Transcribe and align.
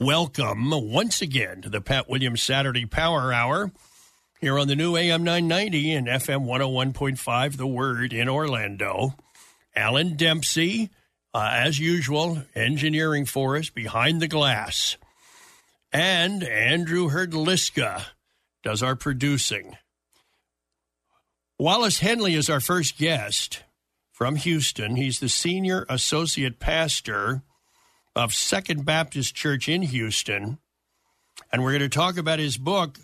Welcome 0.00 0.70
once 0.70 1.20
again 1.20 1.60
to 1.62 1.68
the 1.68 1.80
Pat 1.80 2.08
Williams 2.08 2.40
Saturday 2.40 2.86
Power 2.86 3.32
Hour 3.32 3.72
here 4.40 4.56
on 4.56 4.68
the 4.68 4.76
new 4.76 4.96
AM 4.96 5.24
990 5.24 5.92
and 5.92 6.06
FM 6.06 6.46
101.5, 6.46 7.56
The 7.56 7.66
Word 7.66 8.12
in 8.12 8.28
Orlando. 8.28 9.16
Alan 9.74 10.14
Dempsey, 10.14 10.90
uh, 11.34 11.50
as 11.52 11.80
usual, 11.80 12.44
engineering 12.54 13.24
for 13.24 13.56
us 13.56 13.70
behind 13.70 14.22
the 14.22 14.28
glass. 14.28 14.96
And 15.92 16.44
Andrew 16.44 17.08
Herdliska 17.08 18.04
does 18.62 18.84
our 18.84 18.94
producing. 18.94 19.78
Wallace 21.58 21.98
Henley 21.98 22.34
is 22.34 22.48
our 22.48 22.60
first 22.60 22.98
guest 22.98 23.64
from 24.12 24.36
Houston. 24.36 24.94
He's 24.94 25.18
the 25.18 25.28
senior 25.28 25.84
associate 25.88 26.60
pastor 26.60 27.42
of 28.14 28.34
Second 28.34 28.84
Baptist 28.84 29.34
Church 29.34 29.68
in 29.68 29.82
Houston. 29.82 30.58
And 31.52 31.62
we're 31.62 31.72
going 31.72 31.82
to 31.82 31.88
talk 31.88 32.16
about 32.18 32.38
his 32.38 32.56
book, 32.56 32.98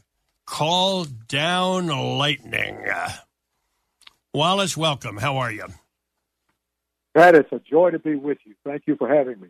Call 0.47 1.05
Down 1.05 1.87
Lightning. 1.87 2.79
Wallace, 4.33 4.77
welcome. 4.77 5.17
How 5.17 5.37
are 5.37 5.53
you? 5.53 5.67
Pat, 7.15 7.37
it's 7.37 7.53
a 7.53 7.61
joy 7.61 7.91
to 7.91 7.99
be 7.99 8.17
with 8.17 8.39
you. 8.45 8.55
Thank 8.65 8.83
you 8.87 8.97
for 8.97 9.09
having 9.09 9.41
me. 9.41 9.49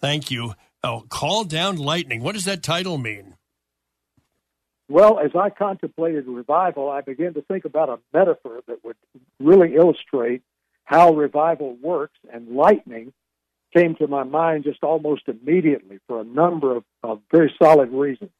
Thank 0.00 0.30
you. 0.30 0.54
Oh, 0.84 1.04
Call 1.08 1.44
Down 1.44 1.78
Lightning. 1.78 2.22
What 2.22 2.34
does 2.34 2.44
that 2.44 2.62
title 2.62 2.98
mean? 2.98 3.36
Well, 4.88 5.18
as 5.18 5.32
I 5.34 5.50
contemplated 5.50 6.26
revival, 6.28 6.90
I 6.90 7.00
began 7.00 7.34
to 7.34 7.42
think 7.42 7.64
about 7.64 7.88
a 7.88 7.98
metaphor 8.12 8.60
that 8.68 8.84
would 8.84 8.96
really 9.40 9.74
illustrate 9.74 10.42
how 10.84 11.14
revival 11.14 11.76
works, 11.82 12.18
and 12.32 12.50
lightning 12.50 13.12
came 13.76 13.94
to 13.96 14.06
my 14.06 14.22
mind 14.22 14.64
just 14.64 14.82
almost 14.82 15.22
immediately 15.28 15.98
for 16.06 16.20
a 16.20 16.24
number 16.24 16.76
of, 16.76 16.84
of 17.02 17.20
very 17.30 17.52
solid 17.62 17.90
reasons. 17.90 18.30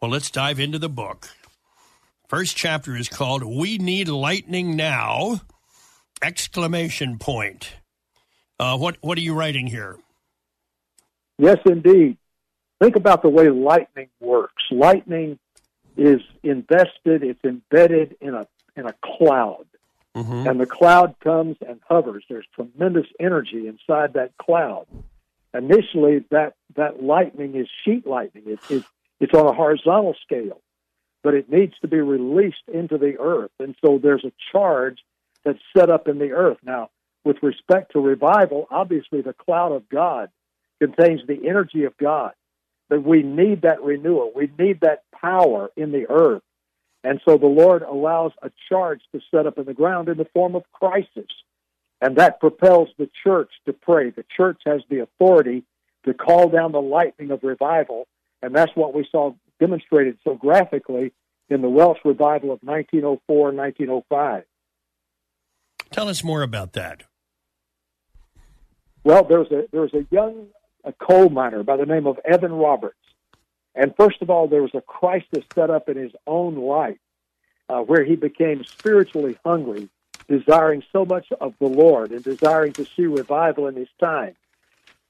Well, 0.00 0.10
let's 0.10 0.30
dive 0.30 0.60
into 0.60 0.78
the 0.78 0.88
book. 0.88 1.30
First 2.28 2.56
chapter 2.56 2.94
is 2.94 3.08
called 3.08 3.42
We 3.42 3.78
Need 3.78 4.08
Lightning 4.08 4.76
Now! 4.76 5.40
Exclamation 6.22 7.18
point. 7.18 7.74
Uh, 8.60 8.76
what 8.76 8.96
what 9.00 9.16
are 9.16 9.20
you 9.20 9.34
writing 9.34 9.68
here? 9.68 9.96
Yes, 11.38 11.58
indeed. 11.64 12.18
Think 12.80 12.96
about 12.96 13.22
the 13.22 13.28
way 13.28 13.48
lightning 13.48 14.08
works. 14.20 14.64
Lightning 14.72 15.38
is 15.96 16.20
invested; 16.42 17.22
it's 17.22 17.44
embedded 17.44 18.16
in 18.20 18.34
a 18.34 18.48
in 18.76 18.86
a 18.86 18.94
cloud, 19.04 19.66
mm-hmm. 20.18 20.48
and 20.48 20.60
the 20.60 20.66
cloud 20.66 21.14
comes 21.22 21.56
and 21.66 21.80
hovers. 21.88 22.24
There's 22.28 22.46
tremendous 22.54 23.06
energy 23.18 23.66
inside 23.66 24.14
that 24.14 24.36
cloud. 24.38 24.86
Initially, 25.54 26.24
that 26.30 26.54
that 26.76 27.02
lightning 27.02 27.54
is 27.54 27.68
sheet 27.84 28.06
lightning. 28.06 28.44
It, 28.46 28.58
it, 28.68 28.84
it's 29.20 29.34
on 29.34 29.46
a 29.46 29.52
horizontal 29.52 30.14
scale, 30.22 30.60
but 31.22 31.34
it 31.34 31.50
needs 31.50 31.74
to 31.80 31.88
be 31.88 32.00
released 32.00 32.68
into 32.72 32.98
the 32.98 33.18
earth, 33.18 33.50
and 33.58 33.74
so 33.84 33.98
there's 34.02 34.24
a 34.24 34.32
charge 34.52 34.98
that's 35.44 35.58
set 35.76 35.90
up 35.90 36.08
in 36.08 36.18
the 36.18 36.32
earth. 36.32 36.58
Now, 36.62 36.90
with 37.24 37.42
respect 37.42 37.92
to 37.92 38.00
revival, 38.00 38.66
obviously 38.70 39.22
the 39.22 39.32
cloud 39.32 39.72
of 39.72 39.88
God 39.88 40.30
contains 40.80 41.20
the 41.26 41.48
energy 41.48 41.84
of 41.84 41.96
God. 41.96 42.32
But 42.88 43.02
we 43.02 43.22
need 43.22 43.62
that 43.62 43.82
renewal. 43.82 44.32
We 44.34 44.50
need 44.58 44.80
that 44.80 45.02
power 45.12 45.70
in 45.76 45.92
the 45.92 46.06
earth. 46.08 46.42
And 47.04 47.20
so 47.24 47.38
the 47.38 47.46
Lord 47.46 47.82
allows 47.82 48.32
a 48.42 48.50
charge 48.68 49.00
to 49.12 49.20
set 49.30 49.46
up 49.46 49.58
in 49.58 49.64
the 49.64 49.74
ground 49.74 50.08
in 50.08 50.18
the 50.18 50.26
form 50.34 50.54
of 50.54 50.64
crisis. 50.72 51.30
And 52.00 52.16
that 52.16 52.40
propels 52.40 52.88
the 52.98 53.08
church 53.24 53.50
to 53.66 53.72
pray. 53.72 54.10
The 54.10 54.24
church 54.36 54.60
has 54.66 54.82
the 54.88 55.00
authority 55.00 55.64
to 56.04 56.14
call 56.14 56.48
down 56.48 56.72
the 56.72 56.80
lightning 56.80 57.30
of 57.30 57.42
revival. 57.42 58.06
And 58.42 58.54
that's 58.54 58.72
what 58.74 58.94
we 58.94 59.06
saw 59.10 59.34
demonstrated 59.58 60.18
so 60.24 60.34
graphically 60.34 61.12
in 61.48 61.62
the 61.62 61.68
Welsh 61.68 61.98
revival 62.04 62.52
of 62.52 62.60
1904 62.62 63.48
and 63.48 63.58
1905. 63.58 64.44
Tell 65.90 66.08
us 66.08 66.22
more 66.22 66.42
about 66.42 66.74
that. 66.74 67.04
Well, 69.04 69.24
there 69.24 69.38
was 69.38 69.50
a 69.50 69.64
there 69.72 69.80
was 69.80 69.94
a 69.94 70.06
young 70.10 70.48
a 70.84 70.92
coal 70.92 71.28
miner 71.30 71.62
by 71.62 71.76
the 71.76 71.86
name 71.86 72.06
of 72.06 72.18
Evan 72.24 72.52
Roberts, 72.52 72.98
and 73.78 73.94
first 73.96 74.20
of 74.22 74.28
all, 74.28 74.48
there 74.48 74.62
was 74.62 74.74
a 74.74 74.80
crisis 74.80 75.44
set 75.54 75.70
up 75.70 75.88
in 75.88 75.96
his 75.96 76.10
own 76.26 76.56
life 76.56 76.98
uh, 77.68 77.78
where 77.80 78.04
he 78.04 78.16
became 78.16 78.64
spiritually 78.64 79.38
hungry, 79.44 79.88
desiring 80.28 80.82
so 80.92 81.04
much 81.04 81.28
of 81.40 81.54
the 81.60 81.68
Lord 81.68 82.10
and 82.10 82.24
desiring 82.24 82.72
to 82.72 82.84
see 82.96 83.06
revival 83.06 83.68
in 83.68 83.76
his 83.76 83.88
time. 84.00 84.34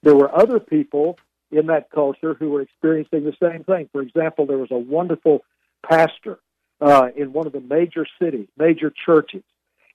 There 0.03 0.15
were 0.15 0.33
other 0.33 0.59
people 0.59 1.17
in 1.51 1.65
that 1.65 1.89
culture 1.89 2.35
who 2.35 2.49
were 2.49 2.61
experiencing 2.61 3.23
the 3.23 3.35
same 3.41 3.63
thing. 3.63 3.89
For 3.91 4.03
example, 4.03 4.45
there 4.45 4.59
was 4.59 4.69
a 4.69 4.77
wonderful 4.77 5.43
pastor 5.83 6.37
uh, 6.79 7.09
in 7.15 7.33
one 7.33 7.47
of 7.47 7.53
the 7.53 7.61
major 7.61 8.05
cities, 8.21 8.47
major 8.55 8.93
churches, 9.05 9.43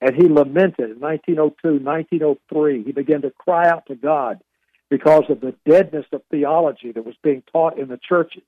and 0.01 0.17
he 0.17 0.29
lamented 0.29 0.91
in 0.91 0.99
1902, 0.99 1.85
1903. 1.85 2.83
He 2.83 2.91
began 2.91 3.23
to 3.23 3.31
cry 3.31 3.69
out 3.69 3.87
to 3.87 3.95
God 3.95 4.41
because 4.91 5.25
of 5.29 5.41
the 5.41 5.55
deadness 5.65 6.07
of 6.13 6.23
theology 6.29 6.91
that 6.91 7.07
was 7.07 7.15
being 7.23 7.45
taught 7.53 7.79
in 7.79 7.87
the 7.87 7.99
churches. 7.99 8.43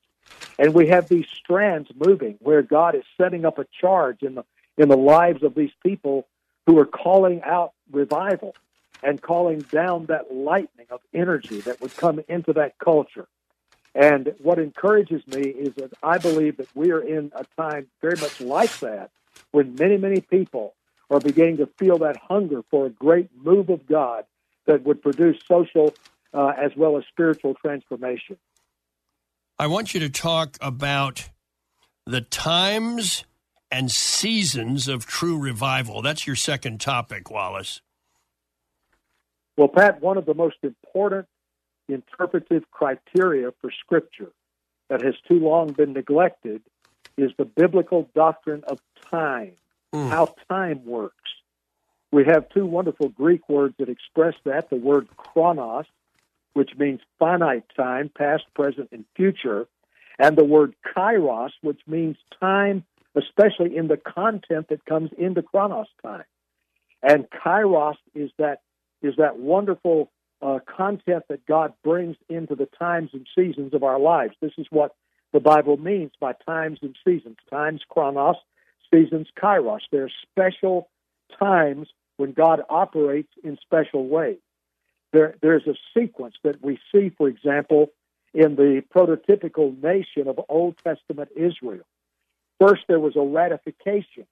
And 0.59 0.73
we 0.73 0.87
have 0.87 1.07
these 1.07 1.27
strands 1.27 1.89
moving 1.95 2.37
where 2.39 2.61
God 2.61 2.95
is 2.95 3.03
setting 3.15 3.45
up 3.45 3.59
a 3.59 3.65
charge 3.79 4.23
in 4.23 4.35
the 4.35 4.45
in 4.77 4.89
the 4.89 4.97
lives 4.97 5.41
of 5.41 5.55
these 5.55 5.71
people 5.83 6.27
who 6.67 6.77
are 6.77 6.85
calling 6.85 7.41
out 7.43 7.73
revival 7.91 8.55
and 9.01 9.21
calling 9.21 9.59
down 9.59 10.05
that 10.05 10.33
lightning 10.33 10.85
of 10.91 11.01
energy 11.13 11.61
that 11.61 11.81
would 11.81 11.95
come 11.97 12.19
into 12.27 12.53
that 12.53 12.77
culture. 12.77 13.27
And 13.95 14.35
what 14.39 14.59
encourages 14.59 15.25
me 15.27 15.41
is 15.41 15.73
that 15.75 15.91
I 16.03 16.19
believe 16.19 16.57
that 16.57 16.67
we 16.75 16.91
are 16.91 16.99
in 16.99 17.31
a 17.35 17.45
time 17.59 17.87
very 18.01 18.19
much 18.19 18.39
like 18.39 18.77
that 18.79 19.09
when 19.51 19.75
many, 19.75 19.97
many 19.97 20.21
people 20.21 20.75
are 21.09 21.19
beginning 21.19 21.57
to 21.57 21.67
feel 21.77 21.97
that 21.99 22.17
hunger 22.17 22.61
for 22.69 22.85
a 22.85 22.89
great 22.89 23.29
move 23.43 23.69
of 23.69 23.87
God 23.87 24.25
that 24.65 24.83
would 24.83 25.01
produce 25.01 25.37
social 25.47 25.95
uh, 26.33 26.53
as 26.57 26.75
well 26.75 26.97
as 26.97 27.05
spiritual 27.05 27.55
transformation. 27.55 28.37
I 29.59 29.67
want 29.67 29.93
you 29.93 29.99
to 30.01 30.09
talk 30.09 30.57
about 30.61 31.29
the 32.05 32.21
times 32.21 33.25
and 33.71 33.91
seasons 33.91 34.87
of 34.87 35.05
true 35.05 35.37
revival. 35.37 36.01
That's 36.01 36.27
your 36.27 36.35
second 36.35 36.79
topic, 36.79 37.29
Wallace. 37.29 37.81
Well, 39.57 39.67
Pat, 39.67 40.01
one 40.01 40.17
of 40.17 40.25
the 40.25 40.35
most 40.35 40.57
important 40.63 41.27
interpretive 41.89 42.69
criteria 42.69 43.51
for 43.59 43.71
Scripture 43.71 44.31
that 44.89 45.01
has 45.01 45.15
too 45.27 45.39
long 45.39 45.73
been 45.73 45.93
neglected 45.93 46.61
is 47.17 47.31
the 47.37 47.45
biblical 47.45 48.09
doctrine 48.13 48.63
of 48.67 48.79
time 49.09 49.53
mm. 49.93 50.09
how 50.09 50.33
time 50.49 50.85
works. 50.85 51.15
We 52.11 52.25
have 52.25 52.47
two 52.49 52.65
wonderful 52.65 53.09
Greek 53.09 53.49
words 53.49 53.75
that 53.79 53.89
express 53.89 54.35
that 54.45 54.69
the 54.69 54.75
word 54.75 55.07
chronos, 55.17 55.85
which 56.57 56.71
means 56.75 56.99
finite 57.19 57.65
time, 57.75 58.09
past, 58.17 58.43
present, 58.55 58.89
and 58.91 59.05
future, 59.15 59.67
and 60.17 60.35
the 60.35 60.43
word 60.43 60.73
kairos, 60.95 61.51
which 61.61 61.81
means 61.85 62.17
time, 62.39 62.83
especially 63.13 63.77
in 63.77 63.87
the 63.87 63.97
content 63.97 64.67
that 64.69 64.83
comes 64.85 65.11
into 65.19 65.43
chronos 65.43 65.85
time. 66.01 66.23
And 67.03 67.27
kairos 67.29 67.97
is 68.15 68.31
that 68.39 68.61
is 69.03 69.13
that 69.17 69.37
wonderful 69.37 70.09
uh, 70.41 70.57
content 70.65 71.25
that 71.29 71.45
God 71.45 71.73
brings 71.83 72.17
into 72.27 72.55
the 72.55 72.67
times 72.79 73.11
and 73.13 73.27
seasons 73.37 73.75
of 73.75 73.83
our 73.83 73.99
lives. 73.99 74.33
This 74.41 74.53
is 74.57 74.65
what 74.71 74.95
the 75.33 75.39
Bible 75.39 75.77
means 75.77 76.13
by 76.19 76.33
times 76.43 76.79
and 76.81 76.95
seasons. 77.05 77.37
Times 77.51 77.81
chronos, 77.87 78.37
seasons 78.91 79.27
kairos. 79.39 79.81
There 79.91 80.05
are 80.05 80.11
special 80.31 80.89
times 81.37 81.87
when 82.15 82.31
God 82.31 82.63
operates 82.67 83.29
in 83.43 83.59
special 83.61 84.07
ways. 84.07 84.39
There, 85.13 85.35
there's 85.41 85.65
a 85.67 85.75
sequence 85.97 86.35
that 86.43 86.63
we 86.63 86.79
see, 86.93 87.09
for 87.09 87.27
example, 87.27 87.91
in 88.33 88.55
the 88.55 88.83
prototypical 88.93 89.81
nation 89.81 90.27
of 90.27 90.39
Old 90.49 90.75
Testament 90.83 91.29
Israel. 91.35 91.85
First, 92.59 92.83
there 92.87 92.99
was 92.99 93.15
a 93.15 93.21
ratification 93.21 94.25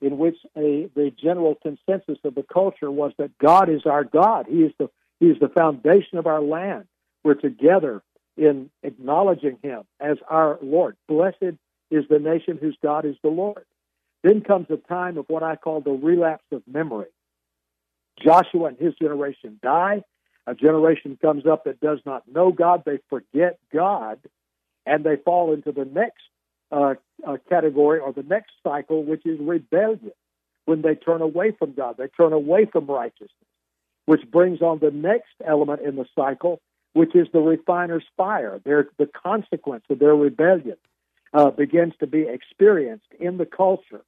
in 0.00 0.18
which 0.18 0.36
a, 0.56 0.88
the 0.94 1.12
general 1.16 1.56
consensus 1.56 2.18
of 2.24 2.34
the 2.34 2.44
culture 2.52 2.90
was 2.90 3.12
that 3.18 3.36
God 3.38 3.68
is 3.68 3.86
our 3.86 4.04
God. 4.04 4.46
He 4.48 4.62
is 4.62 4.72
the 4.78 4.90
He 5.20 5.26
is 5.26 5.38
the 5.40 5.48
foundation 5.48 6.18
of 6.18 6.26
our 6.26 6.42
land. 6.42 6.86
we're 7.22 7.34
together 7.34 8.02
in 8.36 8.70
acknowledging 8.82 9.58
Him 9.62 9.84
as 10.00 10.18
our 10.28 10.58
Lord. 10.62 10.96
Blessed 11.08 11.56
is 11.90 12.04
the 12.08 12.18
nation 12.18 12.58
whose 12.60 12.76
God 12.82 13.04
is 13.04 13.16
the 13.22 13.28
Lord. 13.28 13.64
Then 14.22 14.40
comes 14.40 14.66
a 14.70 14.76
time 14.76 15.18
of 15.18 15.26
what 15.28 15.42
I 15.42 15.56
call 15.56 15.80
the 15.80 15.90
relapse 15.90 16.46
of 16.50 16.62
memory. 16.66 17.06
Joshua 18.22 18.66
and 18.66 18.78
his 18.78 18.94
generation 18.94 19.58
die. 19.62 20.02
A 20.46 20.54
generation 20.54 21.18
comes 21.20 21.46
up 21.46 21.64
that 21.64 21.80
does 21.80 22.00
not 22.04 22.22
know 22.28 22.52
God. 22.52 22.82
They 22.84 22.98
forget 23.08 23.58
God, 23.72 24.18
and 24.84 25.04
they 25.04 25.16
fall 25.16 25.52
into 25.52 25.72
the 25.72 25.84
next 25.84 26.22
uh, 26.70 26.94
uh, 27.26 27.36
category 27.48 28.00
or 28.00 28.12
the 28.12 28.22
next 28.22 28.52
cycle, 28.62 29.02
which 29.04 29.24
is 29.24 29.38
rebellion. 29.40 30.12
When 30.66 30.82
they 30.82 30.94
turn 30.94 31.20
away 31.20 31.50
from 31.50 31.72
God, 31.74 31.96
they 31.98 32.08
turn 32.08 32.32
away 32.32 32.64
from 32.64 32.86
righteousness, 32.86 33.30
which 34.06 34.22
brings 34.30 34.62
on 34.62 34.78
the 34.78 34.90
next 34.90 35.34
element 35.44 35.82
in 35.82 35.96
the 35.96 36.06
cycle, 36.14 36.60
which 36.94 37.14
is 37.14 37.28
the 37.32 37.40
refiner's 37.40 38.04
fire. 38.16 38.60
Their, 38.64 38.88
the 38.98 39.06
consequence 39.06 39.84
of 39.90 39.98
their 39.98 40.14
rebellion 40.14 40.76
uh, 41.34 41.50
begins 41.50 41.92
to 42.00 42.06
be 42.06 42.22
experienced 42.22 43.08
in 43.20 43.36
the 43.36 43.46
culture. 43.46 44.02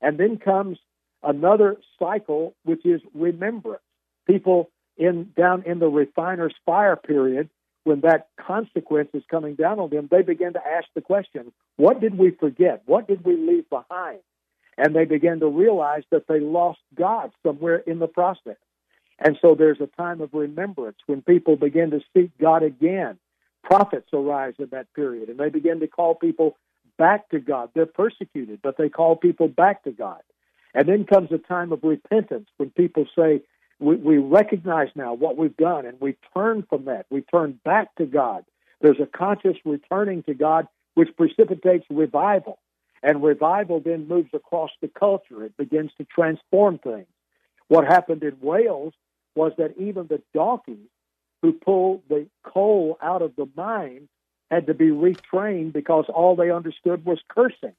And 0.00 0.18
then 0.18 0.38
comes 0.38 0.78
another 1.22 1.76
cycle, 1.98 2.54
which 2.64 2.84
is 2.84 3.02
remembrance. 3.14 3.82
People 4.26 4.70
in 4.96 5.32
down 5.36 5.62
in 5.64 5.78
the 5.78 5.88
refiner's 5.88 6.54
fire 6.66 6.96
period, 6.96 7.48
when 7.84 8.00
that 8.00 8.28
consequence 8.36 9.10
is 9.14 9.22
coming 9.30 9.54
down 9.54 9.78
on 9.78 9.90
them, 9.90 10.08
they 10.10 10.22
begin 10.22 10.52
to 10.52 10.66
ask 10.66 10.86
the 10.94 11.00
question, 11.00 11.52
what 11.76 12.00
did 12.00 12.18
we 12.18 12.30
forget? 12.30 12.82
What 12.86 13.08
did 13.08 13.24
we 13.24 13.36
leave 13.36 13.68
behind? 13.70 14.20
And 14.76 14.94
they 14.94 15.04
begin 15.04 15.40
to 15.40 15.48
realize 15.48 16.02
that 16.10 16.26
they 16.26 16.40
lost 16.40 16.80
God 16.94 17.32
somewhere 17.44 17.78
in 17.78 17.98
the 17.98 18.06
process. 18.06 18.56
And 19.18 19.38
so 19.42 19.54
there's 19.54 19.80
a 19.80 19.86
time 19.86 20.20
of 20.20 20.30
remembrance 20.32 20.96
when 21.06 21.22
people 21.22 21.56
begin 21.56 21.90
to 21.90 22.00
seek 22.14 22.30
God 22.38 22.62
again. 22.62 23.18
Prophets 23.62 24.08
arise 24.12 24.54
in 24.58 24.68
that 24.70 24.92
period, 24.94 25.28
and 25.28 25.38
they 25.38 25.50
begin 25.50 25.80
to 25.80 25.86
call 25.86 26.14
people 26.14 26.56
back 26.96 27.28
to 27.30 27.38
God. 27.38 27.70
They're 27.74 27.86
persecuted, 27.86 28.60
but 28.62 28.76
they 28.78 28.88
call 28.88 29.16
people 29.16 29.48
back 29.48 29.84
to 29.84 29.90
God. 29.90 30.22
And 30.74 30.88
then 30.88 31.04
comes 31.04 31.30
a 31.32 31.38
time 31.38 31.72
of 31.72 31.80
repentance 31.82 32.48
when 32.56 32.70
people 32.70 33.06
say, 33.16 33.42
we, 33.80 33.96
we 33.96 34.18
recognize 34.18 34.88
now 34.94 35.14
what 35.14 35.36
we've 35.36 35.56
done 35.56 35.86
and 35.86 36.00
we 36.00 36.16
turn 36.34 36.64
from 36.68 36.84
that. 36.84 37.06
We 37.10 37.22
turn 37.22 37.58
back 37.64 37.94
to 37.96 38.06
God. 38.06 38.44
There's 38.80 39.00
a 39.00 39.06
conscious 39.06 39.56
returning 39.64 40.22
to 40.24 40.34
God 40.34 40.68
which 40.94 41.16
precipitates 41.16 41.86
revival. 41.90 42.58
And 43.02 43.22
revival 43.22 43.80
then 43.80 44.06
moves 44.06 44.30
across 44.34 44.70
the 44.82 44.88
culture. 44.88 45.44
It 45.44 45.56
begins 45.56 45.90
to 45.96 46.04
transform 46.04 46.78
things. 46.78 47.06
What 47.68 47.86
happened 47.86 48.22
in 48.22 48.36
Wales 48.42 48.92
was 49.34 49.52
that 49.56 49.78
even 49.78 50.06
the 50.06 50.20
donkeys 50.34 50.88
who 51.40 51.52
pulled 51.52 52.02
the 52.08 52.26
coal 52.42 52.98
out 53.00 53.22
of 53.22 53.34
the 53.36 53.48
mine 53.56 54.08
had 54.50 54.66
to 54.66 54.74
be 54.74 54.88
retrained 54.88 55.72
because 55.72 56.04
all 56.08 56.36
they 56.36 56.50
understood 56.50 57.06
was 57.06 57.20
cursing. 57.28 57.74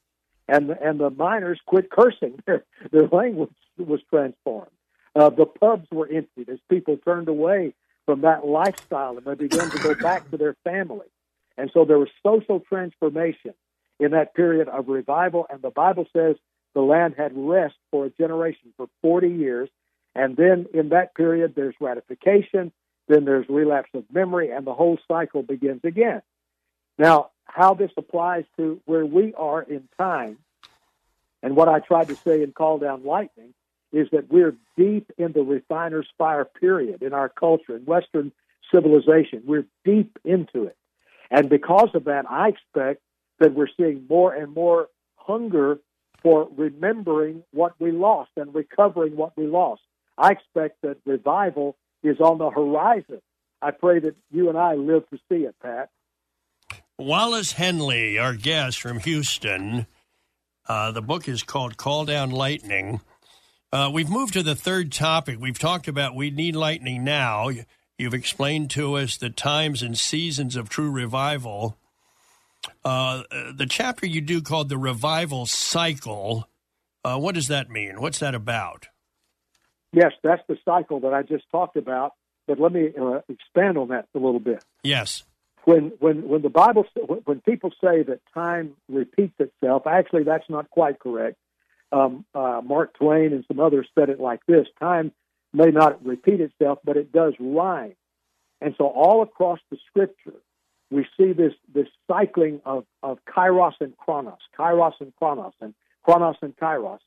And, 0.47 0.71
and 0.71 0.99
the 0.99 1.11
miners 1.11 1.59
quit 1.65 1.91
cursing. 1.91 2.41
Their, 2.45 2.63
their 2.91 3.07
language 3.07 3.51
was 3.77 3.99
transformed. 4.09 4.71
Uh, 5.15 5.29
the 5.29 5.45
pubs 5.45 5.87
were 5.91 6.07
emptied 6.07 6.49
as 6.49 6.59
people 6.69 6.97
turned 6.97 7.27
away 7.27 7.73
from 8.05 8.21
that 8.21 8.45
lifestyle 8.45 9.17
and 9.17 9.25
they 9.25 9.35
began 9.35 9.69
to 9.69 9.77
go 9.79 9.93
back 9.95 10.29
to 10.31 10.37
their 10.37 10.55
family. 10.63 11.07
And 11.57 11.69
so 11.73 11.85
there 11.85 11.99
was 11.99 12.09
social 12.25 12.59
transformation 12.61 13.53
in 13.99 14.11
that 14.11 14.33
period 14.33 14.67
of 14.67 14.87
revival. 14.87 15.45
And 15.49 15.61
the 15.61 15.69
Bible 15.69 16.07
says 16.13 16.35
the 16.73 16.81
land 16.81 17.15
had 17.17 17.33
rest 17.35 17.75
for 17.91 18.05
a 18.05 18.09
generation, 18.09 18.73
for 18.77 18.87
40 19.01 19.29
years. 19.29 19.69
And 20.15 20.35
then 20.35 20.67
in 20.73 20.89
that 20.89 21.13
period, 21.15 21.53
there's 21.55 21.75
ratification, 21.79 22.71
then 23.07 23.25
there's 23.25 23.47
relapse 23.49 23.89
of 23.93 24.03
memory, 24.11 24.51
and 24.51 24.65
the 24.65 24.73
whole 24.73 24.97
cycle 25.07 25.43
begins 25.43 25.81
again. 25.83 26.21
Now, 26.97 27.29
how 27.45 27.73
this 27.73 27.91
applies 27.97 28.45
to 28.57 28.81
where 28.85 29.05
we 29.05 29.33
are 29.33 29.61
in 29.61 29.87
time, 29.97 30.37
and 31.43 31.55
what 31.55 31.69
I 31.69 31.79
tried 31.79 32.09
to 32.09 32.15
say 32.15 32.43
in 32.43 32.51
Call 32.51 32.77
Down 32.77 33.05
Lightning, 33.05 33.53
is 33.91 34.07
that 34.11 34.31
we're 34.31 34.55
deep 34.77 35.11
in 35.17 35.33
the 35.33 35.41
refiner's 35.41 36.07
fire 36.17 36.45
period 36.45 37.01
in 37.01 37.13
our 37.13 37.29
culture, 37.29 37.75
in 37.75 37.83
Western 37.85 38.31
civilization. 38.73 39.43
We're 39.45 39.65
deep 39.83 40.17
into 40.23 40.65
it. 40.65 40.77
And 41.29 41.49
because 41.49 41.89
of 41.93 42.05
that, 42.05 42.25
I 42.29 42.49
expect 42.49 43.01
that 43.39 43.53
we're 43.53 43.67
seeing 43.77 44.05
more 44.09 44.33
and 44.33 44.53
more 44.53 44.87
hunger 45.15 45.79
for 46.21 46.47
remembering 46.55 47.43
what 47.51 47.73
we 47.79 47.91
lost 47.91 48.31
and 48.37 48.53
recovering 48.53 49.15
what 49.15 49.35
we 49.37 49.47
lost. 49.47 49.81
I 50.17 50.31
expect 50.31 50.81
that 50.83 50.97
revival 51.05 51.77
is 52.03 52.19
on 52.19 52.37
the 52.37 52.49
horizon. 52.49 53.21
I 53.61 53.71
pray 53.71 53.99
that 53.99 54.15
you 54.31 54.49
and 54.49 54.57
I 54.57 54.75
live 54.75 55.09
to 55.09 55.17
see 55.29 55.45
it, 55.45 55.55
Pat. 55.61 55.89
Wallace 56.97 57.53
Henley, 57.53 58.17
our 58.17 58.35
guest 58.35 58.79
from 58.79 58.99
Houston. 58.99 59.87
Uh, 60.67 60.91
the 60.91 61.01
book 61.01 61.27
is 61.27 61.43
called 61.43 61.77
Call 61.77 62.05
Down 62.05 62.29
Lightning. 62.29 63.01
Uh, 63.73 63.89
we've 63.93 64.09
moved 64.09 64.33
to 64.33 64.43
the 64.43 64.55
third 64.55 64.91
topic. 64.91 65.37
We've 65.39 65.57
talked 65.57 65.87
about 65.87 66.13
we 66.13 66.29
need 66.29 66.55
lightning 66.55 67.05
now. 67.05 67.49
You've 67.97 68.13
explained 68.13 68.69
to 68.71 68.95
us 68.95 69.15
the 69.15 69.29
times 69.29 69.81
and 69.81 69.97
seasons 69.97 70.57
of 70.57 70.67
true 70.67 70.91
revival. 70.91 71.77
Uh, 72.83 73.23
the 73.55 73.65
chapter 73.69 74.05
you 74.05 74.19
do 74.19 74.41
called 74.41 74.67
the 74.67 74.77
revival 74.77 75.45
cycle. 75.45 76.49
Uh, 77.05 77.17
what 77.17 77.33
does 77.33 77.47
that 77.47 77.69
mean? 77.69 78.01
What's 78.01 78.19
that 78.19 78.35
about? 78.35 78.87
Yes, 79.93 80.11
that's 80.21 80.41
the 80.47 80.57
cycle 80.65 80.99
that 81.01 81.13
I 81.13 81.23
just 81.23 81.45
talked 81.49 81.77
about. 81.77 82.13
But 82.47 82.59
let 82.59 82.73
me 82.73 82.89
uh, 82.99 83.21
expand 83.29 83.77
on 83.77 83.89
that 83.89 84.07
a 84.13 84.19
little 84.19 84.39
bit. 84.39 84.63
Yes. 84.83 85.23
When 85.63 85.93
when 85.99 86.27
when 86.27 86.41
the 86.41 86.49
Bible 86.49 86.85
when 87.23 87.39
people 87.41 87.69
say 87.79 88.03
that 88.03 88.19
time 88.33 88.75
repeats 88.89 89.35
itself, 89.39 89.87
actually 89.87 90.23
that's 90.23 90.49
not 90.49 90.69
quite 90.71 90.99
correct 90.99 91.37
um, 91.91 92.25
uh, 92.33 92.61
Mark 92.63 92.93
Twain 92.93 93.33
and 93.33 93.45
some 93.47 93.59
others 93.59 93.87
said 93.97 94.09
it 94.09 94.19
like 94.19 94.39
this 94.47 94.67
time 94.79 95.11
may 95.53 95.71
not 95.71 96.05
repeat 96.05 96.39
itself, 96.39 96.79
but 96.83 96.97
it 96.97 97.11
does 97.11 97.33
rhyme. 97.39 97.95
And 98.61 98.75
so, 98.77 98.85
all 98.85 99.23
across 99.23 99.59
the 99.69 99.77
scripture, 99.87 100.39
we 100.91 101.05
see 101.17 101.33
this, 101.33 101.53
this 101.73 101.87
cycling 102.07 102.61
of, 102.65 102.85
of 103.01 103.17
kairos 103.25 103.73
and 103.79 103.97
chronos, 103.97 104.39
kairos 104.57 104.93
and 104.99 105.13
chronos, 105.15 105.53
and 105.59 105.73
chronos 106.03 106.35
and 106.41 106.55
kairos. 106.57 106.99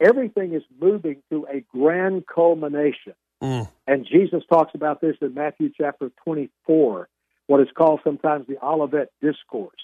Everything 0.00 0.54
is 0.54 0.62
moving 0.80 1.22
to 1.30 1.46
a 1.52 1.60
grand 1.76 2.26
culmination. 2.26 3.14
Mm. 3.42 3.68
And 3.86 4.06
Jesus 4.06 4.42
talks 4.48 4.74
about 4.74 5.00
this 5.00 5.16
in 5.20 5.34
Matthew 5.34 5.70
chapter 5.76 6.10
24, 6.24 7.08
what 7.48 7.60
is 7.60 7.68
called 7.76 8.00
sometimes 8.04 8.46
the 8.46 8.64
Olivet 8.64 9.10
Discourse. 9.20 9.80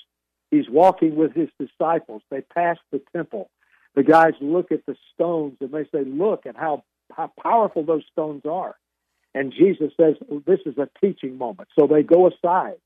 He's 0.51 0.69
walking 0.71 1.17
with 1.17 1.35
his 1.35 1.49
disciples. 1.59 2.23
They 2.31 2.41
pass 2.41 2.77
the 2.93 3.03
temple 3.15 3.51
the 3.95 4.03
guys 4.03 4.33
look 4.41 4.73
at 4.73 4.87
the 4.87 4.97
stones 5.15 5.57
and 5.61 5.71
they 5.71 5.85
say, 5.85 6.05
Look 6.05 6.47
at 6.47 6.57
how, 6.57 6.85
how 7.13 7.33
powerful 7.41 7.85
those 7.85 8.05
stones 8.13 8.43
are. 8.45 8.77
And 9.35 9.53
Jesus 9.53 9.93
says, 10.01 10.17
This 10.47 10.61
is 10.67 10.79
a 10.79 10.89
teaching 11.01 11.39
moment. 11.39 11.69
So 11.79 11.87
they 11.87 12.03
go 12.03 12.29
aside. 12.29 12.77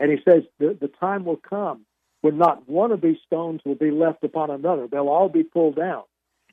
And 0.00 0.10
he 0.10 0.18
says, 0.26 0.44
the, 0.58 0.76
the 0.80 0.88
time 0.88 1.24
will 1.24 1.36
come 1.36 1.84
when 2.22 2.38
not 2.38 2.68
one 2.68 2.90
of 2.90 3.02
these 3.02 3.18
stones 3.26 3.60
will 3.64 3.74
be 3.74 3.90
left 3.90 4.24
upon 4.24 4.50
another. 4.50 4.88
They'll 4.88 5.08
all 5.08 5.28
be 5.28 5.42
pulled 5.42 5.76
down. 5.76 6.04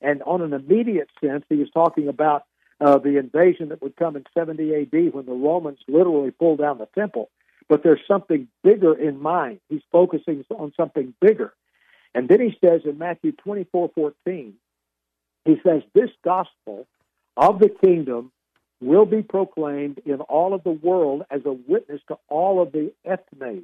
And 0.01 0.21
on 0.23 0.41
an 0.41 0.53
immediate 0.53 1.09
sense, 1.21 1.45
he 1.49 1.55
is 1.55 1.69
talking 1.73 2.09
about 2.09 2.43
uh, 2.79 2.99
the 2.99 3.17
invasion 3.17 3.69
that 3.69 3.81
would 3.81 3.95
come 3.95 4.15
in 4.15 4.25
70 4.33 4.75
AD 4.75 5.13
when 5.13 5.25
the 5.25 5.31
Romans 5.31 5.79
literally 5.87 6.31
pulled 6.31 6.59
down 6.59 6.77
the 6.77 6.87
temple. 6.93 7.29
But 7.69 7.83
there's 7.83 8.01
something 8.07 8.47
bigger 8.63 8.93
in 8.93 9.19
mind. 9.19 9.59
He's 9.69 9.81
focusing 9.91 10.45
on 10.51 10.73
something 10.77 11.13
bigger. 11.19 11.53
And 12.13 12.27
then 12.27 12.41
he 12.41 12.57
says 12.63 12.81
in 12.85 12.97
Matthew 12.97 13.31
24 13.33 13.91
14, 13.93 14.53
he 15.45 15.55
says, 15.63 15.81
This 15.93 16.09
gospel 16.23 16.87
of 17.35 17.59
the 17.59 17.69
kingdom 17.69 18.31
will 18.81 19.05
be 19.05 19.21
proclaimed 19.21 19.99
in 20.05 20.21
all 20.21 20.53
of 20.53 20.63
the 20.63 20.71
world 20.71 21.23
as 21.31 21.41
a 21.45 21.53
witness 21.53 22.01
to 22.07 22.17
all 22.29 22.61
of 22.61 22.71
the 22.71 22.93
ethne, 23.05 23.63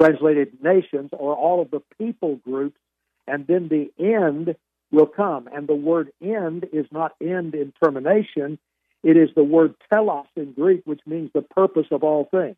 translated 0.00 0.62
nations, 0.62 1.10
or 1.12 1.34
all 1.34 1.60
of 1.60 1.70
the 1.70 1.82
people 1.98 2.36
groups, 2.36 2.78
and 3.26 3.46
then 3.46 3.68
the 3.68 3.90
end 3.98 4.54
will 4.92 5.06
come. 5.06 5.48
And 5.52 5.66
the 5.66 5.74
word 5.74 6.12
end 6.22 6.66
is 6.72 6.86
not 6.92 7.14
end 7.20 7.54
in 7.54 7.72
termination, 7.82 8.58
it 9.02 9.16
is 9.16 9.30
the 9.34 9.44
word 9.44 9.74
telos 9.92 10.26
in 10.36 10.52
Greek, 10.52 10.82
which 10.84 11.00
means 11.06 11.30
the 11.32 11.42
purpose 11.42 11.86
of 11.90 12.02
all 12.02 12.28
things. 12.30 12.56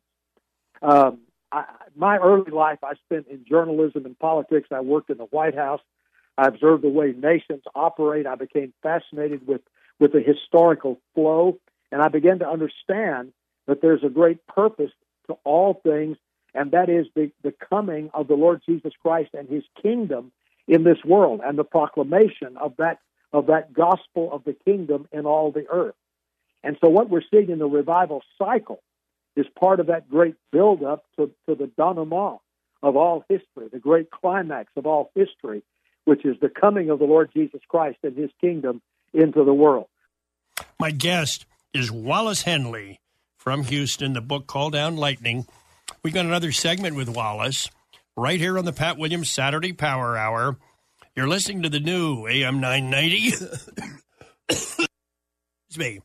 Um, 0.83 1.21
I, 1.53 1.65
my 1.97 2.19
early 2.19 2.51
life 2.51 2.79
I 2.83 2.95
spent 3.07 3.27
in 3.29 3.45
journalism 3.49 4.05
and 4.05 4.19
politics. 4.19 4.69
I 4.71 4.81
worked 4.81 5.11
in 5.11 5.19
the 5.19 5.25
White 5.25 5.55
House. 5.55 5.81
I 6.37 6.47
observed 6.47 6.85
the 6.85 6.89
way 6.89 7.15
nations 7.17 7.63
operate. 7.75 8.27
I 8.27 8.35
became 8.35 8.73
fascinated 8.83 9.47
with 9.47 9.63
with 10.01 10.13
the 10.13 10.21
historical 10.21 11.01
flow, 11.15 11.59
and 11.91 12.01
I 12.01 12.09
began 12.09 12.39
to 12.39 12.49
understand 12.49 13.33
that 13.67 13.83
there's 13.83 14.05
a 14.05 14.09
great 14.09 14.47
purpose 14.47 14.93
to 15.27 15.37
all 15.43 15.75
things, 15.83 16.17
and 16.55 16.71
that 16.71 16.89
is 16.89 17.07
the, 17.17 17.33
the 17.43 17.53
coming 17.69 18.09
of 18.15 18.29
the 18.29 18.35
Lord 18.35 18.63
Jesus 18.65 18.93
Christ 19.03 19.31
and 19.35 19.49
His 19.49 19.65
kingdom 19.83 20.31
in 20.69 20.85
this 20.85 20.99
world, 21.05 21.41
and 21.45 21.59
the 21.59 21.65
proclamation 21.65 22.57
of 22.59 22.77
that 22.79 22.99
of 23.33 23.47
that 23.47 23.73
gospel 23.73 24.33
of 24.33 24.45
the 24.45 24.55
kingdom 24.65 25.07
in 25.13 25.27
all 25.27 25.51
the 25.51 25.67
earth. 25.69 25.95
And 26.63 26.77
so, 26.81 26.89
what 26.89 27.11
we're 27.11 27.23
seeing 27.31 27.51
in 27.51 27.59
the 27.59 27.67
revival 27.67 28.23
cycle 28.39 28.81
is 29.39 29.47
part 29.59 29.79
of 29.79 29.87
that 29.87 30.11
great 30.11 30.35
buildup 30.51 31.05
to, 31.17 31.31
to 31.49 31.55
the 31.55 31.71
denouement 31.79 32.41
of 32.83 32.97
all 32.97 33.25
history, 33.29 33.69
the 33.73 33.79
great 33.79 34.11
climax 34.11 34.73
of 34.77 34.85
all 34.85 35.11
history, 35.15 35.63
which 36.05 36.25
is 36.25 36.37
the 36.41 36.49
coming 36.49 36.91
of 36.91 36.99
the 36.99 37.05
Lord 37.05 37.31
Jesus 37.33 37.61
Christ 37.69 37.99
and 38.03 38.17
his 38.17 38.31
kingdom 38.41 38.83
into 39.15 39.45
the 39.45 39.55
world. 39.55 39.87
My 40.81 40.91
guest 40.91 41.47
is 41.73 41.93
Wallace 41.93 42.43
Henley 42.43 43.01
from 43.37 43.63
Houston, 43.65 44.13
the 44.13 44.21
book 44.21 44.49
Call 44.49 44.71
Down 44.71 44.97
Lightning. 44.97 45.47
We 46.03 46.11
got 46.11 46.27
another 46.27 46.51
segment 46.51 46.97
with 46.97 47.09
Wallace 47.09 47.71
right 48.17 48.41
here 48.41 48.59
on 48.59 48.65
the 48.65 48.73
Pat 48.73 48.99
Williams 48.99 49.31
Saturday 49.31 49.73
Power 49.73 50.17
Hour. 50.17 50.57
You're 51.15 51.29
listening 51.29 51.63
to 51.63 51.69
the 51.69 51.81
new 51.81 52.27
AM 52.27 52.61
990. 52.61 53.47
Excuse 54.49 54.89
me. 55.77 56.01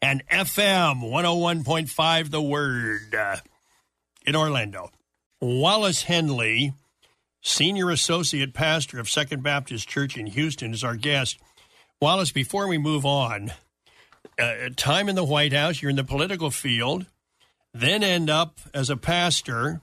And 0.00 0.26
FM 0.28 1.02
101.5 1.02 2.30
The 2.30 2.42
Word 2.42 3.14
uh, 3.14 3.36
in 4.24 4.36
Orlando. 4.36 4.90
Wallace 5.40 6.02
Henley, 6.02 6.72
Senior 7.42 7.90
Associate 7.90 8.52
Pastor 8.52 9.00
of 9.00 9.08
Second 9.08 9.42
Baptist 9.42 9.88
Church 9.88 10.16
in 10.16 10.26
Houston, 10.26 10.72
is 10.72 10.84
our 10.84 10.96
guest. 10.96 11.38
Wallace, 12.00 12.30
before 12.30 12.68
we 12.68 12.78
move 12.78 13.04
on, 13.04 13.52
uh, 14.38 14.70
time 14.76 15.08
in 15.08 15.16
the 15.16 15.24
White 15.24 15.52
House, 15.52 15.82
you're 15.82 15.90
in 15.90 15.96
the 15.96 16.04
political 16.04 16.50
field, 16.50 17.06
then 17.74 18.04
end 18.04 18.30
up 18.30 18.60
as 18.72 18.90
a 18.90 18.96
pastor. 18.96 19.80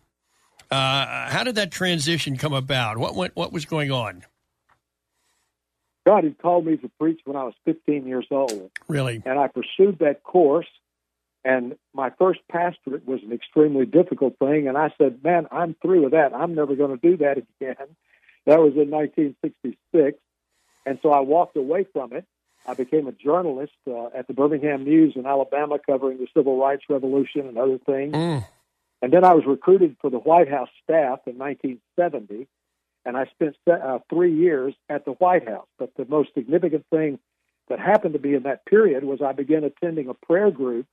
Uh, 0.72 1.30
how 1.30 1.44
did 1.44 1.56
that 1.56 1.72
transition 1.72 2.38
come 2.38 2.54
about? 2.54 2.98
What, 2.98 3.16
what 3.16 3.36
what 3.36 3.52
was 3.52 3.66
going 3.66 3.92
on? 3.92 4.24
God 6.06 6.24
had 6.24 6.38
called 6.38 6.66
me 6.66 6.78
to 6.78 6.90
preach 7.00 7.22
when 7.26 7.36
I 7.36 7.44
was 7.44 7.54
15 7.66 8.06
years 8.06 8.28
old. 8.30 8.70
Really? 8.88 9.22
And 9.26 9.40
I 9.40 9.48
pursued 9.48 10.00
that 10.00 10.24
course. 10.24 10.68
And 11.44 11.76
my 11.94 12.10
first 12.12 12.40
pastorate 12.52 13.08
was 13.08 13.22
an 13.24 13.32
extremely 13.32 13.86
difficult 13.86 14.38
thing. 14.40 14.68
And 14.68 14.78
I 14.78 14.92
said, 14.98 15.24
man, 15.24 15.48
I'm 15.52 15.76
through 15.82 16.04
with 16.04 16.12
that. 16.12 16.34
I'm 16.34 16.56
never 16.56 16.76
going 16.76 16.98
to 16.98 17.10
do 17.10 17.18
that 17.18 17.38
again. 17.38 17.88
That 18.46 18.60
was 18.60 18.74
in 18.74 18.90
1966. 18.92 20.20
And 20.86 21.00
so 21.02 21.12
I 21.12 21.20
walked 21.20 21.58
away 21.58 21.86
from 21.92 22.14
it. 22.14 22.26
I 22.68 22.74
became 22.74 23.08
a 23.08 23.12
journalist 23.12 23.74
uh, 23.88 24.08
at 24.08 24.28
the 24.28 24.34
Birmingham 24.34 24.84
News 24.84 25.14
in 25.16 25.26
Alabama, 25.26 25.78
covering 25.78 26.18
the 26.18 26.28
civil 26.36 26.60
rights 26.60 26.84
revolution 26.90 27.48
and 27.48 27.58
other 27.58 27.78
things. 27.78 28.14
Mm. 28.14 28.46
And 29.02 29.14
then 29.14 29.24
I 29.24 29.34
was 29.34 29.46
recruited 29.46 29.98
for 30.02 30.10
the 30.10 30.18
White 30.18 30.50
House 30.50 30.70
staff 30.84 31.20
in 31.28 31.38
1970, 31.38 32.48
and 33.06 33.16
I 33.16 33.26
spent 33.26 33.56
uh, 33.68 34.00
three 34.10 34.34
years 34.34 34.74
at 34.90 35.06
the 35.06 35.12
White 35.12 35.48
House. 35.48 35.68
But 35.78 35.92
the 35.96 36.06
most 36.06 36.34
significant 36.34 36.86
thing 36.90 37.20
that 37.70 37.80
happened 37.80 38.14
to 38.14 38.20
be 38.20 38.34
in 38.34 38.44
that 38.44 38.66
period 38.66 39.04
was 39.04 39.22
I 39.22 39.32
began 39.32 39.64
attending 39.64 40.10
a 40.10 40.14
prayer 40.14 40.52
group 40.52 40.86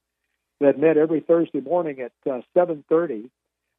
that 0.61 0.79
met 0.79 0.97
every 0.97 1.21
Thursday 1.21 1.61
morning 1.61 2.01
at 2.01 2.13
uh, 2.31 2.43
7:30 2.57 3.31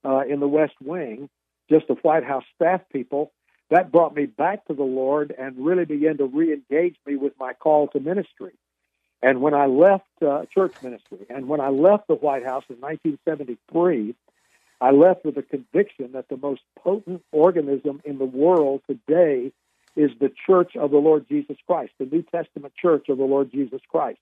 uh, 0.03 0.23
in 0.27 0.39
the 0.39 0.47
West 0.47 0.75
Wing, 0.83 1.29
just 1.69 1.87
the 1.87 1.95
White 1.95 2.23
House 2.23 2.43
staff 2.55 2.81
people 2.91 3.31
that 3.69 3.91
brought 3.91 4.15
me 4.15 4.25
back 4.25 4.65
to 4.65 4.73
the 4.73 4.83
Lord 4.83 5.33
and 5.37 5.65
really 5.65 5.85
began 5.85 6.17
to 6.17 6.25
re-engage 6.25 6.95
me 7.07 7.15
with 7.15 7.33
my 7.39 7.53
call 7.53 7.87
to 7.87 7.99
ministry. 7.99 8.51
And 9.23 9.41
when 9.41 9.53
I 9.53 9.65
left 9.65 10.05
uh, 10.21 10.45
church 10.53 10.73
ministry, 10.83 11.25
and 11.29 11.47
when 11.47 11.61
I 11.61 11.69
left 11.69 12.07
the 12.07 12.15
White 12.15 12.45
House 12.45 12.65
in 12.69 12.75
1973, 12.75 14.13
I 14.81 14.91
left 14.91 15.25
with 15.25 15.37
a 15.37 15.41
conviction 15.41 16.11
that 16.13 16.29
the 16.29 16.37
most 16.37 16.61
potent 16.77 17.23
organism 17.31 18.01
in 18.05 18.17
the 18.17 18.25
world 18.25 18.81
today 18.87 19.51
is 19.95 20.11
the 20.19 20.31
Church 20.45 20.75
of 20.75 20.91
the 20.91 20.97
Lord 20.97 21.25
Jesus 21.29 21.57
Christ, 21.67 21.93
the 21.99 22.05
New 22.05 22.23
Testament 22.23 22.73
Church 22.81 23.09
of 23.09 23.17
the 23.17 23.23
Lord 23.23 23.51
Jesus 23.51 23.81
Christ. 23.89 24.19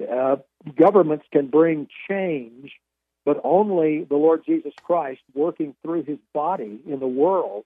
Uh, 0.00 0.36
governments 0.76 1.26
can 1.32 1.48
bring 1.48 1.88
change, 2.08 2.72
but 3.24 3.40
only 3.44 4.04
the 4.04 4.16
Lord 4.16 4.42
Jesus 4.46 4.72
Christ 4.82 5.20
working 5.34 5.74
through 5.82 6.04
his 6.04 6.18
body 6.32 6.80
in 6.86 7.00
the 7.00 7.06
world 7.06 7.64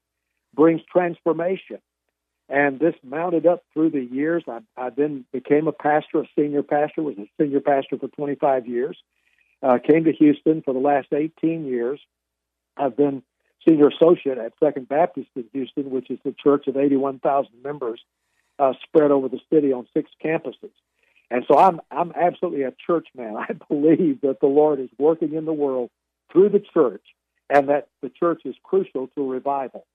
brings 0.55 0.81
transformation. 0.91 1.79
And 2.49 2.81
this 2.81 2.95
mounted 3.03 3.47
up 3.47 3.63
through 3.73 3.91
the 3.91 4.03
years. 4.03 4.43
I, 4.49 4.61
I 4.77 4.91
then 4.91 5.25
became 5.33 5.69
a 5.69 5.73
pastor, 5.73 6.21
a 6.21 6.29
senior 6.37 6.63
pastor, 6.63 7.03
was 7.03 7.17
a 7.17 7.31
senior 7.41 7.61
pastor 7.61 7.97
for 7.99 8.09
25 8.09 8.67
years. 8.67 8.99
Uh, 9.63 9.79
came 9.79 10.05
to 10.05 10.13
Houston 10.13 10.63
for 10.63 10.75
the 10.75 10.81
last 10.81 11.09
18 11.13 11.67
years. 11.67 12.01
I've 12.77 12.97
been 12.97 13.23
senior 13.67 13.89
associate 13.89 14.39
at 14.39 14.53
Second 14.59 14.89
Baptist 14.89 15.29
in 15.37 15.45
Houston, 15.53 15.91
which 15.91 16.11
is 16.11 16.19
a 16.25 16.33
church 16.33 16.67
of 16.67 16.77
81,000 16.77 17.51
members 17.63 18.01
uh, 18.59 18.73
spread 18.83 19.11
over 19.11 19.29
the 19.29 19.41
city 19.53 19.73
on 19.73 19.87
six 19.95 20.11
campuses. 20.25 20.73
And 21.31 21.45
so 21.51 21.59
I'm 21.59 21.81
I'm 21.91 22.13
absolutely 22.15 22.63
a 22.63 22.75
church 22.87 23.09
man. 23.17 23.37
I 23.39 23.53
believe 23.69 24.21
that 24.21 24.41
the 24.41 24.47
Lord 24.47 24.81
is 24.81 24.91
working 24.99 25.33
in 25.33 25.47
the 25.47 25.53
world 25.53 25.91
through 26.31 26.51
the 26.51 26.61
church, 26.61 27.03
and 27.49 27.69
that 27.69 27.89
the 28.03 28.11
church 28.11 28.43
is 28.45 28.55
crucial 28.63 29.09
to 29.09 29.31
revival. 29.31 29.87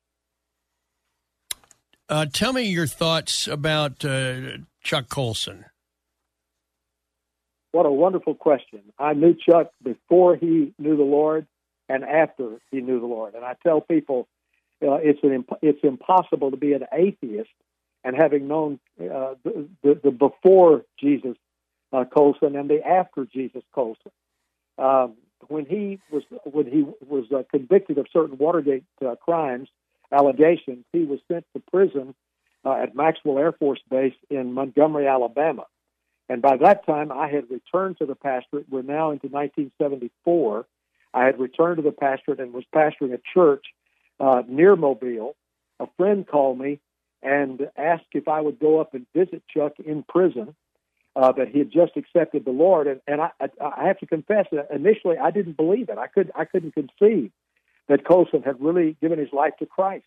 Uh, 2.10 2.26
tell 2.26 2.54
me 2.54 2.64
your 2.64 2.88
thoughts 2.88 3.48
about 3.48 4.04
uh, 4.06 4.58
Chuck 4.82 5.10
Colson. 5.10 5.66
What 7.78 7.86
a 7.86 7.92
wonderful 7.92 8.34
question. 8.34 8.82
I 8.98 9.14
knew 9.14 9.36
Chuck 9.36 9.70
before 9.84 10.36
he 10.36 10.74
knew 10.80 10.98
the 10.98 11.04
Lord 11.04 11.46
and 11.88 12.04
after 12.04 12.58
he 12.72 12.82
knew 12.82 13.00
the 13.00 13.06
Lord. 13.06 13.36
And 13.36 13.46
I 13.46 13.56
tell 13.62 13.82
people 13.82 14.28
uh, 14.82 14.96
it's 14.96 15.20
an 15.22 15.32
imp- 15.32 15.60
it's 15.62 15.84
impossible 15.84 16.50
to 16.50 16.58
be 16.58 16.74
an 16.74 16.86
atheist 16.92 17.52
and 18.04 18.16
having 18.16 18.48
known 18.48 18.80
uh, 19.00 19.36
the, 19.44 19.70
the, 19.84 20.02
the 20.06 20.10
before 20.10 20.86
Jesus 21.00 21.38
uh, 21.94 22.06
Colson 22.06 22.56
and 22.56 22.68
the 22.68 22.82
after 22.84 23.28
Jesus 23.32 23.62
Colson. 23.76 24.12
Um, 24.80 25.14
when 25.48 25.68
he 25.68 26.00
was 26.12 26.24
when 26.46 26.66
he 26.66 26.84
was 27.08 27.26
uh, 27.32 27.44
convicted 27.52 28.00
of 28.00 28.08
certain 28.12 28.40
Watergate 28.40 28.86
uh, 29.06 29.14
crimes, 29.24 29.70
allegations, 30.12 30.84
he 30.94 31.04
was 31.04 31.20
sent 31.32 31.46
to 31.54 31.62
prison 31.72 32.16
uh, 32.66 32.74
at 32.74 32.96
Maxwell 32.96 33.38
Air 33.38 33.52
Force 33.52 33.82
Base 33.88 34.16
in 34.32 34.52
Montgomery, 34.52 35.08
Alabama. 35.08 35.66
And 36.30 36.42
by 36.42 36.58
that 36.58 36.86
time, 36.86 37.12
I 37.12 37.30
had 37.30 37.50
returned 37.50 37.98
to 38.00 38.06
the 38.06 38.16
pastorate. 38.16 38.66
We're 38.70 38.82
now 38.82 39.12
into 39.12 39.28
1974. 39.28 40.66
I 41.14 41.26
had 41.26 41.40
returned 41.40 41.78
to 41.78 41.84
the 41.84 41.92
pastorate 41.92 42.40
and 42.40 42.54
was 42.54 42.66
pastoring 42.74 43.14
a 43.14 43.20
church 43.34 43.66
uh, 44.20 44.44
near 44.48 44.76
Mobile. 44.76 45.36
A 45.80 45.88
friend 45.98 46.28
called 46.28 46.60
me 46.60 46.80
and 47.24 47.70
asked 47.78 48.06
if 48.14 48.28
I 48.28 48.42
would 48.42 48.60
go 48.60 48.80
up 48.80 48.94
and 48.94 49.06
visit 49.16 49.44
Chuck 49.54 49.74
in 49.84 50.04
prison. 50.04 50.56
Uh, 51.16 51.32
that 51.32 51.48
he 51.48 51.58
had 51.58 51.72
just 51.72 51.98
accepted 51.98 52.46
the 52.46 52.52
Lord, 52.52 52.86
and, 52.86 53.02
and 53.08 53.20
I, 53.22 53.32
I, 53.42 53.48
I 53.60 53.88
have 53.88 53.98
to 54.02 54.06
confess 54.06 54.46
that 54.52 54.68
initially 54.72 55.18
I 55.18 55.32
didn't 55.32 55.58
believe 55.58 55.90
it. 55.90 55.98
I 55.98 56.06
could 56.06 56.32
I 56.36 56.46
couldn't 56.46 56.76
conceive 56.76 57.32
that 57.88 58.06
Colson 58.06 58.44
had 58.44 58.62
really 58.62 58.96
given 59.02 59.18
his 59.18 59.34
life 59.34 59.54
to 59.58 59.66
Christ. 59.66 60.06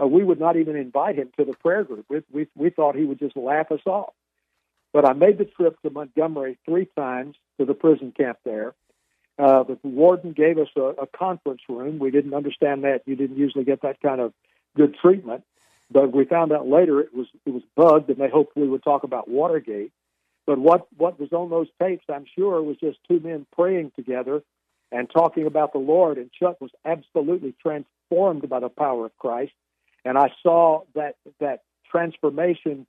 Uh, 0.00 0.06
we 0.06 0.22
would 0.22 0.38
not 0.38 0.56
even 0.56 0.76
invite 0.76 1.16
him 1.16 1.30
to 1.38 1.44
the 1.44 1.54
prayer 1.54 1.82
group. 1.84 2.06
We, 2.08 2.22
we, 2.30 2.46
we 2.54 2.70
thought 2.70 2.94
he 2.94 3.04
would 3.04 3.18
just 3.18 3.36
laugh 3.36 3.72
us 3.72 3.80
off. 3.86 4.12
But 4.92 5.04
I 5.04 5.12
made 5.12 5.38
the 5.38 5.44
trip 5.44 5.80
to 5.82 5.90
Montgomery 5.90 6.58
three 6.64 6.88
times 6.96 7.36
to 7.58 7.66
the 7.66 7.74
prison 7.74 8.12
camp 8.16 8.38
there. 8.44 8.74
Uh, 9.38 9.64
the 9.64 9.78
warden 9.82 10.32
gave 10.32 10.58
us 10.58 10.68
a, 10.76 10.80
a 10.80 11.06
conference 11.06 11.60
room. 11.68 11.98
We 11.98 12.10
didn't 12.10 12.32
understand 12.32 12.84
that. 12.84 13.02
You 13.04 13.16
didn't 13.16 13.36
usually 13.36 13.64
get 13.64 13.82
that 13.82 14.00
kind 14.00 14.20
of 14.20 14.32
good 14.76 14.96
treatment. 15.00 15.44
But 15.90 16.12
we 16.12 16.24
found 16.24 16.52
out 16.52 16.66
later 16.66 17.00
it 17.00 17.14
was 17.14 17.26
it 17.44 17.50
was 17.50 17.62
bugged, 17.76 18.10
and 18.10 18.18
they 18.18 18.28
hoped 18.28 18.56
we 18.56 18.68
would 18.68 18.82
talk 18.82 19.04
about 19.04 19.28
Watergate. 19.28 19.92
But 20.46 20.58
what 20.58 20.86
what 20.96 21.20
was 21.20 21.32
on 21.32 21.50
those 21.50 21.68
tapes, 21.80 22.04
I'm 22.08 22.26
sure, 22.36 22.62
was 22.62 22.76
just 22.78 22.98
two 23.06 23.20
men 23.20 23.46
praying 23.54 23.92
together 23.94 24.42
and 24.90 25.08
talking 25.10 25.46
about 25.46 25.72
the 25.72 25.78
Lord. 25.78 26.18
And 26.18 26.30
Chuck 26.32 26.60
was 26.60 26.70
absolutely 26.84 27.54
transformed 27.60 28.48
by 28.48 28.60
the 28.60 28.68
power 28.68 29.06
of 29.06 29.16
Christ. 29.18 29.52
And 30.04 30.16
I 30.16 30.30
saw 30.42 30.82
that 30.94 31.16
that 31.40 31.62
transformation 31.90 32.86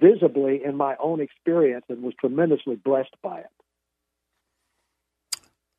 visibly 0.00 0.62
in 0.64 0.76
my 0.76 0.96
own 1.02 1.20
experience 1.20 1.84
and 1.88 2.02
was 2.02 2.14
tremendously 2.20 2.76
blessed 2.76 3.14
by 3.22 3.40
it. 3.40 3.50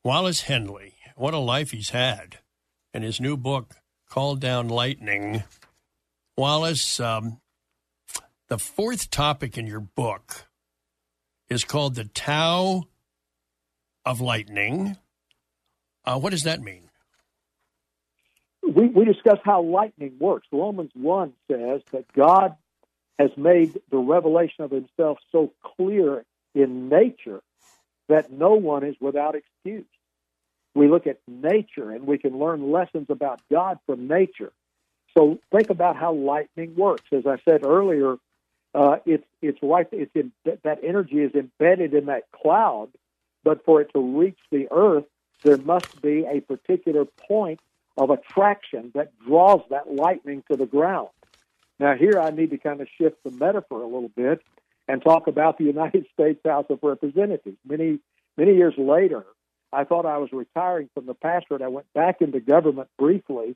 Wallace 0.03 0.41
Henley, 0.41 0.95
what 1.15 1.33
a 1.33 1.39
life 1.39 1.71
he's 1.71 1.89
had. 1.89 2.37
In 2.93 3.03
his 3.03 3.19
new 3.19 3.37
book, 3.37 3.75
Call 4.09 4.35
Down 4.35 4.69
Lightning, 4.69 5.43
Wallace, 6.37 6.99
um, 6.99 7.41
the 8.47 8.57
fourth 8.57 9.09
topic 9.09 9.57
in 9.57 9.67
your 9.67 9.81
book 9.81 10.47
is 11.49 11.63
called 11.63 11.95
the 11.95 12.05
Tao 12.05 12.83
of 14.05 14.21
Lightning. 14.21 14.97
Uh, 16.05 16.17
what 16.17 16.29
does 16.29 16.43
that 16.43 16.61
mean? 16.61 16.89
We, 18.63 18.87
we 18.87 19.05
discuss 19.05 19.39
how 19.43 19.61
lightning 19.61 20.13
works. 20.19 20.47
Romans 20.51 20.91
1 20.93 21.33
says 21.49 21.81
that 21.91 22.11
God 22.13 22.55
has 23.19 23.31
made 23.35 23.79
the 23.89 23.97
revelation 23.97 24.63
of 24.63 24.71
himself 24.71 25.17
so 25.31 25.51
clear 25.63 26.23
in 26.53 26.89
nature 26.89 27.41
that 28.09 28.31
no 28.31 28.53
one 28.53 28.83
is 28.83 28.95
without 28.99 29.35
excuse. 29.35 29.85
We 30.75 30.87
look 30.87 31.07
at 31.07 31.19
nature 31.27 31.91
and 31.91 32.05
we 32.05 32.17
can 32.17 32.37
learn 32.37 32.71
lessons 32.71 33.07
about 33.09 33.41
God 33.51 33.79
from 33.85 34.07
nature. 34.07 34.51
So 35.17 35.39
think 35.51 35.69
about 35.69 35.95
how 35.95 36.13
lightning 36.13 36.75
works. 36.75 37.07
As 37.11 37.25
I 37.25 37.37
said 37.43 37.63
earlier, 37.63 38.17
uh, 38.75 38.97
it's 39.05 39.25
it's 39.41 39.57
right. 39.63 39.87
It's 39.91 40.11
in, 40.13 40.31
that 40.45 40.79
energy 40.83 41.19
is 41.19 41.33
embedded 41.33 41.95
in 41.95 42.05
that 42.05 42.23
cloud 42.31 42.89
but 43.47 43.63
for 43.63 43.79
it 43.79 43.89
to 43.93 44.19
reach 44.19 44.39
the 44.51 44.67
earth, 44.71 45.05
there 45.45 45.55
must 45.55 45.85
be 46.01 46.25
a 46.25 46.41
particular 46.41 47.05
point 47.29 47.61
of 47.95 48.09
attraction 48.09 48.91
that 48.93 49.17
draws 49.25 49.61
that 49.69 49.89
lightning 49.89 50.43
to 50.51 50.57
the 50.57 50.65
ground. 50.65 51.07
Now, 51.79 51.95
here 51.95 52.19
I 52.19 52.31
need 52.31 52.49
to 52.51 52.57
kind 52.57 52.81
of 52.81 52.87
shift 52.97 53.23
the 53.23 53.31
metaphor 53.31 53.81
a 53.81 53.87
little 53.87 54.11
bit 54.15 54.41
and 54.87 55.01
talk 55.01 55.27
about 55.27 55.57
the 55.57 55.65
United 55.65 56.05
States 56.13 56.39
House 56.45 56.65
of 56.69 56.79
Representatives. 56.81 57.57
Many, 57.67 57.99
many 58.37 58.55
years 58.55 58.73
later, 58.77 59.25
I 59.71 59.83
thought 59.83 60.05
I 60.05 60.17
was 60.17 60.31
retiring 60.31 60.89
from 60.93 61.05
the 61.05 61.13
pastorate. 61.13 61.61
I 61.61 61.67
went 61.67 61.91
back 61.93 62.21
into 62.21 62.39
government 62.39 62.89
briefly 62.97 63.55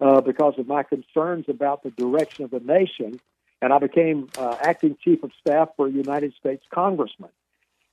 uh, 0.00 0.20
because 0.20 0.54
of 0.58 0.66
my 0.66 0.82
concerns 0.82 1.46
about 1.48 1.82
the 1.82 1.90
direction 1.90 2.44
of 2.44 2.50
the 2.50 2.60
nation, 2.60 3.18
and 3.62 3.72
I 3.72 3.78
became 3.78 4.28
uh, 4.38 4.56
acting 4.60 4.96
chief 5.02 5.22
of 5.22 5.30
staff 5.40 5.70
for 5.76 5.86
a 5.86 5.90
United 5.90 6.34
States 6.34 6.64
congressman. 6.72 7.30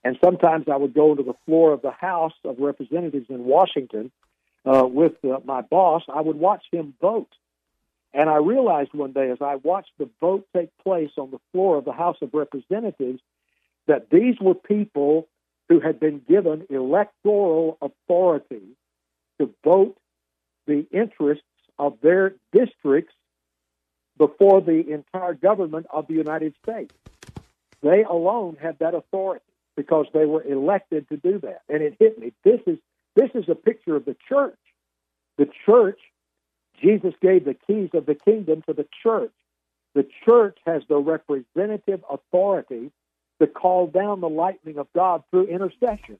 And 0.03 0.17
sometimes 0.23 0.65
I 0.69 0.75
would 0.75 0.93
go 0.93 1.15
to 1.15 1.23
the 1.23 1.35
floor 1.45 1.71
of 1.71 1.81
the 1.81 1.91
House 1.91 2.33
of 2.43 2.59
Representatives 2.59 3.27
in 3.29 3.45
Washington 3.45 4.11
uh, 4.65 4.85
with 4.85 5.13
uh, 5.23 5.39
my 5.45 5.61
boss. 5.61 6.03
I 6.13 6.19
would 6.19 6.35
watch 6.35 6.65
him 6.71 6.93
vote. 6.99 7.29
And 8.13 8.29
I 8.29 8.37
realized 8.37 8.93
one 8.93 9.11
day 9.11 9.31
as 9.31 9.39
I 9.41 9.55
watched 9.55 9.91
the 9.97 10.09
vote 10.21 10.47
take 10.55 10.69
place 10.83 11.11
on 11.17 11.31
the 11.31 11.39
floor 11.51 11.77
of 11.77 11.85
the 11.85 11.93
House 11.93 12.17
of 12.21 12.33
Representatives 12.33 13.21
that 13.87 14.09
these 14.09 14.35
were 14.39 14.53
people 14.53 15.27
who 15.69 15.79
had 15.79 15.99
been 15.99 16.21
given 16.27 16.67
electoral 16.69 17.77
authority 17.81 18.61
to 19.39 19.49
vote 19.63 19.97
the 20.67 20.85
interests 20.91 21.43
of 21.79 21.97
their 22.01 22.35
districts 22.51 23.13
before 24.17 24.61
the 24.61 24.91
entire 24.91 25.33
government 25.33 25.87
of 25.91 26.07
the 26.07 26.13
United 26.13 26.53
States. 26.63 26.93
They 27.81 28.03
alone 28.03 28.57
had 28.61 28.79
that 28.79 28.93
authority 28.93 29.43
because 29.75 30.05
they 30.13 30.25
were 30.25 30.43
elected 30.43 31.09
to 31.09 31.17
do 31.17 31.39
that. 31.39 31.61
And 31.67 31.81
it 31.81 31.97
hit 31.99 32.19
me. 32.19 32.31
This 32.43 32.61
is 32.67 32.77
this 33.15 33.29
is 33.35 33.45
a 33.49 33.55
picture 33.55 33.95
of 33.95 34.05
the 34.05 34.15
church. 34.27 34.57
The 35.37 35.47
church, 35.65 35.99
Jesus 36.83 37.13
gave 37.21 37.45
the 37.45 37.53
keys 37.53 37.89
of 37.93 38.05
the 38.05 38.15
kingdom 38.15 38.61
to 38.67 38.73
the 38.73 38.85
church. 39.01 39.31
The 39.93 40.05
church 40.25 40.57
has 40.65 40.83
the 40.89 40.97
representative 40.97 42.03
authority 42.09 42.91
to 43.39 43.47
call 43.47 43.87
down 43.87 44.21
the 44.21 44.29
lightning 44.29 44.77
of 44.77 44.87
God 44.93 45.23
through 45.31 45.45
intercession. 45.45 46.17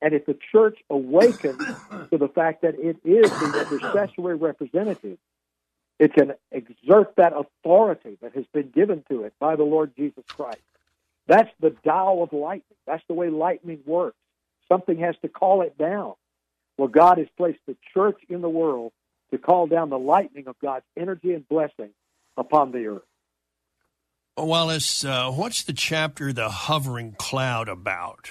And 0.00 0.14
if 0.14 0.26
the 0.26 0.36
church 0.52 0.78
awakens 0.90 1.58
to 2.10 2.18
the 2.18 2.28
fact 2.28 2.62
that 2.62 2.74
it 2.78 2.96
is 3.04 3.30
the 3.30 3.66
intercessory 3.70 4.36
representative, 4.36 5.18
it 5.98 6.14
can 6.14 6.34
exert 6.50 7.16
that 7.16 7.32
authority 7.32 8.18
that 8.22 8.34
has 8.34 8.44
been 8.52 8.70
given 8.70 9.04
to 9.08 9.22
it 9.22 9.34
by 9.38 9.56
the 9.56 9.62
Lord 9.62 9.92
Jesus 9.96 10.24
Christ. 10.28 10.58
That's 11.26 11.50
the 11.60 11.70
dial 11.84 12.22
of 12.22 12.32
lightning. 12.32 12.78
That's 12.86 13.04
the 13.06 13.14
way 13.14 13.30
lightning 13.30 13.80
works. 13.86 14.16
Something 14.68 14.98
has 14.98 15.14
to 15.22 15.28
call 15.28 15.62
it 15.62 15.78
down. 15.78 16.14
Well, 16.76 16.88
God 16.88 17.18
has 17.18 17.28
placed 17.36 17.60
the 17.66 17.76
church 17.94 18.18
in 18.28 18.40
the 18.40 18.48
world 18.48 18.92
to 19.32 19.38
call 19.38 19.66
down 19.66 19.90
the 19.90 19.98
lightning 19.98 20.46
of 20.46 20.56
God's 20.60 20.84
energy 20.96 21.32
and 21.32 21.48
blessing 21.48 21.90
upon 22.36 22.70
the 22.70 22.86
earth. 22.86 23.02
Wallace, 24.36 25.04
uh, 25.04 25.30
what's 25.30 25.62
the 25.62 25.72
chapter, 25.72 26.32
The 26.32 26.48
Hovering 26.48 27.16
Cloud, 27.18 27.68
about? 27.68 28.30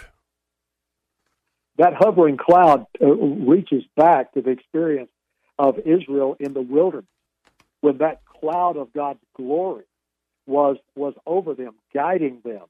That 1.78 1.94
hovering 1.94 2.38
cloud 2.38 2.86
uh, 3.02 3.06
reaches 3.08 3.84
back 3.96 4.34
to 4.34 4.42
the 4.42 4.52
experience 4.52 5.10
of 5.58 5.80
Israel 5.80 6.36
in 6.40 6.54
the 6.54 6.62
wilderness 6.62 7.06
when 7.82 7.98
that 7.98 8.22
cloud 8.26 8.78
of 8.78 8.94
God's 8.94 9.20
glory 9.36 9.84
was 10.48 10.78
was 10.96 11.14
over 11.26 11.54
them, 11.54 11.76
guiding 11.94 12.42
them. 12.44 12.64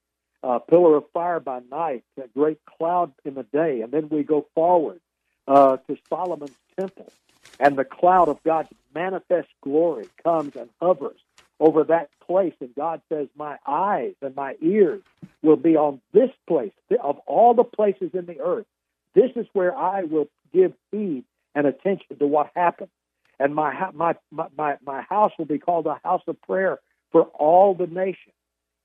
A 0.44 0.60
pillar 0.60 0.98
of 0.98 1.04
fire 1.14 1.40
by 1.40 1.62
night, 1.70 2.04
a 2.18 2.28
great 2.28 2.60
cloud 2.66 3.14
in 3.24 3.36
the 3.36 3.44
day, 3.44 3.82
and 3.82 3.92
then 3.92 4.10
we 4.10 4.24
go 4.24 4.48
forward 4.56 5.00
uh, 5.48 5.78
to 5.78 5.98
Solomon's 6.10 6.58
temple, 6.80 7.12
and 7.62 7.78
the 7.78 7.86
cloud 7.86 8.28
of 8.28 8.42
God's 8.44 8.70
manifest 8.94 9.48
glory 9.62 10.10
comes 10.24 10.56
and 10.56 10.68
hovers 10.82 11.20
over 11.60 11.84
that 11.86 12.10
place. 12.26 12.56
And 12.60 12.74
God 12.76 13.02
says, 13.08 13.28
My 13.38 13.58
eyes 13.68 14.16
and 14.22 14.36
my 14.36 14.56
ears 14.62 15.04
will 15.44 15.58
be 15.58 15.78
on 15.78 16.02
this 16.12 16.32
place. 16.48 16.72
Of 17.02 17.20
all 17.28 17.54
the 17.54 17.64
places 17.64 18.10
in 18.14 18.26
the 18.26 18.40
earth, 18.40 18.66
this 19.14 19.30
is 19.36 19.46
where 19.54 19.78
I 19.78 20.04
will 20.04 20.28
give 20.52 20.74
heed 20.92 21.24
and 21.54 21.68
attention 21.68 22.18
to 22.18 22.26
what 22.26 22.50
happens. 22.56 22.90
And 23.40 23.54
my, 23.54 23.92
my, 23.94 24.16
my, 24.32 24.78
my 24.84 25.02
house 25.02 25.32
will 25.38 25.46
be 25.46 25.60
called 25.60 25.86
a 25.86 26.00
house 26.04 26.24
of 26.28 26.42
prayer 26.42 26.80
for 27.12 27.24
all 27.26 27.76
the 27.76 27.88
nations. 27.88 28.36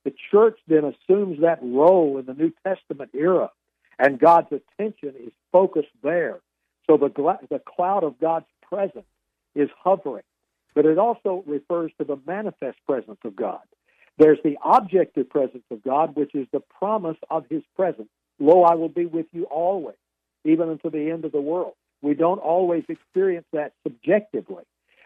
The 0.04 0.14
church 0.30 0.58
then 0.68 0.84
assumes 0.84 1.40
that 1.40 1.60
role 1.62 2.18
in 2.18 2.26
the 2.26 2.34
New 2.34 2.52
Testament 2.64 3.10
era, 3.14 3.50
and 3.98 4.18
God's 4.18 4.52
attention 4.52 5.14
is 5.18 5.32
focused 5.50 5.88
there. 6.02 6.40
So 6.86 6.96
the, 6.96 7.08
the 7.50 7.58
cloud 7.58 8.04
of 8.04 8.20
God's 8.20 8.46
presence 8.68 9.06
is 9.54 9.68
hovering 9.82 10.22
but 10.76 10.84
it 10.84 10.98
also 10.98 11.42
refers 11.46 11.90
to 11.98 12.04
the 12.04 12.20
manifest 12.26 12.78
presence 12.86 13.18
of 13.24 13.34
God. 13.34 13.62
There's 14.18 14.38
the 14.44 14.58
objective 14.62 15.28
presence 15.28 15.64
of 15.70 15.82
God, 15.82 16.14
which 16.14 16.34
is 16.34 16.46
the 16.52 16.60
promise 16.60 17.16
of 17.30 17.46
his 17.50 17.62
presence. 17.74 18.08
Lo, 18.38 18.62
I 18.62 18.74
will 18.74 18.90
be 18.90 19.06
with 19.06 19.26
you 19.32 19.44
always, 19.44 19.96
even 20.44 20.68
unto 20.68 20.90
the 20.90 21.10
end 21.10 21.24
of 21.24 21.32
the 21.32 21.40
world. 21.40 21.72
We 22.02 22.12
don't 22.12 22.38
always 22.38 22.84
experience 22.90 23.46
that 23.54 23.72
subjectively, 23.82 24.64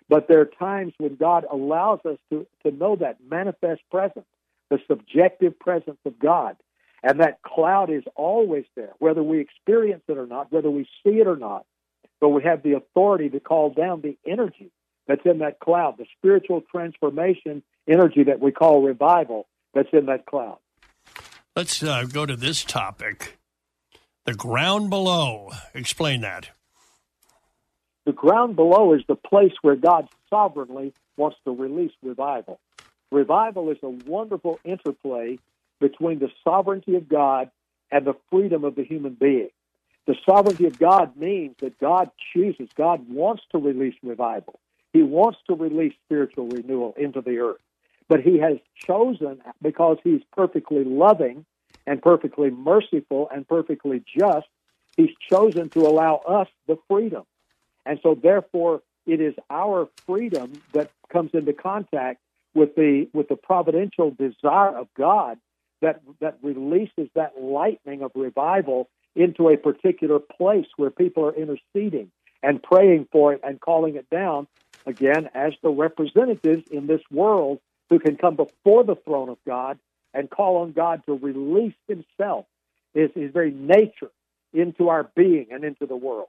but 0.09 0.27
there 0.27 0.41
are 0.41 0.51
times 0.59 0.93
when 0.99 1.15
God 1.15 1.47
allows 1.51 2.01
us 2.05 2.19
to, 2.31 2.47
to 2.67 2.73
know 2.73 2.97
that 2.97 3.19
manifest 3.29 3.83
presence, 3.93 4.27
the 4.71 4.81
subjective 4.89 5.59
presence 5.59 5.99
of 6.05 6.19
God. 6.19 6.57
And 7.03 7.21
that 7.21 7.41
cloud 7.43 7.91
is 7.91 8.03
always 8.15 8.65
there, 8.77 8.93
whether 8.99 9.23
we 9.23 9.39
experience 9.39 10.03
it 10.09 10.19
or 10.19 10.27
not, 10.27 10.53
whether 10.53 10.71
we 10.71 10.85
see 11.03 11.21
it 11.21 11.29
or 11.29 11.37
not. 11.37 11.65
But 12.21 12.31
we 12.31 12.43
have 12.43 12.63
the 12.63 12.75
authority 12.75 13.31
to 13.31 13.41
call 13.41 13.71
down 13.71 14.03
the 14.03 14.17
energy 14.27 14.71
that's 15.07 15.25
in 15.25 15.39
that 15.39 15.61
cloud, 15.61 15.97
the 15.99 16.07
spiritual 16.19 16.63
transformation 16.71 17.63
energy 17.89 18.25
that 18.25 18.41
we 18.41 18.53
call 18.53 18.83
revival 18.83 19.47
that's 19.75 19.89
in 19.93 20.07
that 20.07 20.27
cloud. 20.27 20.59
Let's 21.57 21.83
uh, 21.83 22.05
go 22.05 22.27
to 22.27 22.37
this 22.37 22.63
topic 22.63 23.39
the 24.25 24.35
ground 24.35 24.91
below. 24.91 25.51
Explain 25.75 26.21
that. 26.21 26.51
The 28.05 28.13
ground 28.13 28.57
below 28.57 28.95
is 28.95 29.03
the 29.09 29.17
place 29.17 29.53
where 29.63 29.77
God 29.77 30.09
sovereignly 30.29 30.93
wants 31.17 31.39
to 31.45 31.51
release 31.51 31.93
revival. 32.03 32.61
Revival 33.11 33.71
is 33.71 33.79
a 33.83 33.89
wonderful 33.89 34.61
interplay 34.65 35.39
between 35.81 36.19
the 36.19 36.31
sovereignty 36.45 36.95
of 36.95 37.09
God 37.09 37.51
and 37.91 38.07
the 38.07 38.15
freedom 38.31 38.65
of 38.65 38.75
the 38.77 38.85
human 38.85 39.15
being. 39.15 39.51
The 40.07 40.17
sovereignty 40.29 40.67
of 40.67 40.79
God 40.79 41.17
means 41.17 41.57
that 41.61 41.79
God 41.79 42.11
chooses, 42.33 42.69
God 42.75 43.09
wants 43.09 43.43
to 43.53 43.59
release 43.59 43.95
revival. 44.03 44.59
He 44.93 45.03
wants 45.03 45.39
to 45.47 45.55
release 45.55 45.95
spiritual 46.05 46.49
renewal 46.49 46.95
into 46.97 47.21
the 47.21 47.39
earth. 47.39 47.61
But 48.09 48.21
he 48.21 48.39
has 48.39 48.57
chosen, 48.75 49.41
because 49.63 49.99
he's 50.03 50.23
perfectly 50.37 50.83
loving 50.83 51.45
and 51.87 52.03
perfectly 52.03 52.51
merciful 52.51 53.29
and 53.33 53.47
perfectly 53.47 54.03
just, 54.19 54.49
he's 54.97 55.15
chosen 55.31 55.69
to 55.71 55.81
allow 55.81 56.17
us 56.17 56.49
the 56.67 56.77
freedom. 56.89 57.23
And 57.87 58.01
so, 58.03 58.17
therefore, 58.21 58.83
it 59.07 59.21
is 59.21 59.35
our 59.49 59.89
freedom 60.07 60.61
that 60.73 60.91
comes 61.09 61.31
into 61.35 61.53
contact 61.53 62.21
with 62.55 62.75
the 62.75 63.09
with 63.13 63.29
the 63.29 63.37
providential 63.37 64.11
desire 64.11 64.77
of 64.77 64.89
God 64.97 65.39
that 65.83 66.03
that 66.21 66.39
releases 66.43 67.09
that 67.15 67.41
lightning 67.41 68.03
of 68.03 68.11
revival 68.15 68.89
into 69.15 69.49
a 69.49 69.57
particular 69.57 70.19
place 70.19 70.67
where 70.77 70.91
people 70.91 71.25
are 71.25 71.35
interceding 71.35 72.11
and 72.43 72.63
praying 72.63 73.09
for 73.13 73.33
it 73.33 73.41
and 73.43 73.61
calling 73.61 73.97
it 73.97 74.09
down 74.11 74.47
again, 74.87 75.29
as 75.35 75.53
the 75.63 75.71
representatives 75.71 76.69
in 76.71 76.87
this 76.87 77.03
world 77.11 77.61
who 77.89 77.99
can 77.99 78.17
come 78.17 78.37
before 78.37 78.85
the 78.85 78.97
throne 78.97 79.29
of 79.29 79.39
God 79.47 79.79
and 80.15 80.31
call 80.31 80.59
on 80.59 80.73
God 80.73 81.03
to 81.07 81.15
release 81.15 81.75
Himself, 81.89 82.47
His, 82.95 83.11
his 83.15 83.33
very 83.33 83.51
nature, 83.51 84.11
into 84.53 84.89
our 84.89 85.11
being 85.15 85.49
and 85.51 85.65
into 85.65 85.87
the 85.87 85.97
world. 85.97 86.29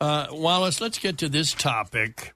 Uh, 0.00 0.26
Wallace, 0.30 0.80
let's 0.80 0.98
get 0.98 1.18
to 1.18 1.28
this 1.28 1.52
topic. 1.52 2.34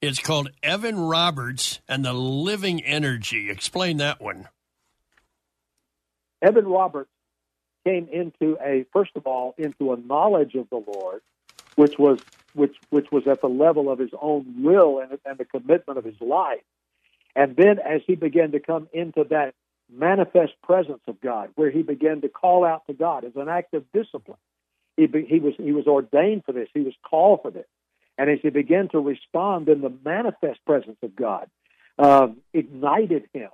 It's 0.00 0.18
called 0.18 0.50
Evan 0.62 0.98
Roberts 0.98 1.80
and 1.88 2.04
the 2.04 2.12
Living 2.12 2.82
Energy. 2.82 3.50
Explain 3.50 3.98
that 3.98 4.20
one. 4.20 4.48
Evan 6.42 6.66
Roberts 6.66 7.10
came 7.90 8.08
into 8.12 8.56
a, 8.62 8.84
first 8.92 9.12
of 9.16 9.26
all, 9.26 9.54
into 9.58 9.92
a 9.92 9.96
knowledge 9.96 10.54
of 10.54 10.68
the 10.70 10.82
Lord, 10.86 11.22
which 11.76 11.98
was 11.98 12.20
which 12.54 12.76
which 12.90 13.10
was 13.10 13.26
at 13.26 13.40
the 13.40 13.48
level 13.48 13.90
of 13.90 13.98
his 13.98 14.10
own 14.20 14.62
will 14.62 15.00
and, 15.00 15.18
and 15.24 15.38
the 15.38 15.44
commitment 15.44 15.98
of 15.98 16.04
his 16.04 16.20
life. 16.20 16.62
And 17.36 17.56
then 17.56 17.78
as 17.78 18.02
he 18.06 18.14
began 18.16 18.52
to 18.52 18.60
come 18.60 18.88
into 18.92 19.24
that 19.30 19.54
manifest 19.92 20.52
presence 20.62 21.02
of 21.06 21.20
God, 21.20 21.50
where 21.54 21.70
he 21.70 21.82
began 21.82 22.20
to 22.22 22.28
call 22.28 22.64
out 22.64 22.86
to 22.86 22.92
God 22.92 23.24
as 23.24 23.36
an 23.36 23.48
act 23.48 23.74
of 23.74 23.84
discipline, 23.92 24.38
he, 24.96 25.06
be, 25.06 25.24
he 25.24 25.38
was 25.40 25.54
he 25.56 25.72
was 25.72 25.86
ordained 25.86 26.44
for 26.44 26.52
this. 26.52 26.68
He 26.74 26.80
was 26.80 26.94
called 27.08 27.42
for 27.42 27.50
this. 27.50 27.66
And 28.18 28.28
as 28.28 28.38
he 28.42 28.50
began 28.50 28.88
to 28.88 29.00
respond 29.00 29.68
in 29.68 29.80
the 29.80 29.92
manifest 30.04 30.64
presence 30.66 30.98
of 31.02 31.16
God, 31.16 31.48
um, 31.98 32.38
ignited 32.52 33.28
him 33.32 33.50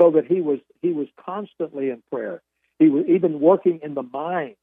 so 0.00 0.10
that 0.12 0.26
he 0.26 0.40
was 0.40 0.58
he 0.82 0.92
was 0.92 1.08
constantly 1.24 1.90
in 1.90 2.02
prayer. 2.10 2.42
He 2.78 2.88
was 2.88 3.04
even 3.06 3.40
working 3.40 3.80
in 3.82 3.94
the 3.94 4.02
mind 4.02 4.56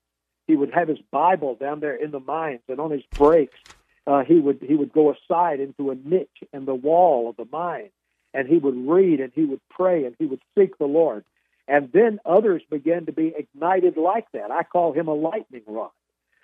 he 0.52 0.58
would 0.58 0.74
have 0.74 0.90
his 0.90 1.00
Bible 1.12 1.56
down 1.56 1.80
there 1.80 1.96
in 1.96 2.12
the 2.12 2.20
mines, 2.20 2.60
and 2.68 2.80
on 2.80 2.92
his 2.92 3.04
breaks, 3.18 3.58
uh, 4.06 4.24
he 4.24 4.40
would 4.40 4.60
he 4.62 4.76
would 4.76 4.92
go 4.92 5.14
aside 5.14 5.62
into 5.62 5.92
a 5.92 5.96
niche 5.96 6.44
in 6.52 6.66
the 6.66 6.76
wall 6.76 7.30
of 7.30 7.38
the 7.38 7.48
mine, 7.50 7.90
and 8.34 8.50
he 8.50 8.58
would 8.58 8.76
read 8.76 9.22
and 9.22 9.32
he 9.34 9.46
would 9.46 9.62
pray 9.70 10.06
and 10.06 10.16
he 10.20 10.26
would 10.26 10.42
seek 10.58 10.78
the 10.78 10.86
Lord. 10.86 11.24
And 11.68 11.90
then 11.94 12.20
others 12.26 12.64
began 12.70 13.06
to 13.06 13.14
be 13.14 13.34
ignited 13.38 13.96
like 13.96 14.30
that. 14.34 14.52
I 14.52 14.64
call 14.64 14.92
him 14.92 15.08
a 15.08 15.14
lightning 15.14 15.62
rod. 15.68 15.92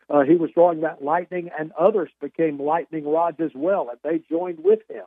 Uh, 0.10 0.22
he 0.22 0.36
was 0.36 0.52
drawing 0.52 0.82
that 0.82 1.04
lightning, 1.04 1.50
and 1.60 1.74
others 1.74 2.10
became 2.22 2.62
lightning 2.62 3.06
rods 3.06 3.42
as 3.42 3.52
well, 3.54 3.90
and 3.90 4.00
they 4.04 4.24
joined 4.30 4.64
with 4.64 4.80
him. 4.90 5.04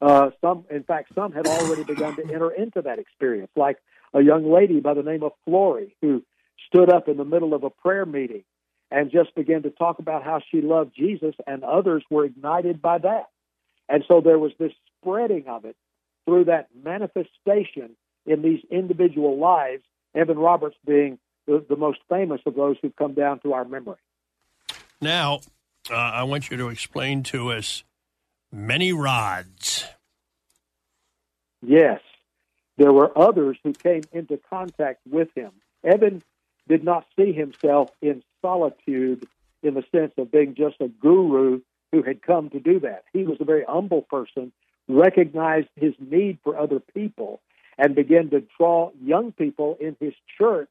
Uh, 0.00 0.30
some, 0.40 0.64
in 0.70 0.82
fact, 0.82 1.12
some 1.14 1.32
had 1.32 1.46
already 1.46 1.84
begun 1.84 2.16
to 2.16 2.22
enter 2.22 2.50
into 2.50 2.82
that 2.82 2.98
experience, 2.98 3.50
like 3.56 3.78
a 4.12 4.20
young 4.20 4.50
lady 4.50 4.80
by 4.80 4.94
the 4.94 5.02
name 5.02 5.22
of 5.22 5.32
Florrie, 5.44 5.94
who 6.00 6.22
stood 6.66 6.90
up 6.90 7.08
in 7.08 7.16
the 7.16 7.24
middle 7.24 7.54
of 7.54 7.64
a 7.64 7.70
prayer 7.70 8.06
meeting 8.06 8.44
and 8.90 9.10
just 9.10 9.34
began 9.34 9.62
to 9.62 9.70
talk 9.70 9.98
about 9.98 10.22
how 10.22 10.40
she 10.50 10.60
loved 10.60 10.94
Jesus, 10.96 11.34
and 11.46 11.64
others 11.64 12.04
were 12.10 12.24
ignited 12.24 12.80
by 12.80 12.98
that. 12.98 13.28
And 13.88 14.04
so 14.06 14.20
there 14.20 14.38
was 14.38 14.52
this 14.58 14.72
spreading 15.00 15.44
of 15.48 15.64
it 15.64 15.76
through 16.26 16.44
that 16.44 16.68
manifestation 16.82 17.96
in 18.26 18.42
these 18.42 18.60
individual 18.70 19.38
lives, 19.38 19.82
Evan 20.14 20.38
Roberts 20.38 20.76
being 20.86 21.18
the, 21.46 21.64
the 21.68 21.76
most 21.76 21.98
famous 22.08 22.40
of 22.46 22.54
those 22.54 22.76
who've 22.80 22.96
come 22.96 23.14
down 23.14 23.40
to 23.40 23.52
our 23.52 23.64
memory. 23.64 23.98
Now, 25.00 25.40
uh, 25.90 25.94
I 25.94 26.22
want 26.22 26.50
you 26.50 26.56
to 26.56 26.68
explain 26.68 27.22
to 27.24 27.50
us 27.50 27.84
many 28.54 28.92
rods. 28.92 29.84
Yes, 31.60 32.00
there 32.78 32.92
were 32.92 33.16
others 33.18 33.58
who 33.64 33.72
came 33.72 34.02
into 34.12 34.38
contact 34.48 35.00
with 35.10 35.28
him. 35.34 35.50
Evan 35.82 36.22
did 36.68 36.84
not 36.84 37.04
see 37.16 37.32
himself 37.32 37.90
in 38.00 38.22
solitude 38.40 39.26
in 39.62 39.74
the 39.74 39.84
sense 39.92 40.12
of 40.18 40.30
being 40.30 40.54
just 40.54 40.76
a 40.80 40.88
guru 40.88 41.60
who 41.92 42.02
had 42.02 42.22
come 42.22 42.50
to 42.50 42.60
do 42.60 42.80
that. 42.80 43.04
He 43.12 43.24
was 43.24 43.38
a 43.40 43.44
very 43.44 43.64
humble 43.68 44.02
person, 44.02 44.52
recognized 44.88 45.68
his 45.76 45.94
need 45.98 46.38
for 46.44 46.58
other 46.58 46.80
people, 46.80 47.40
and 47.76 47.94
began 47.94 48.30
to 48.30 48.44
draw 48.56 48.90
young 49.02 49.32
people 49.32 49.76
in 49.80 49.96
his 50.00 50.14
church 50.38 50.70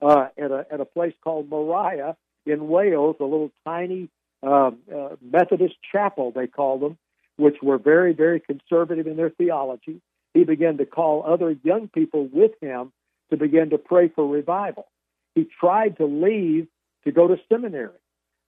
uh, 0.00 0.28
at, 0.38 0.50
a, 0.50 0.66
at 0.70 0.80
a 0.80 0.84
place 0.84 1.14
called 1.24 1.48
Moriah 1.48 2.16
in 2.44 2.68
Wales, 2.68 3.16
a 3.18 3.24
little 3.24 3.50
tiny 3.64 4.08
uh, 4.42 4.70
uh, 4.94 5.16
Methodist 5.20 5.74
chapel, 5.90 6.30
they 6.30 6.46
called 6.46 6.82
them, 6.82 6.98
which 7.36 7.56
were 7.62 7.78
very, 7.78 8.12
very 8.12 8.40
conservative 8.40 9.06
in 9.06 9.16
their 9.16 9.30
theology. 9.30 10.00
He 10.34 10.44
began 10.44 10.78
to 10.78 10.86
call 10.86 11.24
other 11.26 11.56
young 11.62 11.88
people 11.88 12.28
with 12.32 12.52
him 12.60 12.92
to 13.30 13.36
begin 13.36 13.70
to 13.70 13.78
pray 13.78 14.08
for 14.08 14.26
revival. 14.26 14.86
He 15.34 15.44
tried 15.60 15.96
to 15.98 16.06
leave 16.06 16.68
to 17.04 17.12
go 17.12 17.28
to 17.28 17.38
seminary, 17.48 17.98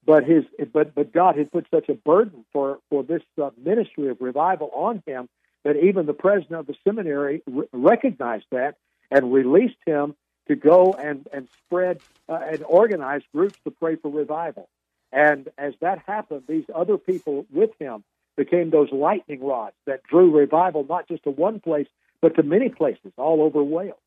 but 0.04 0.24
his 0.24 0.44
but 0.72 0.94
but 0.94 1.12
God 1.12 1.36
had 1.36 1.50
put 1.50 1.66
such 1.70 1.88
a 1.88 1.94
burden 1.94 2.44
for 2.52 2.78
for 2.90 3.02
this 3.02 3.22
uh, 3.42 3.50
ministry 3.62 4.08
of 4.08 4.20
revival 4.20 4.70
on 4.74 5.02
him 5.06 5.28
that 5.64 5.76
even 5.76 6.06
the 6.06 6.14
president 6.14 6.60
of 6.60 6.66
the 6.66 6.74
seminary 6.84 7.42
re- 7.46 7.66
recognized 7.72 8.46
that 8.50 8.76
and 9.10 9.32
released 9.32 9.76
him 9.86 10.14
to 10.48 10.56
go 10.56 10.92
and, 10.92 11.28
and 11.32 11.48
spread 11.66 12.00
uh, 12.28 12.40
and 12.50 12.62
organize 12.64 13.22
groups 13.34 13.58
to 13.64 13.70
pray 13.70 13.96
for 13.96 14.10
revival. 14.10 14.68
And 15.12 15.48
as 15.56 15.74
that 15.80 16.02
happened, 16.06 16.44
these 16.48 16.64
other 16.74 16.98
people 16.98 17.46
with 17.50 17.70
him 17.78 18.04
became 18.38 18.70
those 18.70 18.90
lightning 18.90 19.44
rods 19.44 19.74
that 19.86 20.02
drew 20.04 20.34
revival 20.34 20.86
not 20.88 21.06
just 21.08 21.24
to 21.24 21.30
one 21.30 21.60
place, 21.60 21.88
but 22.22 22.36
to 22.36 22.42
many 22.42 22.70
places 22.70 23.12
all 23.18 23.42
over 23.42 23.62
Wales. 23.62 23.98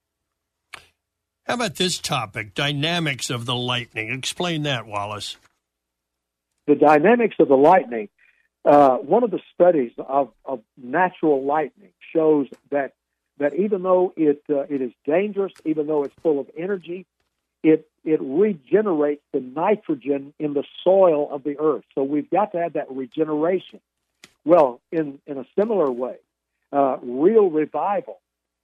How 1.46 1.56
about 1.56 1.76
this 1.76 2.00
topic, 2.00 2.56
dynamics 2.56 3.30
of 3.30 3.46
the 3.46 3.56
lightning? 3.56 4.10
Explain 4.10 4.64
that, 4.64 4.88
Wallace. 4.88 5.38
The 6.66 6.76
dynamics 6.76 7.36
of 7.40 7.50
the 7.50 7.58
lightning. 7.58 8.10
Uh, 8.64 8.98
one 8.98 9.24
of 9.24 9.32
the 9.32 9.42
studies 9.54 9.92
of, 9.98 10.32
of 10.46 10.62
natural 10.78 11.44
lightning 11.44 11.92
shows 12.14 12.48
that 12.70 12.94
that 13.40 13.56
even 13.56 13.82
though 13.82 14.14
it 14.16 14.44
uh, 14.50 14.62
it 14.70 14.82
is 14.82 14.92
dangerous, 15.04 15.52
even 15.66 15.88
though 15.88 16.04
it's 16.04 16.14
full 16.22 16.40
of 16.40 16.48
energy, 16.56 17.08
it 17.64 17.90
it 18.06 18.20
regenerates 18.22 19.24
the 19.34 19.40
nitrogen 19.40 20.34
in 20.40 20.54
the 20.54 20.64
soil 20.84 21.28
of 21.32 21.44
the 21.44 21.58
earth. 21.60 21.84
So 21.96 22.04
we've 22.04 22.30
got 22.30 22.52
to 22.52 22.60
have 22.60 22.74
that 22.74 22.92
regeneration. 22.92 23.82
Well, 24.46 24.82
in 24.92 25.20
in 25.28 25.38
a 25.38 25.46
similar 25.58 25.92
way, 25.92 26.16
uh, 26.72 26.98
real 27.02 27.50
revival 27.50 28.20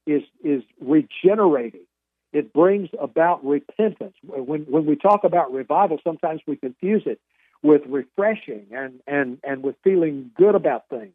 is 0.05 0.23
is 0.43 0.63
regenerating. 0.81 1.85
It 2.33 2.53
brings 2.53 2.89
about 2.99 3.45
repentance. 3.45 4.15
When 4.23 4.61
when 4.63 4.85
we 4.85 4.95
talk 4.95 5.23
about 5.23 5.51
revival, 5.53 5.99
sometimes 6.03 6.41
we 6.47 6.55
confuse 6.55 7.03
it 7.05 7.19
with 7.61 7.81
refreshing 7.87 8.67
and 8.71 9.01
and 9.07 9.39
and 9.43 9.63
with 9.63 9.75
feeling 9.83 10.31
good 10.35 10.55
about 10.55 10.89
things. 10.89 11.13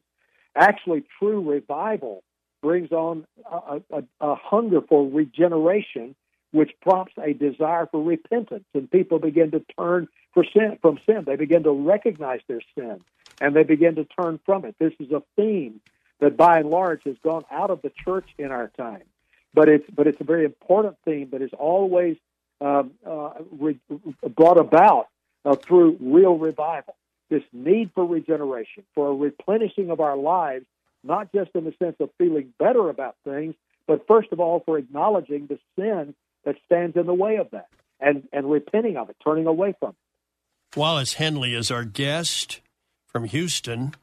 Actually, 0.54 1.04
true 1.18 1.40
revival 1.50 2.22
brings 2.62 2.92
on 2.92 3.26
a, 3.50 3.80
a, 3.90 4.02
a 4.20 4.34
hunger 4.36 4.80
for 4.80 5.08
regeneration, 5.08 6.14
which 6.52 6.70
prompts 6.80 7.14
a 7.22 7.32
desire 7.32 7.86
for 7.90 8.02
repentance, 8.02 8.64
and 8.74 8.90
people 8.90 9.18
begin 9.18 9.50
to 9.50 9.64
turn 9.78 10.06
for 10.32 10.44
sin 10.44 10.78
from 10.80 10.98
sin. 11.04 11.24
They 11.26 11.36
begin 11.36 11.64
to 11.64 11.72
recognize 11.72 12.40
their 12.48 12.60
sin, 12.76 13.00
and 13.40 13.54
they 13.54 13.62
begin 13.62 13.96
to 13.96 14.04
turn 14.04 14.40
from 14.44 14.64
it. 14.64 14.76
This 14.78 14.92
is 14.98 15.10
a 15.10 15.22
theme 15.36 15.80
that, 16.20 16.36
by 16.36 16.58
and 16.58 16.70
large, 16.70 17.02
has 17.04 17.16
gone 17.22 17.44
out 17.50 17.70
of 17.70 17.82
the 17.82 17.90
church 18.04 18.28
in 18.38 18.50
our 18.50 18.68
time, 18.76 19.02
but 19.54 19.68
it's 19.68 19.88
but 19.90 20.06
it's 20.06 20.20
a 20.20 20.24
very 20.24 20.44
important 20.44 20.96
theme 21.04 21.30
that 21.32 21.42
is 21.42 21.50
always 21.58 22.16
um, 22.60 22.92
uh, 23.06 23.30
re- 23.58 23.80
brought 24.36 24.58
about 24.58 25.08
uh, 25.44 25.56
through 25.56 25.96
real 26.00 26.36
revival. 26.36 26.94
This 27.28 27.42
need 27.52 27.90
for 27.94 28.04
regeneration, 28.04 28.84
for 28.94 29.08
a 29.08 29.14
replenishing 29.14 29.90
of 29.90 30.00
our 30.00 30.16
lives 30.16 30.66
not 31.04 31.32
just 31.32 31.50
in 31.54 31.64
the 31.64 31.74
sense 31.78 31.96
of 32.00 32.10
feeling 32.18 32.52
better 32.58 32.88
about 32.88 33.16
things, 33.24 33.54
but 33.86 34.06
first 34.06 34.28
of 34.32 34.40
all 34.40 34.60
for 34.64 34.78
acknowledging 34.78 35.46
the 35.46 35.58
sin 35.76 36.14
that 36.44 36.56
stands 36.66 36.96
in 36.96 37.06
the 37.06 37.14
way 37.14 37.36
of 37.36 37.50
that 37.50 37.68
and, 38.00 38.28
and 38.32 38.50
repenting 38.50 38.96
of 38.96 39.10
it, 39.10 39.16
turning 39.22 39.46
away 39.46 39.74
from 39.78 39.90
it. 39.90 40.78
Wallace 40.78 41.14
Henley 41.14 41.54
is 41.54 41.70
our 41.70 41.84
guest 41.84 42.60
from 43.12 43.24
Houston. 43.24 43.94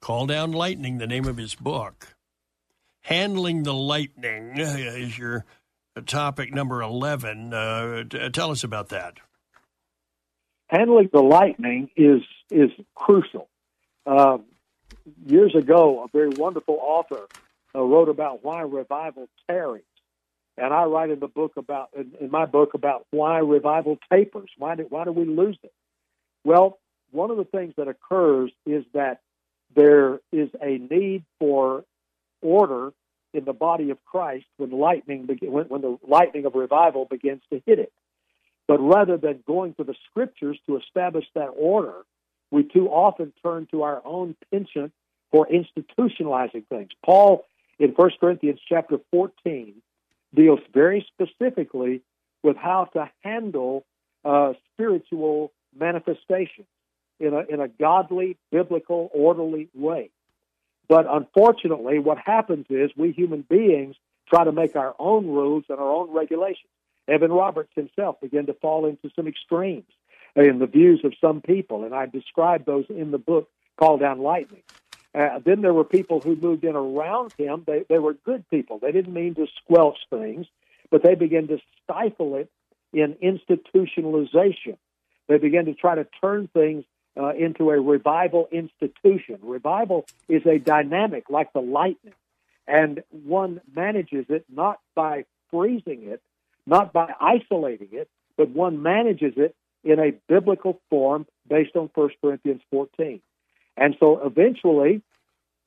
Call 0.00 0.26
Down 0.26 0.52
Lightning, 0.52 0.98
the 0.98 1.06
name 1.06 1.26
of 1.26 1.36
his 1.36 1.54
book. 1.54 2.14
Handling 3.02 3.64
the 3.64 3.74
Lightning 3.74 4.54
is 4.56 5.18
your 5.18 5.44
topic 6.06 6.54
number 6.54 6.80
11. 6.80 7.52
Uh, 7.52 8.04
t- 8.04 8.30
tell 8.30 8.50
us 8.50 8.64
about 8.64 8.88
that. 8.90 9.14
Handling 10.68 11.10
the 11.12 11.20
lightning 11.20 11.90
is 11.96 12.22
is 12.50 12.70
crucial. 12.94 13.46
Um, 14.06 14.44
years 15.26 15.54
ago, 15.54 16.02
a 16.04 16.08
very 16.16 16.30
wonderful 16.30 16.78
author 16.80 17.26
uh, 17.74 17.82
wrote 17.82 18.08
about 18.08 18.42
why 18.42 18.62
revival 18.62 19.28
tarries. 19.46 19.84
And 20.56 20.72
I 20.72 20.84
write 20.84 21.10
in 21.10 21.20
the 21.20 21.28
book 21.28 21.58
about 21.58 21.90
in, 21.94 22.12
in 22.18 22.30
my 22.30 22.46
book 22.46 22.72
about 22.72 23.04
why 23.10 23.38
revival 23.40 23.98
tapers. 24.10 24.48
Why 24.56 24.74
do 24.74 24.86
why 24.88 25.04
do 25.04 25.12
we 25.12 25.26
lose 25.26 25.58
it? 25.62 25.72
Well, 26.42 26.78
one 27.12 27.30
of 27.30 27.36
the 27.36 27.44
things 27.44 27.74
that 27.76 27.88
occurs 27.88 28.50
is 28.66 28.84
that 28.94 29.20
there 29.74 30.20
is 30.32 30.48
a 30.60 30.78
need 30.78 31.24
for 31.38 31.84
order 32.40 32.92
in 33.32 33.44
the 33.44 33.52
body 33.52 33.90
of 33.90 34.04
Christ 34.04 34.46
when 34.56 34.70
lightning 34.70 35.28
when, 35.42 35.66
when 35.66 35.80
the 35.80 35.98
lightning 36.06 36.44
of 36.44 36.54
revival 36.54 37.06
begins 37.06 37.42
to 37.50 37.62
hit 37.64 37.78
it. 37.78 37.92
But 38.68 38.78
rather 38.80 39.16
than 39.16 39.42
going 39.46 39.74
to 39.74 39.84
the 39.84 39.94
scriptures 40.10 40.58
to 40.66 40.76
establish 40.76 41.24
that 41.34 41.48
order, 41.48 42.04
we 42.50 42.64
too 42.64 42.88
often 42.88 43.32
turn 43.42 43.66
to 43.70 43.82
our 43.82 44.02
own 44.04 44.36
penchant 44.50 44.92
for 45.30 45.46
institutionalizing 45.48 46.66
things. 46.68 46.90
Paul 47.04 47.44
in 47.78 47.90
1 47.90 48.10
Corinthians 48.20 48.60
chapter 48.68 48.98
14 49.10 49.74
deals 50.34 50.60
very 50.72 51.06
specifically 51.12 52.02
with 52.42 52.56
how 52.56 52.84
to 52.92 53.10
handle 53.22 53.84
uh, 54.24 54.52
spiritual 54.72 55.52
manifestations 55.78 56.66
in 57.22 57.34
a, 57.34 57.40
in 57.48 57.60
a 57.60 57.68
godly, 57.68 58.36
biblical, 58.50 59.10
orderly 59.14 59.68
way. 59.74 60.10
But 60.88 61.06
unfortunately, 61.08 61.98
what 62.00 62.18
happens 62.18 62.66
is 62.68 62.90
we 62.96 63.12
human 63.12 63.42
beings 63.42 63.96
try 64.28 64.44
to 64.44 64.52
make 64.52 64.76
our 64.76 64.94
own 64.98 65.26
rules 65.26 65.64
and 65.68 65.78
our 65.78 65.90
own 65.90 66.10
regulations. 66.10 66.68
Evan 67.08 67.32
Roberts 67.32 67.72
himself 67.74 68.20
began 68.20 68.46
to 68.46 68.54
fall 68.54 68.86
into 68.86 69.10
some 69.14 69.26
extremes 69.26 69.90
in 70.34 70.58
the 70.58 70.66
views 70.66 71.00
of 71.04 71.14
some 71.20 71.40
people, 71.40 71.84
and 71.84 71.94
I 71.94 72.06
describe 72.06 72.64
those 72.64 72.86
in 72.88 73.10
the 73.10 73.18
book 73.18 73.48
Call 73.76 73.98
Down 73.98 74.18
Lightning. 74.20 74.62
Uh, 75.14 75.38
then 75.44 75.60
there 75.60 75.74
were 75.74 75.84
people 75.84 76.20
who 76.20 76.36
moved 76.36 76.64
in 76.64 76.74
around 76.74 77.32
him. 77.36 77.64
They, 77.66 77.84
they 77.88 77.98
were 77.98 78.14
good 78.14 78.48
people. 78.48 78.78
They 78.78 78.92
didn't 78.92 79.12
mean 79.12 79.34
to 79.34 79.46
squelch 79.62 79.98
things, 80.10 80.46
but 80.90 81.02
they 81.02 81.14
began 81.14 81.48
to 81.48 81.58
stifle 81.82 82.36
it 82.36 82.50
in 82.92 83.14
institutionalization. 83.22 84.78
They 85.28 85.38
began 85.38 85.66
to 85.66 85.74
try 85.74 85.94
to 85.94 86.06
turn 86.20 86.48
things 86.48 86.84
uh, 87.16 87.32
into 87.34 87.70
a 87.70 87.80
revival 87.80 88.48
institution. 88.50 89.38
Revival 89.42 90.06
is 90.28 90.42
a 90.46 90.58
dynamic 90.58 91.24
like 91.28 91.52
the 91.52 91.60
lightning, 91.60 92.14
and 92.66 93.02
one 93.10 93.60
manages 93.74 94.26
it 94.28 94.44
not 94.52 94.80
by 94.94 95.24
freezing 95.50 96.04
it, 96.04 96.22
not 96.66 96.92
by 96.92 97.12
isolating 97.20 97.88
it, 97.92 98.08
but 98.36 98.48
one 98.50 98.82
manages 98.82 99.34
it 99.36 99.54
in 99.84 99.98
a 99.98 100.12
biblical 100.28 100.80
form 100.88 101.26
based 101.48 101.76
on 101.76 101.90
1 101.94 102.10
Corinthians 102.20 102.62
14. 102.70 103.20
And 103.76 103.96
so 103.98 104.24
eventually, 104.24 105.02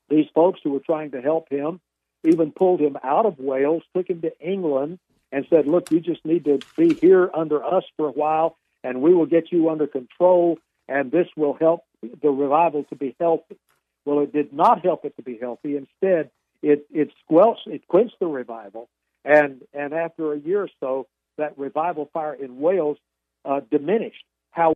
these 0.09 0.25
folks 0.33 0.59
who 0.63 0.71
were 0.71 0.79
trying 0.79 1.11
to 1.11 1.21
help 1.21 1.49
him 1.49 1.79
even 2.23 2.51
pulled 2.51 2.81
him 2.81 2.97
out 3.03 3.25
of 3.25 3.39
Wales, 3.39 3.83
took 3.95 4.09
him 4.09 4.21
to 4.21 4.31
England, 4.39 4.99
and 5.31 5.45
said, 5.49 5.67
Look, 5.67 5.91
you 5.91 5.99
just 5.99 6.25
need 6.25 6.45
to 6.45 6.59
be 6.77 6.93
here 6.93 7.29
under 7.33 7.63
us 7.63 7.83
for 7.97 8.07
a 8.07 8.11
while, 8.11 8.57
and 8.83 9.01
we 9.01 9.13
will 9.13 9.25
get 9.25 9.51
you 9.51 9.69
under 9.69 9.87
control, 9.87 10.57
and 10.87 11.11
this 11.11 11.27
will 11.35 11.53
help 11.53 11.83
the 12.01 12.29
revival 12.29 12.83
to 12.89 12.95
be 12.95 13.15
healthy. 13.19 13.57
Well, 14.05 14.19
it 14.19 14.33
did 14.33 14.53
not 14.53 14.83
help 14.83 15.05
it 15.05 15.15
to 15.17 15.23
be 15.23 15.37
healthy. 15.39 15.77
Instead, 15.77 16.29
it, 16.61 16.85
it 16.91 17.11
squelched, 17.23 17.67
it 17.67 17.87
quenched 17.87 18.19
the 18.19 18.27
revival. 18.27 18.89
And, 19.23 19.61
and 19.73 19.93
after 19.93 20.33
a 20.33 20.39
year 20.39 20.63
or 20.63 20.69
so, 20.79 21.07
that 21.37 21.57
revival 21.57 22.09
fire 22.13 22.33
in 22.33 22.59
Wales 22.59 22.97
uh, 23.43 23.61
diminished. 23.71 24.23
How, 24.51 24.75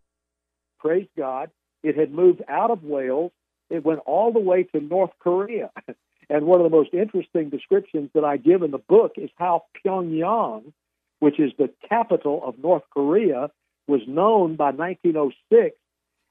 praise 0.80 1.08
God, 1.16 1.50
it 1.82 1.96
had 1.96 2.12
moved 2.12 2.42
out 2.48 2.70
of 2.70 2.82
Wales. 2.82 3.32
It 3.70 3.84
went 3.84 4.00
all 4.04 4.32
the 4.32 4.40
way 4.40 4.64
to 4.64 4.80
North 4.80 5.12
Korea. 5.20 5.70
and 6.30 6.46
one 6.46 6.60
of 6.60 6.64
the 6.64 6.76
most 6.76 6.92
interesting 6.92 7.50
descriptions 7.50 8.10
that 8.14 8.24
I 8.24 8.36
give 8.36 8.62
in 8.62 8.72
the 8.72 8.78
book 8.78 9.12
is 9.16 9.30
how 9.36 9.64
Pyongyang, 9.84 10.72
which 11.20 11.38
is 11.38 11.52
the 11.56 11.70
capital 11.88 12.42
of 12.44 12.58
North 12.58 12.84
Korea, 12.92 13.50
was 13.86 14.00
known 14.06 14.56
by 14.56 14.70
1906 14.70 15.76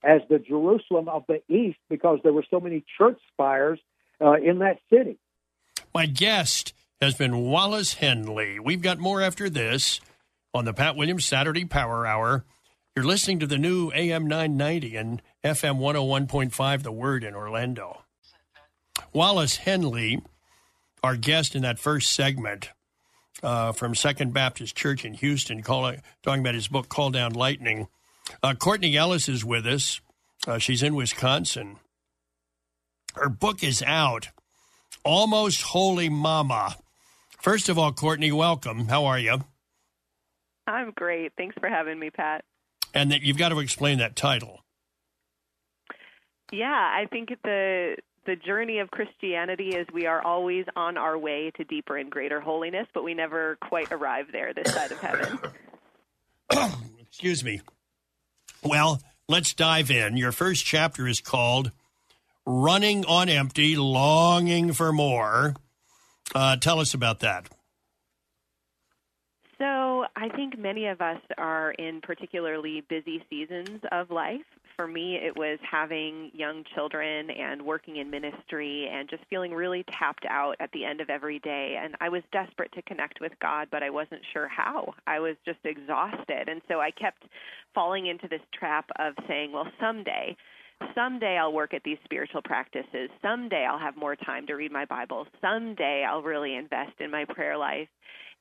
as 0.04 0.22
the 0.30 0.40
Jerusalem 0.40 1.10
of 1.10 1.26
the 1.28 1.42
East 1.48 1.80
because 1.90 2.20
there 2.24 2.34
were 2.34 2.46
so 2.50 2.60
many 2.60 2.84
church 2.98 3.20
spires 3.32 3.80
uh, 4.22 4.34
in 4.34 4.60
that 4.60 4.80
city. 4.90 5.18
My 5.94 6.06
guest 6.06 6.74
has 7.02 7.16
been 7.16 7.38
Wallace 7.38 7.96
Henley. 7.96 8.60
We've 8.60 8.82
got 8.82 9.00
more 9.00 9.22
after 9.22 9.50
this 9.50 10.00
on 10.54 10.66
the 10.66 10.74
Pat 10.74 10.96
Williams 10.96 11.26
Saturday 11.26 11.66
Power 11.66 12.06
Hour. 12.06 12.46
You're 12.96 13.06
listening 13.06 13.40
to 13.40 13.48
the 13.48 13.58
new 13.58 13.92
AM 13.94 14.28
990 14.28 14.96
and 14.96 15.22
FM 15.44 15.80
101.5 15.80 16.84
The 16.84 16.92
Word 16.92 17.24
in 17.24 17.36
Orlando. 17.36 18.02
Wallace 19.14 19.58
Henley, 19.58 20.22
our 21.02 21.16
guest 21.16 21.56
in 21.56 21.62
that 21.62 21.80
first 21.80 22.12
segment 22.12 22.70
uh, 23.42 23.72
from 23.72 23.96
Second 23.96 24.34
Baptist 24.34 24.76
Church 24.76 25.06
in 25.06 25.14
Houston, 25.14 25.62
talking 25.62 26.02
about 26.26 26.56
his 26.56 26.68
book, 26.68 26.90
Call 26.90 27.10
Down 27.10 27.34
Lightning. 27.34 27.88
Uh, 28.42 28.54
Courtney 28.54 28.96
Ellis 28.96 29.30
is 29.30 29.44
with 29.44 29.66
us. 29.66 30.02
Uh, 30.48 30.58
she's 30.58 30.84
in 30.84 30.96
Wisconsin. 30.96 31.78
Her 33.16 33.30
book 33.30 33.64
is 33.64 33.84
out, 33.84 34.30
Almost 35.04 35.62
Holy 35.62 36.10
Mama. 36.10 36.76
First 37.42 37.70
of 37.70 37.78
all, 37.78 37.92
Courtney, 37.92 38.32
welcome. 38.32 38.88
How 38.88 39.06
are 39.06 39.20
you? 39.20 39.44
I'm 40.68 40.92
great. 40.92 41.34
Thanks 41.38 41.56
for 41.60 41.68
having 41.68 41.98
me, 42.00 42.10
Pat. 42.10 42.44
And 42.94 43.12
that 43.12 43.22
you've 43.22 43.38
got 43.38 43.50
to 43.50 43.60
explain 43.60 44.00
that 44.00 44.16
title. 44.16 44.60
Yeah, 46.52 46.68
I 46.68 47.06
think 47.10 47.30
the 47.44 47.98
the 48.26 48.36
journey 48.36 48.80
of 48.80 48.92
Christianity 48.92 49.70
is 49.70 49.88
we 49.92 50.06
are 50.06 50.22
always 50.22 50.66
on 50.76 50.98
our 50.98 51.18
way 51.18 51.52
to 51.58 51.64
deeper 51.64 51.98
and 51.98 52.12
greater 52.12 52.40
holiness, 52.40 52.88
but 52.94 53.04
we 53.04 53.14
never 53.14 53.58
quite 53.62 53.92
arrive 53.92 54.28
there 54.32 54.54
this 54.54 54.72
side 54.72 54.92
of 54.92 55.00
heaven. 55.00 55.40
Excuse 57.00 57.44
me. 57.44 57.62
Well, 58.64 59.02
let's 59.28 59.54
dive 59.54 59.90
in. 59.90 60.18
Your 60.18 60.32
first 60.32 60.66
chapter 60.66 61.08
is 61.08 61.22
called 61.22 61.72
Running 62.46 63.06
on 63.06 63.30
Empty, 63.30 63.76
Longing 63.76 64.74
for 64.74 64.92
More. 64.92 65.56
Uh, 66.36 66.58
tell 66.58 66.80
us 66.80 66.94
about 66.94 67.20
that. 67.20 67.48
So, 69.58 70.06
I 70.16 70.30
think 70.36 70.58
many 70.58 70.88
of 70.88 71.02
us 71.02 71.20
are 71.38 71.72
in 71.72 72.02
particularly 72.02 72.84
busy 72.88 73.24
seasons 73.30 73.82
of 73.92 74.10
life. 74.10 74.42
For 74.80 74.88
me, 74.88 75.18
it 75.18 75.36
was 75.36 75.60
having 75.70 76.32
young 76.34 76.64
children 76.74 77.30
and 77.32 77.62
working 77.62 77.98
in 77.98 78.10
ministry 78.10 78.88
and 78.90 79.10
just 79.10 79.26
feeling 79.30 79.54
really 79.54 79.84
tapped 80.00 80.26
out 80.30 80.56
at 80.62 80.72
the 80.72 80.86
end 80.86 81.02
of 81.02 81.10
every 81.10 81.40
day. 81.40 81.78
And 81.84 81.98
I 82.00 82.08
was 82.08 82.24
desperate 82.32 82.72
to 82.72 82.82
connect 82.84 83.20
with 83.20 83.34
God, 83.42 83.68
but 83.72 83.84
I 83.84 83.90
wasn't 83.90 84.22
sure 84.32 84.48
how. 84.48 84.94
I 85.06 85.20
was 85.20 85.36
just 85.44 85.60
exhausted. 85.66 86.48
And 86.48 86.62
so 86.70 86.80
I 86.80 86.92
kept 86.92 87.24
falling 87.76 88.08
into 88.08 88.30
this 88.30 88.40
trap 88.58 88.90
of 89.00 89.16
saying, 89.28 89.52
well, 89.52 89.68
someday 89.82 90.38
someday 90.96 91.38
I'll 91.38 91.52
work 91.52 91.74
at 91.74 91.84
these 91.84 91.98
spiritual 92.06 92.42
practices. 92.42 93.10
Someday 93.22 93.66
I'll 93.70 93.80
have 93.80 93.98
more 93.98 94.16
time 94.16 94.48
to 94.48 94.54
read 94.54 94.72
my 94.72 94.86
Bible. 94.86 95.28
Someday 95.42 96.06
I'll 96.08 96.22
really 96.22 96.56
invest 96.56 97.02
in 97.02 97.12
my 97.12 97.26
prayer 97.26 97.58
life. 97.58 97.90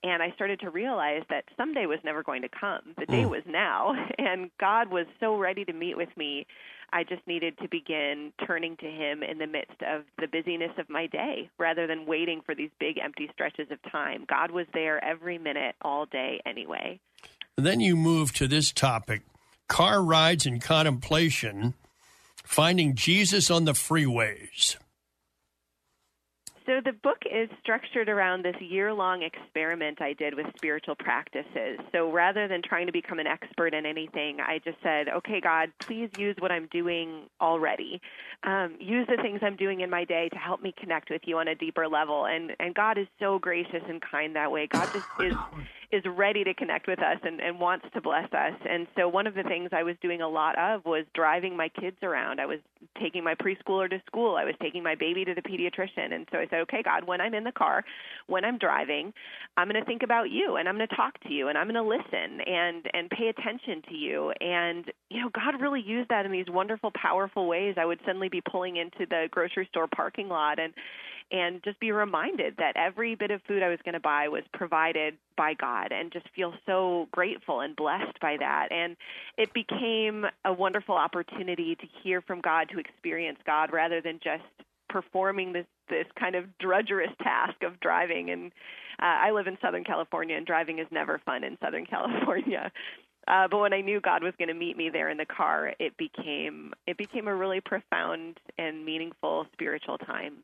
And 0.03 0.23
I 0.23 0.31
started 0.33 0.61
to 0.61 0.71
realize 0.71 1.23
that 1.29 1.45
someday 1.57 1.87
was 1.87 1.99
never 2.05 2.23
going 2.23 2.43
to 2.43 2.49
come. 2.49 2.95
The 2.99 3.07
day 3.07 3.25
mm. 3.25 3.31
was 3.31 3.43
now. 3.47 3.95
And 4.19 4.51
God 4.61 4.91
was 4.91 5.07
so 5.21 5.37
ready 5.37 5.65
to 5.65 5.73
meet 5.73 5.97
with 5.97 6.15
me. 6.17 6.47
I 6.93 7.05
just 7.05 7.27
needed 7.27 7.57
to 7.59 7.69
begin 7.69 8.33
turning 8.47 8.77
to 8.79 8.87
Him 8.87 9.23
in 9.23 9.39
the 9.39 9.47
midst 9.47 9.81
of 9.83 10.05
the 10.19 10.27
busyness 10.27 10.73
of 10.79 10.89
my 10.89 11.07
day 11.07 11.51
rather 11.59 11.87
than 11.87 12.07
waiting 12.07 12.41
for 12.45 12.55
these 12.55 12.71
big 12.81 12.99
empty 13.03 13.29
stretches 13.33 13.69
of 13.71 13.79
time. 13.91 14.25
God 14.29 14.51
was 14.51 14.67
there 14.75 15.03
every 15.05 15.39
minute, 15.39 15.77
all 15.83 16.07
day, 16.07 16.41
anyway. 16.45 17.01
then 17.57 17.81
you 17.81 17.97
move 17.97 18.33
to 18.35 18.49
this 18.49 18.73
topic 18.73 19.23
car 19.69 20.03
rides 20.03 20.47
and 20.47 20.61
contemplation, 20.63 21.75
finding 22.45 22.95
Jesus 22.95 23.51
on 23.51 23.65
the 23.65 23.73
freeways. 23.73 24.77
So 26.69 26.83
the 26.85 26.93
book 26.93 27.17
is 27.25 27.49
structured 27.63 28.11
around 28.11 28.45
this 28.45 28.55
year-long 28.61 29.23
experiment 29.23 30.03
I 30.03 30.13
did 30.13 30.35
with 30.35 30.45
spiritual 30.55 30.97
practices. 30.97 31.79
So 31.93 32.13
rather 32.13 32.47
than 32.47 32.61
trying 32.61 32.85
to 32.85 32.93
become 32.93 33.19
an 33.19 33.27
expert 33.27 33.73
in 33.73 33.87
anything, 33.87 34.39
I 34.39 34.61
just 34.63 34.77
said, 34.83 35.09
"Okay, 35.09 35.41
God, 35.41 35.73
please 35.87 36.11
use 36.19 36.37
what 36.41 36.53
I'm 36.53 36.67
doing 36.67 37.31
already. 37.41 38.03
Um, 38.43 38.77
use 38.79 39.07
the 39.07 39.17
things 39.23 39.41
I'm 39.43 39.57
doing 39.57 39.81
in 39.81 39.89
my 39.89 40.05
day 40.05 40.29
to 40.29 40.37
help 40.37 40.61
me 40.61 40.73
connect 40.73 41.09
with 41.09 41.23
you 41.25 41.39
on 41.39 41.49
a 41.49 41.55
deeper 41.55 41.89
level." 41.89 42.27
And 42.27 42.55
and 42.61 42.75
God 42.75 42.99
is 42.99 43.07
so 43.19 43.39
gracious 43.39 43.83
and 43.89 44.03
kind 44.03 44.37
that 44.37 44.53
way. 44.53 44.67
God 44.67 44.93
just 44.93 45.07
is 45.21 45.35
is 45.91 46.05
ready 46.05 46.45
to 46.45 46.53
connect 46.53 46.87
with 46.87 46.99
us 46.99 47.17
and, 47.23 47.41
and 47.41 47.59
wants 47.59 47.87
to 47.95 48.01
bless 48.01 48.31
us. 48.33 48.53
And 48.69 48.87
so 48.95 49.09
one 49.09 49.27
of 49.27 49.35
the 49.35 49.43
things 49.43 49.71
I 49.73 49.83
was 49.83 49.97
doing 50.03 50.21
a 50.21 50.29
lot 50.29 50.59
of 50.59 50.85
was 50.85 51.07
driving 51.15 51.57
my 51.57 51.69
kids 51.69 51.97
around. 52.03 52.41
I 52.41 52.47
was 52.47 52.59
taking 53.01 53.25
my 53.25 53.35
preschooler 53.35 53.89
to 53.89 54.03
school. 54.07 54.37
I 54.37 54.45
was 54.45 54.55
taking 54.61 54.83
my 54.83 54.95
baby 54.95 55.25
to 55.25 55.35
the 55.35 55.41
pediatrician. 55.41 56.13
And 56.13 56.29
so 56.31 56.39
I 56.39 56.47
said, 56.51 56.58
okay, 56.61 56.83
God, 56.83 57.05
when 57.07 57.21
I'm 57.21 57.35
in 57.35 57.45
the 57.45 57.53
car, 57.53 57.85
when 58.27 58.45
I'm 58.45 58.59
driving, 58.59 59.13
I'm 59.57 59.69
going 59.69 59.81
to 59.81 59.87
think 59.87 60.03
about 60.03 60.31
you 60.31 60.57
and 60.57 60.69
I'm 60.69 60.77
going 60.77 60.89
to 60.89 60.97
talk 60.97 61.19
to 61.25 61.33
you 61.33 61.49
and 61.49 61.59
I'm 61.59 61.69
going 61.69 61.75
to 61.75 61.83
listen 61.83 62.41
and, 62.47 62.87
and 62.93 63.11
pay 63.11 63.29
attention 63.29 63.83
to 63.89 63.95
you. 63.95 64.33
And, 64.41 64.85
you 65.11 65.21
know, 65.21 65.31
God 65.35 65.61
really 65.61 65.83
used 65.83 66.11
that 66.11 66.27
in 66.27 66.33
these 66.33 66.49
wonderful, 66.49 66.93
powerful 66.95 67.47
ways. 67.49 67.75
I 67.79 67.85
would 67.85 68.01
suddenly 68.07 68.29
be 68.29 68.41
pulling 68.41 68.77
into 68.77 69.07
the 69.09 69.29
grocery 69.31 69.67
store 69.71 69.89
parking 69.89 70.29
lot 70.29 70.59
and, 70.59 70.73
and 71.31 71.63
just 71.63 71.79
be 71.81 71.93
reminded 71.93 72.57
that 72.59 72.77
every 72.77 73.15
bit 73.15 73.31
of 73.31 73.43
food 73.47 73.63
I 73.63 73.69
was 73.69 73.79
going 73.85 73.95
to 73.95 74.01
buy 74.01 74.29
was 74.29 74.45
provided 74.53 75.15
by 75.37 75.55
God 75.55 75.93
and 75.93 76.13
just 76.13 76.27
feel 76.35 76.55
so 76.67 77.07
grateful 77.13 77.61
and 77.61 77.77
blessed 77.77 78.19
by 78.21 78.37
that. 78.39 78.69
And 78.71 78.97
it 79.37 79.53
became 79.53 80.25
a 80.45 80.53
wonderful 80.53 80.95
opportunity 80.95 81.75
to 81.75 81.87
hear 82.03 82.23
from 82.23 82.41
God, 82.41 82.69
to 82.73 82.79
experience 82.79 83.39
God 83.45 83.73
rather 83.73 84.01
than 84.01 84.21
just 84.23 84.43
performing 84.89 85.53
this 85.53 85.67
this 85.89 86.07
kind 86.19 86.35
of 86.35 86.45
drudgerous 86.63 87.17
task 87.23 87.63
of 87.63 87.81
driving 87.81 88.31
and 88.31 88.53
uh, 89.01 89.05
I 89.07 89.31
live 89.31 89.47
in 89.47 89.57
Southern 89.63 89.85
California 89.85 90.37
and 90.37 90.45
driving 90.45 90.81
is 90.81 90.87
never 90.91 91.21
fun 91.25 91.45
in 91.45 91.57
Southern 91.63 91.87
California. 91.91 92.73
Uh, 93.29 93.47
but 93.49 93.59
when 93.59 93.73
I 93.73 93.83
knew 93.83 94.01
God 94.01 94.23
was 94.23 94.33
going 94.39 94.49
to 94.49 94.55
meet 94.55 94.77
me 94.77 94.89
there 94.91 95.11
in 95.11 95.19
the 95.19 95.27
car, 95.27 95.75
it 95.79 95.97
became 95.97 96.73
it 96.87 96.97
became 96.97 97.29
a 97.29 97.35
really 97.35 97.61
profound 97.61 98.41
and 98.57 98.85
meaningful 98.85 99.47
spiritual 99.53 99.99
time. 99.99 100.39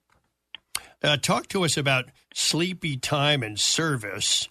Uh, 1.03 1.17
talk 1.17 1.49
to 1.49 1.65
us 1.65 1.77
about 1.77 2.07
sleepy 2.35 2.97
time 2.97 3.43
and 3.43 3.59
service, 3.59 4.49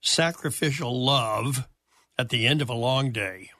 sacrificial 0.00 1.04
love 1.04 1.68
at 2.18 2.30
the 2.30 2.46
end 2.46 2.62
of 2.62 2.70
a 2.70 2.74
long 2.74 3.10
day. 3.10 3.50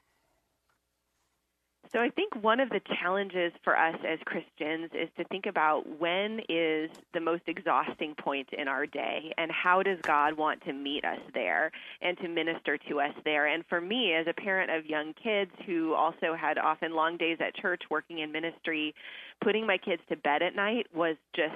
So 1.95 2.01
I 2.01 2.11
think 2.11 2.35
one 2.43 2.59
of 2.59 2.71
the 2.71 2.81
challenges 3.01 3.53
for 3.63 3.79
us 3.79 3.95
as 4.05 4.19
Christians 4.25 4.91
is 4.93 5.09
to 5.17 5.23
think 5.31 5.47
about 5.47 6.01
when 6.01 6.41
is 6.49 6.91
the 7.13 7.21
most 7.21 7.43
exhausting 7.47 8.17
point 8.17 8.49
in 8.53 8.67
our 8.67 8.85
day 8.85 9.33
and 9.39 9.49
how 9.53 9.81
does 9.85 10.01
God 10.03 10.37
want 10.37 10.61
to 10.65 10.73
meet 10.73 11.05
us 11.05 11.21
there 11.35 11.71
and 12.03 12.19
to 12.19 12.27
minister 12.27 12.79
to 12.89 13.01
us 13.01 13.15
there. 13.25 13.47
And 13.47 13.65
for 13.69 13.81
me 13.81 14.13
as 14.13 14.27
a 14.27 14.33
parent 14.33 14.73
of 14.73 14.87
young 14.87 15.15
kids 15.23 15.53
who 15.67 15.95
also 15.95 16.35
had 16.37 16.59
often 16.59 16.97
long 16.97 17.17
days 17.17 17.39
at 17.41 17.55
church 17.55 17.83
working 17.89 18.19
in 18.19 18.33
ministry, 18.33 18.93
putting 19.41 19.65
my 19.65 19.79
kids 19.79 20.03
to 20.09 20.17
bed 20.17 20.43
at 20.43 20.57
night 20.57 20.89
was 20.93 21.15
just 21.37 21.55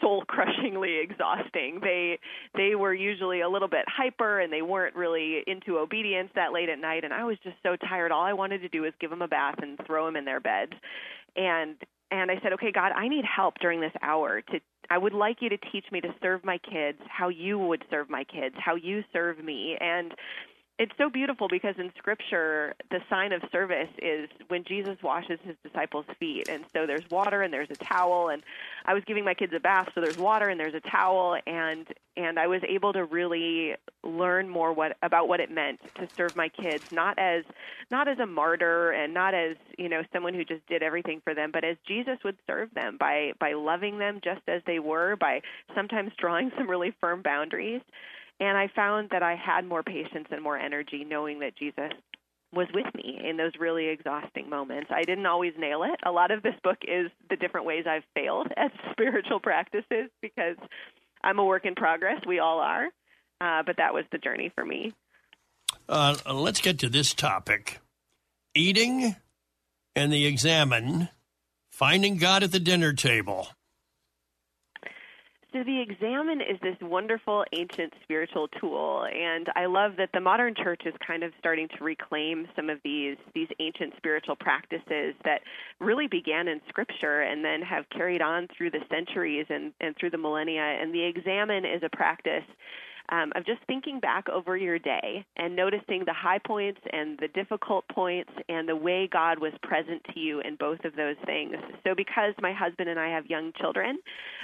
soul 0.00 0.22
crushingly 0.26 0.98
exhausting. 1.02 1.80
They 1.82 2.18
they 2.56 2.74
were 2.74 2.94
usually 2.94 3.40
a 3.40 3.48
little 3.48 3.68
bit 3.68 3.84
hyper 3.88 4.40
and 4.40 4.52
they 4.52 4.62
weren't 4.62 4.94
really 4.94 5.42
into 5.46 5.78
obedience 5.78 6.30
that 6.34 6.52
late 6.52 6.68
at 6.68 6.78
night 6.78 7.04
and 7.04 7.12
I 7.12 7.24
was 7.24 7.36
just 7.42 7.56
so 7.62 7.76
tired. 7.76 8.12
All 8.12 8.24
I 8.24 8.32
wanted 8.32 8.62
to 8.62 8.68
do 8.68 8.82
was 8.82 8.92
give 9.00 9.10
them 9.10 9.22
a 9.22 9.28
bath 9.28 9.56
and 9.60 9.78
throw 9.86 10.06
them 10.06 10.16
in 10.16 10.24
their 10.24 10.40
beds. 10.40 10.72
And 11.36 11.76
and 12.10 12.30
I 12.30 12.40
said, 12.42 12.52
"Okay, 12.54 12.72
God, 12.72 12.92
I 12.92 13.08
need 13.08 13.24
help 13.24 13.54
during 13.60 13.80
this 13.80 13.92
hour 14.02 14.40
to 14.40 14.60
I 14.90 14.96
would 14.96 15.12
like 15.12 15.42
you 15.42 15.50
to 15.50 15.58
teach 15.70 15.84
me 15.92 16.00
to 16.00 16.14
serve 16.22 16.44
my 16.44 16.58
kids 16.58 16.98
how 17.08 17.28
you 17.28 17.58
would 17.58 17.84
serve 17.90 18.08
my 18.08 18.24
kids, 18.24 18.54
how 18.58 18.74
you 18.74 19.04
serve 19.12 19.42
me." 19.42 19.76
And 19.80 20.14
it's 20.78 20.92
so 20.96 21.10
beautiful 21.10 21.48
because 21.48 21.74
in 21.78 21.90
scripture 21.98 22.74
the 22.90 23.00
sign 23.10 23.32
of 23.32 23.42
service 23.50 23.88
is 24.00 24.28
when 24.48 24.64
jesus 24.64 24.96
washes 25.02 25.38
his 25.42 25.56
disciples 25.64 26.04
feet. 26.20 26.46
And 26.48 26.64
so 26.72 26.86
there's 26.86 27.04
water 27.10 27.42
and 27.42 27.52
there's 27.52 27.70
a 27.70 27.84
towel. 27.84 28.28
And 28.28 28.42
i 28.86 28.94
was 28.94 29.02
giving 29.06 29.24
my 29.24 29.34
kids 29.34 29.52
a 29.56 29.60
bath 29.60 29.88
so 29.94 30.00
there's 30.00 30.16
water 30.16 30.48
and 30.48 30.58
there's 30.58 30.74
a 30.74 30.90
towel. 30.90 31.36
And 31.46 31.86
and 32.16 32.38
i 32.38 32.46
was 32.46 32.60
able 32.68 32.92
to 32.92 33.04
really 33.04 33.74
learn 34.04 34.48
more 34.48 34.72
what 34.72 34.96
about 35.02 35.28
what 35.28 35.40
it 35.40 35.50
meant 35.50 35.80
to 35.96 36.08
serve 36.16 36.34
my 36.36 36.48
kids 36.48 36.84
not 36.90 37.18
as 37.18 37.44
not 37.90 38.08
as 38.08 38.18
a 38.18 38.26
martyr 38.26 38.92
and 38.92 39.14
not 39.14 39.34
as 39.34 39.56
you 39.78 39.88
know 39.88 40.02
someone 40.12 40.34
who 40.34 40.44
just 40.44 40.66
did 40.66 40.82
everything 40.82 41.20
for 41.22 41.34
them 41.34 41.50
but 41.52 41.64
as 41.64 41.76
jesus 41.86 42.18
would 42.24 42.36
serve 42.46 42.68
them 42.74 42.96
by 42.98 43.32
by 43.40 43.52
loving 43.52 43.98
them 43.98 44.20
just 44.22 44.40
as 44.48 44.62
they 44.66 44.78
were 44.78 45.16
by 45.16 45.40
sometimes 45.74 46.10
drawing 46.18 46.50
some 46.56 46.68
really 46.68 46.92
firm 47.00 47.22
boundaries 47.22 47.82
and 48.40 48.56
I 48.56 48.68
found 48.74 49.10
that 49.10 49.22
I 49.22 49.34
had 49.34 49.66
more 49.66 49.82
patience 49.82 50.28
and 50.30 50.42
more 50.42 50.56
energy 50.56 51.04
knowing 51.04 51.40
that 51.40 51.56
Jesus 51.56 51.92
was 52.52 52.66
with 52.72 52.86
me 52.94 53.20
in 53.22 53.36
those 53.36 53.52
really 53.58 53.88
exhausting 53.88 54.48
moments. 54.48 54.90
I 54.90 55.02
didn't 55.02 55.26
always 55.26 55.52
nail 55.58 55.82
it. 55.82 56.00
A 56.04 56.10
lot 56.10 56.30
of 56.30 56.42
this 56.42 56.54
book 56.62 56.78
is 56.82 57.10
the 57.28 57.36
different 57.36 57.66
ways 57.66 57.84
I've 57.86 58.04
failed 58.14 58.48
at 58.56 58.72
spiritual 58.92 59.40
practices 59.40 60.10
because 60.22 60.56
I'm 61.22 61.38
a 61.38 61.44
work 61.44 61.66
in 61.66 61.74
progress. 61.74 62.22
We 62.26 62.38
all 62.38 62.60
are. 62.60 62.86
Uh, 63.40 63.62
but 63.64 63.76
that 63.76 63.94
was 63.94 64.04
the 64.10 64.18
journey 64.18 64.50
for 64.54 64.64
me. 64.64 64.92
Uh, 65.88 66.16
let's 66.32 66.60
get 66.60 66.78
to 66.80 66.88
this 66.88 67.14
topic 67.14 67.80
eating 68.54 69.14
and 69.94 70.12
the 70.12 70.26
examen, 70.26 71.08
finding 71.70 72.16
God 72.16 72.42
at 72.42 72.50
the 72.50 72.58
dinner 72.58 72.92
table. 72.92 73.48
So 75.52 75.64
the 75.64 75.80
examen 75.80 76.42
is 76.42 76.60
this 76.60 76.76
wonderful 76.82 77.42
ancient 77.54 77.94
spiritual 78.02 78.48
tool 78.60 79.06
and 79.10 79.48
I 79.56 79.64
love 79.64 79.92
that 79.96 80.10
the 80.12 80.20
modern 80.20 80.54
church 80.54 80.82
is 80.84 80.92
kind 81.06 81.22
of 81.22 81.32
starting 81.38 81.68
to 81.78 81.84
reclaim 81.84 82.46
some 82.54 82.68
of 82.68 82.78
these 82.84 83.16
these 83.34 83.48
ancient 83.58 83.94
spiritual 83.96 84.36
practices 84.36 85.14
that 85.24 85.40
really 85.80 86.06
began 86.06 86.48
in 86.48 86.60
scripture 86.68 87.22
and 87.22 87.42
then 87.42 87.62
have 87.62 87.88
carried 87.88 88.20
on 88.20 88.46
through 88.56 88.72
the 88.72 88.84
centuries 88.90 89.46
and, 89.48 89.72
and 89.80 89.96
through 89.96 90.10
the 90.10 90.18
millennia. 90.18 90.60
And 90.60 90.92
the 90.92 91.02
examen 91.02 91.64
is 91.64 91.82
a 91.82 91.96
practice 91.96 92.44
um, 93.10 93.32
of 93.34 93.46
just 93.46 93.60
thinking 93.66 94.00
back 94.00 94.28
over 94.28 94.56
your 94.56 94.78
day 94.78 95.24
and 95.36 95.56
noticing 95.56 96.04
the 96.04 96.12
high 96.12 96.38
points 96.38 96.80
and 96.92 97.18
the 97.18 97.28
difficult 97.28 97.84
points 97.88 98.30
and 98.48 98.68
the 98.68 98.76
way 98.76 99.08
God 99.10 99.38
was 99.38 99.52
present 99.62 100.02
to 100.14 100.20
you 100.20 100.40
in 100.40 100.56
both 100.56 100.84
of 100.84 100.94
those 100.96 101.16
things. 101.24 101.54
So, 101.84 101.94
because 101.94 102.34
my 102.40 102.52
husband 102.52 102.88
and 102.88 102.98
I 102.98 103.08
have 103.08 103.26
young 103.26 103.52
children, 103.60 103.98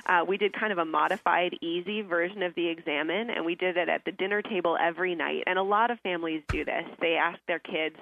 uh, 0.07 0.25
we 0.27 0.37
did 0.37 0.53
kind 0.59 0.73
of 0.73 0.79
a 0.79 0.85
modified, 0.85 1.55
easy 1.61 2.03
version 2.03 2.43
of 2.43 2.55
the 2.55 2.69
examen, 2.69 3.31
and 3.31 3.45
we 3.45 3.55
did 3.55 3.77
it 3.77 3.89
at 3.89 4.05
the 4.05 4.13
dinner 4.13 4.43
table 4.43 4.77
every 4.81 5.15
night. 5.15 5.45
And 5.47 5.59
a 5.59 5.63
lot 5.63 5.91
of 5.91 5.99
families 6.01 6.43
do 6.49 6.65
this. 6.65 6.85
They 7.01 7.15
ask 7.15 7.39
their 7.47 7.59
kids, 7.59 7.97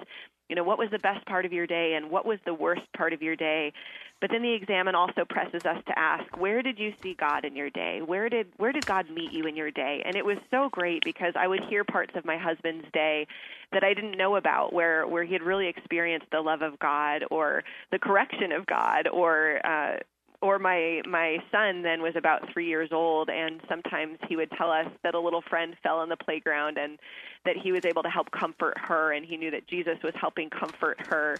you 0.49 0.55
know, 0.55 0.63
what 0.63 0.77
was 0.77 0.89
the 0.91 0.99
best 0.99 1.25
part 1.25 1.45
of 1.45 1.53
your 1.53 1.67
day 1.67 1.93
and 1.95 2.09
what 2.09 2.25
was 2.25 2.39
the 2.45 2.53
worst 2.53 2.81
part 2.95 3.13
of 3.13 3.21
your 3.21 3.35
day? 3.35 3.73
But 4.21 4.29
then 4.31 4.41
the 4.41 4.53
examen 4.53 4.95
also 4.95 5.25
presses 5.25 5.65
us 5.65 5.83
to 5.85 5.99
ask, 5.99 6.37
where 6.37 6.61
did 6.61 6.79
you 6.79 6.93
see 7.01 7.13
God 7.13 7.43
in 7.43 7.55
your 7.55 7.69
day? 7.69 8.01
Where 8.01 8.29
did 8.29 8.47
where 8.55 8.71
did 8.71 8.85
God 8.85 9.09
meet 9.09 9.33
you 9.33 9.45
in 9.47 9.55
your 9.55 9.69
day? 9.69 10.01
And 10.05 10.15
it 10.15 10.25
was 10.25 10.37
so 10.49 10.69
great 10.69 11.03
because 11.03 11.33
I 11.35 11.47
would 11.47 11.61
hear 11.69 11.83
parts 11.83 12.15
of 12.15 12.23
my 12.23 12.37
husband's 12.37 12.85
day 12.93 13.27
that 13.73 13.83
I 13.83 13.93
didn't 13.93 14.17
know 14.17 14.37
about 14.37 14.71
where 14.71 15.05
where 15.05 15.25
he 15.25 15.33
had 15.33 15.41
really 15.43 15.67
experienced 15.67 16.27
the 16.31 16.39
love 16.39 16.61
of 16.61 16.79
God 16.79 17.25
or 17.31 17.63
the 17.91 17.99
correction 17.99 18.53
of 18.53 18.65
God 18.65 19.09
or 19.09 19.59
uh 19.65 19.97
or 20.43 20.59
my 20.59 21.01
my 21.09 21.37
son 21.51 21.83
then 21.83 22.01
was 22.01 22.15
about 22.17 22.51
3 22.51 22.67
years 22.67 22.89
old 22.91 23.29
and 23.29 23.61
sometimes 23.69 24.17
he 24.27 24.35
would 24.35 24.51
tell 24.51 24.69
us 24.69 24.87
that 25.01 25.15
a 25.15 25.19
little 25.19 25.41
friend 25.41 25.73
fell 25.81 25.99
on 25.99 26.09
the 26.09 26.17
playground 26.17 26.77
and 26.77 26.99
that 27.45 27.55
he 27.55 27.71
was 27.71 27.85
able 27.85 28.03
to 28.03 28.09
help 28.09 28.29
comfort 28.31 28.77
her 28.77 29.13
and 29.13 29.25
he 29.25 29.37
knew 29.37 29.51
that 29.51 29.65
Jesus 29.67 29.97
was 30.03 30.13
helping 30.19 30.49
comfort 30.49 30.99
her. 31.07 31.37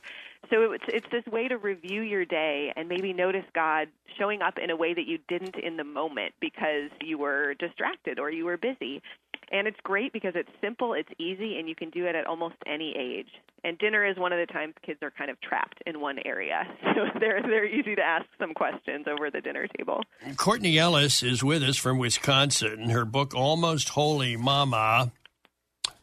So 0.49 0.71
it's 0.71 0.85
it's 0.87 1.07
this 1.11 1.25
way 1.25 1.49
to 1.49 1.57
review 1.57 2.01
your 2.01 2.23
day 2.23 2.71
and 2.77 2.87
maybe 2.87 3.11
notice 3.11 3.45
God 3.53 3.89
showing 4.17 4.41
up 4.41 4.57
in 4.57 4.69
a 4.69 4.75
way 4.75 4.93
that 4.93 5.05
you 5.05 5.19
didn't 5.27 5.57
in 5.57 5.75
the 5.75 5.83
moment 5.83 6.33
because 6.39 6.89
you 7.01 7.17
were 7.17 7.55
distracted 7.55 8.19
or 8.19 8.31
you 8.31 8.45
were 8.45 8.57
busy. 8.57 9.01
And 9.51 9.67
it's 9.67 9.79
great 9.83 10.13
because 10.13 10.33
it's 10.35 10.49
simple, 10.61 10.93
it's 10.93 11.09
easy, 11.19 11.57
and 11.57 11.67
you 11.67 11.75
can 11.75 11.89
do 11.89 12.05
it 12.05 12.15
at 12.15 12.25
almost 12.25 12.55
any 12.65 12.95
age. 12.97 13.29
And 13.63 13.77
dinner 13.77 14.05
is 14.05 14.17
one 14.17 14.33
of 14.33 14.39
the 14.39 14.51
times 14.51 14.73
kids 14.85 14.99
are 15.01 15.11
kind 15.11 15.29
of 15.29 15.39
trapped 15.41 15.81
in 15.85 16.01
one 16.01 16.19
area, 16.25 16.67
so 16.95 17.19
they're 17.19 17.41
they're 17.41 17.65
easy 17.65 17.95
to 17.95 18.01
ask 18.01 18.25
some 18.39 18.53
questions 18.53 19.05
over 19.07 19.29
the 19.31 19.41
dinner 19.41 19.67
table. 19.77 20.01
Courtney 20.35 20.77
Ellis 20.77 21.23
is 21.23 21.43
with 21.43 21.63
us 21.63 21.77
from 21.77 21.97
Wisconsin. 21.97 22.89
Her 22.89 23.05
book 23.05 23.33
"Almost 23.33 23.89
Holy 23.89 24.35
Mama: 24.35 25.11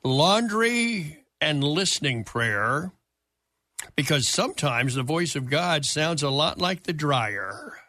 Laundry 0.03 1.25
and 1.41 1.63
Listening 1.63 2.25
Prayer," 2.25 2.93
because 3.95 4.29
sometimes 4.29 4.95
the 4.95 5.03
voice 5.03 5.37
of 5.37 5.51
God 5.51 5.85
sounds 5.85 6.23
a 6.23 6.31
lot 6.31 6.59
like 6.59 6.85
the 6.85 6.93
dryer. 6.93 7.81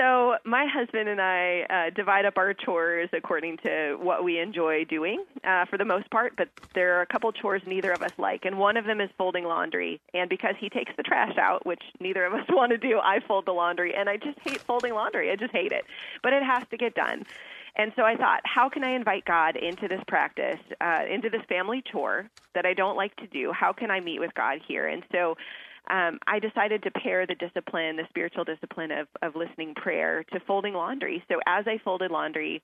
So 0.00 0.36
my 0.46 0.64
husband 0.64 1.10
and 1.10 1.20
I 1.20 1.66
uh, 1.68 1.90
divide 1.94 2.24
up 2.24 2.38
our 2.38 2.54
chores 2.54 3.10
according 3.12 3.58
to 3.58 3.98
what 4.00 4.24
we 4.24 4.38
enjoy 4.38 4.86
doing, 4.86 5.26
uh, 5.44 5.66
for 5.66 5.76
the 5.76 5.84
most 5.84 6.10
part. 6.10 6.32
But 6.38 6.48
there 6.74 6.96
are 6.98 7.02
a 7.02 7.06
couple 7.06 7.30
chores 7.32 7.60
neither 7.66 7.92
of 7.92 8.00
us 8.00 8.12
like, 8.16 8.46
and 8.46 8.56
one 8.56 8.78
of 8.78 8.86
them 8.86 9.02
is 9.02 9.10
folding 9.18 9.44
laundry. 9.44 10.00
And 10.14 10.30
because 10.30 10.54
he 10.58 10.70
takes 10.70 10.90
the 10.96 11.02
trash 11.02 11.36
out, 11.36 11.66
which 11.66 11.82
neither 12.00 12.24
of 12.24 12.32
us 12.32 12.46
want 12.48 12.72
to 12.72 12.78
do, 12.78 12.98
I 12.98 13.20
fold 13.20 13.44
the 13.44 13.52
laundry, 13.52 13.94
and 13.94 14.08
I 14.08 14.16
just 14.16 14.38
hate 14.42 14.62
folding 14.62 14.94
laundry. 14.94 15.30
I 15.30 15.36
just 15.36 15.52
hate 15.52 15.72
it, 15.72 15.84
but 16.22 16.32
it 16.32 16.42
has 16.42 16.62
to 16.70 16.78
get 16.78 16.94
done. 16.94 17.26
And 17.76 17.92
so 17.94 18.02
I 18.02 18.16
thought, 18.16 18.40
how 18.44 18.70
can 18.70 18.82
I 18.82 18.92
invite 18.92 19.26
God 19.26 19.56
into 19.56 19.86
this 19.86 20.00
practice, 20.08 20.60
uh, 20.80 21.04
into 21.10 21.28
this 21.28 21.42
family 21.46 21.82
chore 21.82 22.30
that 22.54 22.64
I 22.64 22.72
don't 22.72 22.96
like 22.96 23.14
to 23.16 23.26
do? 23.26 23.52
How 23.52 23.74
can 23.74 23.90
I 23.90 24.00
meet 24.00 24.18
with 24.18 24.32
God 24.32 24.60
here? 24.66 24.86
And 24.86 25.02
so 25.12 25.36
um, 25.90 26.18
I 26.26 26.38
decided 26.38 26.82
to 26.84 26.90
pair 26.90 27.26
the 27.26 27.34
discipline, 27.34 27.96
the 27.96 28.04
spiritual 28.08 28.44
discipline 28.44 28.90
of, 28.92 29.08
of 29.22 29.34
listening 29.34 29.74
prayer, 29.74 30.24
to 30.32 30.40
folding 30.46 30.74
laundry. 30.74 31.22
So 31.28 31.40
as 31.46 31.64
I 31.66 31.78
folded 31.84 32.10
laundry, 32.10 32.62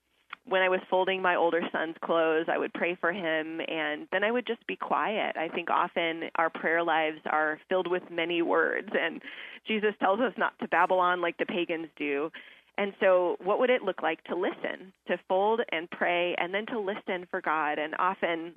when 0.48 0.62
I 0.62 0.68
was 0.68 0.80
folding 0.88 1.20
my 1.20 1.34
older 1.34 1.60
son's 1.72 1.96
clothes, 2.04 2.46
I 2.48 2.56
would 2.56 2.72
pray 2.72 2.96
for 3.00 3.12
him 3.12 3.60
and 3.66 4.06
then 4.12 4.22
I 4.22 4.30
would 4.30 4.46
just 4.46 4.64
be 4.66 4.76
quiet. 4.76 5.36
I 5.36 5.48
think 5.48 5.70
often 5.70 6.30
our 6.36 6.50
prayer 6.50 6.84
lives 6.84 7.18
are 7.26 7.58
filled 7.68 7.90
with 7.90 8.04
many 8.10 8.42
words, 8.42 8.88
and 8.92 9.20
Jesus 9.66 9.94
tells 10.00 10.20
us 10.20 10.32
not 10.38 10.56
to 10.60 10.68
babble 10.68 11.00
on 11.00 11.20
like 11.20 11.36
the 11.38 11.46
pagans 11.46 11.88
do. 11.96 12.30
And 12.78 12.92
so, 13.00 13.36
what 13.42 13.58
would 13.58 13.70
it 13.70 13.82
look 13.82 14.02
like 14.02 14.22
to 14.24 14.36
listen, 14.36 14.92
to 15.08 15.18
fold 15.28 15.60
and 15.72 15.90
pray, 15.90 16.34
and 16.38 16.52
then 16.52 16.66
to 16.66 16.78
listen 16.78 17.26
for 17.30 17.40
God? 17.40 17.78
And 17.78 17.94
often, 17.98 18.52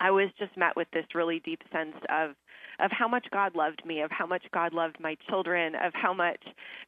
I 0.00 0.10
was 0.10 0.28
just 0.38 0.56
met 0.56 0.76
with 0.76 0.88
this 0.92 1.06
really 1.14 1.40
deep 1.40 1.62
sense 1.72 1.96
of 2.08 2.34
of 2.80 2.92
how 2.92 3.08
much 3.08 3.26
God 3.32 3.56
loved 3.56 3.84
me, 3.84 4.02
of 4.02 4.10
how 4.12 4.26
much 4.26 4.44
God 4.52 4.72
loved 4.72 5.00
my 5.00 5.16
children, 5.28 5.74
of 5.74 5.92
how 5.94 6.14
much 6.14 6.40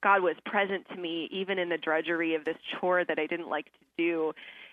God 0.02 0.22
was 0.22 0.36
present 0.44 0.86
to 0.90 0.96
me 0.96 1.28
even 1.32 1.58
in 1.58 1.68
the 1.68 1.78
drudgery 1.78 2.36
of 2.36 2.44
this 2.44 2.56
chore 2.78 3.04
that 3.04 3.18
I 3.18 3.26
didn't 3.26 3.48
like 3.48 3.64
to 3.64 3.70
do. 3.96 4.32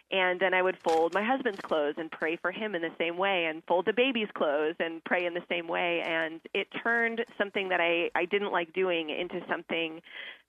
And 0.10 0.40
then 0.40 0.54
I 0.54 0.62
would 0.62 0.78
fold 0.88 1.14
my 1.14 1.24
husband's 1.24 1.60
clothes 1.60 1.96
and 1.98 2.10
pray 2.10 2.38
for 2.38 2.52
him 2.52 2.76
in 2.76 2.82
the 2.82 2.92
same 2.98 3.18
way, 3.18 3.46
and 3.46 3.62
fold 3.68 3.86
the 3.86 3.94
baby's 3.94 4.30
clothes 4.34 4.76
and 4.80 5.04
pray 5.04 5.26
in 5.26 5.34
the 5.34 5.44
same 5.50 5.68
way. 5.68 6.02
And 6.02 6.40
it 6.54 6.68
turned 6.82 7.26
something 7.38 7.70
that 7.70 7.82
I, 7.82 8.10
I 8.16 8.26
didn't 8.26 8.54
like 8.54 8.72
doing 8.72 9.10
into 9.10 9.42
something 9.50 10.02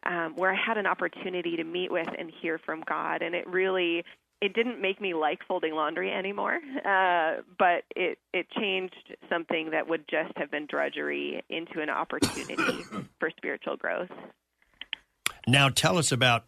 um, 0.05 0.37
where 0.37 0.53
I 0.53 0.57
had 0.57 0.79
an 0.79 0.87
opportunity 0.87 1.57
to 1.57 1.64
meet 1.64 1.90
with 1.90 2.09
and 2.16 2.31
hear 2.40 2.59
from 2.59 2.83
God. 2.83 3.22
And 3.22 3.35
it 3.35 3.48
really 3.48 4.05
it 4.40 4.55
didn't 4.55 4.81
make 4.81 5.01
me 5.01 5.14
like 5.14 5.40
folding 5.46 5.74
laundry 5.74 6.12
anymore, 6.12 6.61
uh, 6.85 7.42
but 7.59 7.85
it 7.96 8.18
it 8.33 8.48
changed 8.51 9.16
something 9.29 9.70
that 9.70 9.88
would 9.88 10.05
just 10.09 10.37
have 10.37 10.51
been 10.51 10.66
drudgery 10.66 11.42
into 11.48 11.81
an 11.81 11.90
opportunity 11.90 12.85
for 13.20 13.31
spiritual 13.37 13.77
growth. 13.77 14.11
Now, 15.46 15.68
tell 15.68 15.98
us 15.98 16.12
about 16.12 16.44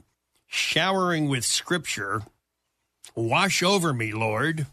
showering 0.46 1.29
with 1.29 1.44
Scripture. 1.44 2.22
Wash 3.14 3.62
over 3.62 3.93
me, 3.93 4.12
Lord. 4.12 4.66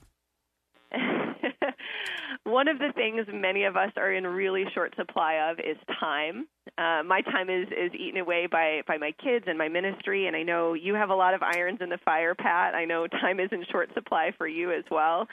One 2.48 2.70
of 2.70 2.80
the 2.80 2.94
things 2.96 3.28
many 3.34 3.66
of 3.66 3.76
us 3.76 3.92
are 3.98 4.14
in 4.14 4.26
really 4.26 4.64
short 4.74 4.96
supply 4.96 5.50
of 5.52 5.60
is 5.60 5.76
time. 6.00 6.48
Uh, 6.78 7.04
my 7.04 7.20
time 7.20 7.50
is 7.50 7.68
is 7.68 7.94
eaten 7.94 8.22
away 8.22 8.48
by 8.48 8.84
by 8.88 8.98
my 8.98 9.12
kids 9.22 9.44
and 9.50 9.58
my 9.58 9.68
ministry, 9.68 10.28
and 10.28 10.36
I 10.36 10.44
know 10.44 10.74
you 10.74 10.94
have 10.94 11.10
a 11.10 11.16
lot 11.16 11.34
of 11.34 11.44
irons 11.44 11.80
in 11.82 11.90
the 11.90 11.98
fire, 12.06 12.36
Pat. 12.36 12.74
I 12.74 12.86
know 12.86 13.06
time 13.06 13.42
is 13.42 13.50
in 13.52 13.66
short 13.70 13.94
supply 13.94 14.32
for 14.38 14.48
you 14.48 14.72
as 14.72 14.86
well 14.90 15.28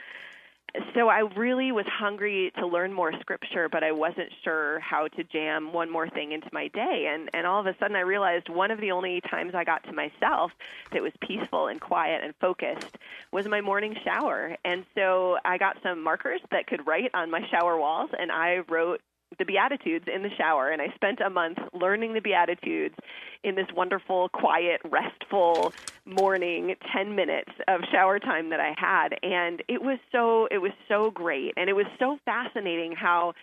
so 0.95 1.09
I 1.09 1.21
really 1.37 1.73
was 1.73 1.87
hungry 1.87 2.53
to 2.59 2.67
learn 2.67 2.93
more 2.93 3.13
scripture, 3.21 3.69
but 3.69 3.85
I 3.85 3.93
wasn't 3.93 4.31
sure 4.43 4.81
how 4.81 5.09
to 5.09 5.25
jam 5.25 5.73
one 5.73 5.91
more 5.91 6.09
thing 6.09 6.33
into 6.33 6.49
my 6.53 6.69
day. 6.69 7.11
And 7.13 7.31
and 7.33 7.47
all 7.47 7.61
of 7.61 7.67
a 7.67 7.77
sudden 7.79 7.97
I 7.97 8.01
realized 8.01 8.49
one 8.49 8.71
of 8.71 8.81
the 8.81 8.91
only 8.91 9.21
times 9.31 9.55
I 9.55 9.65
got 9.65 9.85
to 9.85 9.93
myself 9.93 10.53
that 10.93 11.03
was 11.03 11.13
peaceful 11.21 11.69
and 11.69 11.81
quiet 11.81 12.25
and 12.25 12.35
focused 12.41 12.99
was 13.31 13.47
my 13.47 13.61
morning 13.61 13.97
shower. 14.05 14.57
And 14.65 14.85
so 14.95 15.39
I 15.45 15.59
got 15.59 15.79
some 15.83 16.03
markers 16.03 16.41
that 16.51 16.67
could 16.67 16.87
write 16.87 17.11
on 17.15 17.31
my 17.31 17.47
shower 17.51 17.79
walls 17.79 18.11
and 18.19 18.33
I 18.33 18.59
wrote 18.69 19.01
the 19.39 19.45
Beatitudes 19.45 20.07
in 20.13 20.23
the 20.23 20.31
shower, 20.37 20.71
and 20.71 20.81
I 20.81 20.89
spent 20.95 21.21
a 21.21 21.31
month 21.31 21.59
learning 21.73 22.15
the 22.15 22.21
Beatitudes 22.21 22.95
in 23.43 23.55
this 23.55 23.67
wonderful, 23.75 24.29
quiet, 24.31 24.81
restful 24.85 25.73
morning, 26.07 26.75
10 26.93 27.15
minutes 27.15 27.53
of 27.69 27.81
shower 27.91 28.19
time 28.19 28.51
that 28.51 28.61
I 28.61 28.75
had. 28.77 29.19
And 29.23 29.63
it 29.69 29.83
was 29.83 29.99
so, 30.13 30.49
it 30.51 30.59
was 30.59 30.73
so 30.89 31.11
great. 31.11 31.53
And 31.57 31.69
it 31.69 31.75
was 31.75 31.87
so 31.99 32.19
fascinating 32.25 32.93
how 32.93 33.35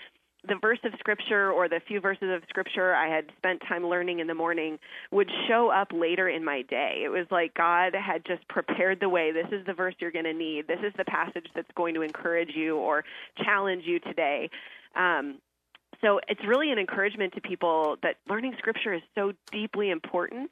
the 0.47 0.55
verse 0.59 0.79
of 0.83 0.93
scripture 0.97 1.51
or 1.51 1.69
the 1.69 1.79
few 1.87 1.99
verses 1.99 2.29
of 2.31 2.41
scripture 2.49 2.95
I 2.95 3.07
had 3.13 3.25
spent 3.37 3.61
time 3.67 3.85
learning 3.85 4.19
in 4.19 4.27
the 4.27 4.33
morning 4.33 4.79
would 5.11 5.29
show 5.47 5.69
up 5.69 5.89
later 5.93 6.27
in 6.27 6.43
my 6.43 6.63
day. 6.63 7.01
It 7.05 7.09
was 7.09 7.27
like 7.29 7.53
God 7.53 7.93
had 7.93 8.25
just 8.25 8.47
prepared 8.47 8.99
the 8.99 9.09
way. 9.09 9.31
This 9.31 9.47
is 9.51 9.65
the 9.65 9.73
verse 9.73 9.93
you're 9.99 10.11
going 10.11 10.25
to 10.25 10.33
need. 10.33 10.67
This 10.67 10.79
is 10.83 10.93
the 10.97 11.05
passage 11.05 11.45
that's 11.53 11.71
going 11.75 11.93
to 11.93 12.01
encourage 12.01 12.55
you 12.55 12.77
or 12.77 13.03
challenge 13.43 13.83
you 13.85 13.99
today. 13.99 14.49
Um, 14.95 15.37
so 16.01 16.19
it's 16.27 16.41
really 16.45 16.71
an 16.71 16.79
encouragement 16.79 17.33
to 17.33 17.41
people 17.41 17.97
that 18.03 18.15
learning 18.27 18.55
scripture 18.57 18.93
is 18.93 19.01
so 19.15 19.33
deeply 19.51 19.89
important. 19.89 20.51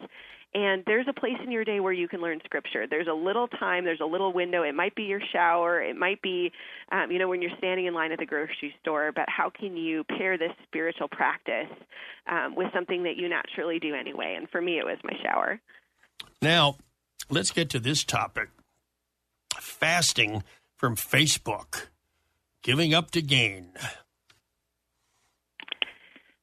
And 0.53 0.83
there's 0.87 1.05
a 1.07 1.13
place 1.13 1.37
in 1.43 1.51
your 1.51 1.63
day 1.63 1.79
where 1.79 1.93
you 1.93 2.07
can 2.07 2.21
learn 2.21 2.39
scripture. 2.43 2.87
There's 2.87 3.07
a 3.07 3.13
little 3.13 3.47
time 3.47 3.85
there's 3.85 3.99
a 4.01 4.05
little 4.05 4.33
window. 4.33 4.63
It 4.63 4.73
might 4.73 4.95
be 4.95 5.03
your 5.03 5.21
shower. 5.31 5.81
It 5.81 5.95
might 5.95 6.21
be 6.23 6.51
um, 6.91 7.11
you 7.11 7.19
know 7.19 7.27
when 7.27 7.41
you're 7.41 7.55
standing 7.59 7.85
in 7.85 7.93
line 7.93 8.11
at 8.11 8.17
the 8.17 8.25
grocery 8.25 8.73
store. 8.81 9.11
But 9.11 9.25
how 9.27 9.51
can 9.51 9.77
you 9.77 10.03
pair 10.05 10.39
this 10.39 10.51
spiritual 10.63 11.07
practice 11.07 11.69
um, 12.27 12.55
with 12.55 12.67
something 12.73 13.03
that 13.03 13.15
you 13.17 13.29
naturally 13.29 13.77
do 13.77 13.93
anyway? 13.93 14.35
And 14.37 14.49
for 14.49 14.59
me 14.59 14.79
it 14.79 14.85
was 14.85 14.97
my 15.03 15.13
shower. 15.21 15.59
Now 16.41 16.77
let's 17.29 17.51
get 17.51 17.69
to 17.71 17.79
this 17.79 18.03
topic. 18.03 18.49
Fasting 19.53 20.43
from 20.75 20.95
facebook. 20.95 21.89
Giving 22.63 22.93
up 22.93 23.11
to 23.11 23.21
gain 23.21 23.73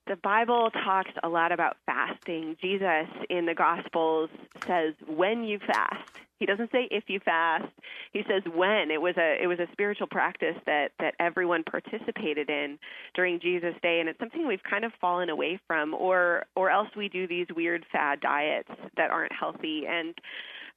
the 0.06 0.16
Bible 0.16 0.70
talks 0.84 1.10
a 1.22 1.28
lot 1.28 1.52
about 1.52 1.76
fasting. 1.84 2.56
Jesus 2.60 3.08
in 3.28 3.46
the 3.46 3.54
Gospels 3.54 4.30
says 4.66 4.94
when 5.06 5.44
you 5.44 5.58
fast. 5.58 6.10
He 6.38 6.44
doesn't 6.44 6.70
say 6.70 6.86
if 6.90 7.04
you 7.08 7.18
fast. 7.20 7.64
He 8.12 8.22
says 8.28 8.42
when. 8.54 8.90
It 8.90 9.00
was 9.00 9.16
a 9.16 9.42
it 9.42 9.46
was 9.46 9.58
a 9.58 9.66
spiritual 9.72 10.06
practice 10.06 10.56
that 10.66 10.92
that 11.00 11.14
everyone 11.18 11.64
participated 11.64 12.50
in 12.50 12.78
during 13.14 13.40
Jesus' 13.40 13.74
day, 13.82 14.00
and 14.00 14.08
it's 14.08 14.18
something 14.18 14.46
we've 14.46 14.62
kind 14.62 14.84
of 14.84 14.92
fallen 15.00 15.30
away 15.30 15.58
from, 15.66 15.94
or 15.94 16.44
or 16.54 16.70
else 16.70 16.88
we 16.96 17.08
do 17.08 17.26
these 17.26 17.46
weird 17.56 17.84
fad 17.90 18.20
diets 18.20 18.68
that 18.96 19.10
aren't 19.10 19.32
healthy. 19.32 19.84
And 19.88 20.14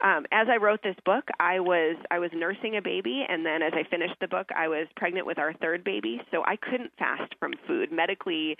um, 0.01 0.25
as 0.31 0.47
I 0.49 0.55
wrote 0.57 0.81
this 0.81 0.95
book, 1.05 1.25
I 1.41 1.59
was 1.59 1.97
I 2.09 2.19
was 2.19 2.31
nursing 2.33 2.77
a 2.77 2.81
baby, 2.81 3.25
and 3.27 3.45
then 3.45 3.61
as 3.61 3.73
I 3.73 3.83
finished 3.89 4.15
the 4.21 4.29
book, 4.29 4.47
I 4.55 4.69
was 4.69 4.87
pregnant 4.95 5.27
with 5.27 5.39
our 5.39 5.53
third 5.53 5.83
baby, 5.83 6.21
so 6.31 6.41
I 6.45 6.55
couldn't 6.55 6.93
fast 6.97 7.35
from 7.37 7.51
food 7.67 7.91
medically 7.91 8.57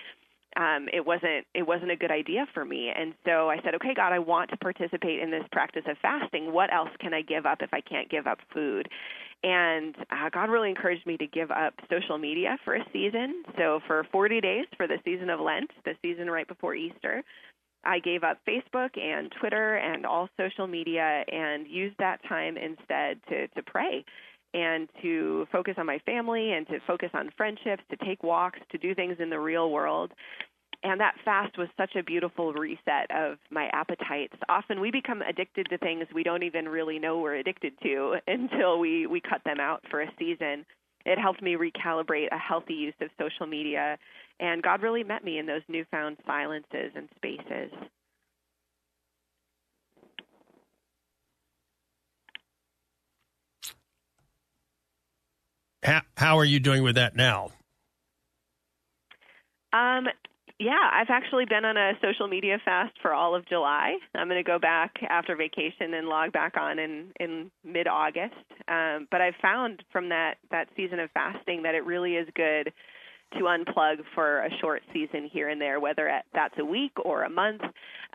um, 0.58 0.88
it 0.92 1.06
wasn't 1.06 1.46
it 1.54 1.66
wasn't 1.66 1.92
a 1.92 1.96
good 1.96 2.12
idea 2.12 2.48
for 2.54 2.66
me. 2.66 2.92
And 2.96 3.14
so 3.26 3.50
I 3.50 3.58
said, 3.64 3.76
okay, 3.76 3.94
God, 3.96 4.14
I 4.14 4.20
want 4.20 4.50
to 4.50 4.58
participate 4.58 5.20
in 5.20 5.30
this 5.30 5.44
practice 5.52 5.84
of 5.88 5.98
fasting. 6.02 6.52
What 6.52 6.74
else 6.74 6.90
can 7.00 7.14
I 7.14 7.22
give 7.22 7.46
up 7.46 7.62
if 7.62 7.74
I 7.74 7.82
can't 7.82 8.10
give 8.10 8.28
up 8.28 8.40
food? 8.54 8.88
And 9.44 9.96
uh, 10.12 10.30
God 10.34 10.50
really 10.50 10.70
encouraged 10.70 11.06
me 11.06 11.18
to 11.18 11.28
give 11.28 11.52
up 11.52 11.74
social 11.90 12.18
media 12.18 12.58
for 12.66 12.76
a 12.76 12.86
season. 12.92 13.44
So 13.58 13.80
for 13.88 14.06
40 14.12 14.42
days 14.42 14.66
for 14.76 14.88
the 14.88 14.98
season 15.06 15.30
of 15.30 15.40
Lent, 15.40 15.72
the 15.86 15.94
season 16.02 16.30
right 16.30 16.48
before 16.48 16.76
Easter, 16.76 17.24
I 17.86 18.00
gave 18.00 18.24
up 18.24 18.40
Facebook 18.46 19.00
and 19.00 19.32
Twitter 19.40 19.76
and 19.76 20.06
all 20.06 20.28
social 20.36 20.68
media 20.68 21.24
and 21.32 21.68
used 21.68 21.96
that 22.00 22.20
time 22.28 22.58
instead 22.58 23.22
to 23.30 23.48
to 23.50 23.64
pray 23.64 24.04
and 24.54 24.90
to 25.02 25.48
focus 25.52 25.76
on 25.78 25.86
my 25.86 26.00
family 26.06 26.54
and 26.54 26.68
to 26.68 26.80
focus 26.88 27.10
on 27.14 27.30
friendships, 27.38 27.84
to 27.90 27.98
take 28.06 28.24
walks, 28.24 28.60
to 28.72 28.78
do 28.78 28.96
things 28.96 29.18
in 29.20 29.30
the 29.30 29.40
real 29.40 29.72
world. 29.72 30.12
And 30.84 31.00
that 31.02 31.16
fast 31.26 31.58
was 31.58 31.68
such 31.76 31.96
a 31.96 32.04
beautiful 32.04 32.54
reset 32.54 33.12
of 33.14 33.38
my 33.52 33.70
appetites. 33.74 34.36
Often 34.48 34.80
we 34.80 34.92
become 34.92 35.22
addicted 35.22 35.68
to 35.70 35.78
things 35.78 36.06
we 36.14 36.24
don't 36.24 36.44
even 36.44 36.70
really 36.70 37.00
know 37.00 37.20
we're 37.20 37.36
addicted 37.36 37.74
to 37.84 38.16
until 38.28 38.80
we, 38.80 39.06
we 39.06 39.22
cut 39.22 39.42
them 39.46 39.60
out 39.60 39.84
for 39.92 40.02
a 40.02 40.12
season. 40.18 40.66
It 41.06 41.20
helped 41.20 41.42
me 41.42 41.56
recalibrate 41.56 42.28
a 42.32 42.38
healthy 42.38 42.74
use 42.74 42.94
of 43.02 43.10
social 43.20 43.48
media, 43.48 43.98
and 44.40 44.62
God 44.62 44.82
really 44.82 45.04
met 45.04 45.24
me 45.24 45.38
in 45.38 45.46
those 45.46 45.62
newfound 45.68 46.18
silences 46.26 46.92
and 46.96 47.08
spaces. 47.16 47.72
How, 55.90 56.02
how 56.18 56.38
are 56.38 56.46
you 56.46 56.60
doing 56.60 56.84
with 56.84 56.96
that 56.96 57.16
now? 57.16 57.50
Um, 59.74 60.06
yeah, 60.60 60.88
I've 60.94 61.10
actually 61.10 61.46
been 61.46 61.66
on 61.66 61.78
a 61.78 61.94
social 62.00 62.28
media 62.28 62.60
fast 62.64 62.94
for 63.02 63.12
all 63.12 63.34
of 63.34 63.48
July. 63.48 63.96
I'm 64.14 64.28
going 64.28 64.44
to 64.44 64.48
go 64.48 64.60
back 64.60 64.98
after 65.10 65.36
vacation 65.36 65.96
and 65.96 66.08
log 66.08 66.32
back 66.32 66.58
on 66.58 66.78
in 66.78 67.08
in 67.20 67.50
mid 67.64 67.88
August. 67.88 68.36
Um, 68.68 69.08
but 69.10 69.20
I've 69.20 69.34
found 69.42 69.84
from 69.92 70.10
that 70.10 70.36
that 70.52 70.68
season 70.76 71.00
of 71.00 71.10
fasting 71.12 71.64
that 71.64 71.74
it 71.74 71.84
really 71.86 72.18
is 72.18 72.28
good 72.36 72.72
to 73.34 73.40
unplug 73.44 73.98
for 74.16 74.46
a 74.46 74.50
short 74.60 74.82
season 74.94 75.30
here 75.32 75.50
and 75.50 75.62
there, 75.62 75.80
whether 75.80 76.22
that's 76.34 76.56
a 76.58 76.66
week 76.66 76.94
or 77.04 77.24
a 77.24 77.30
month. 77.30 77.62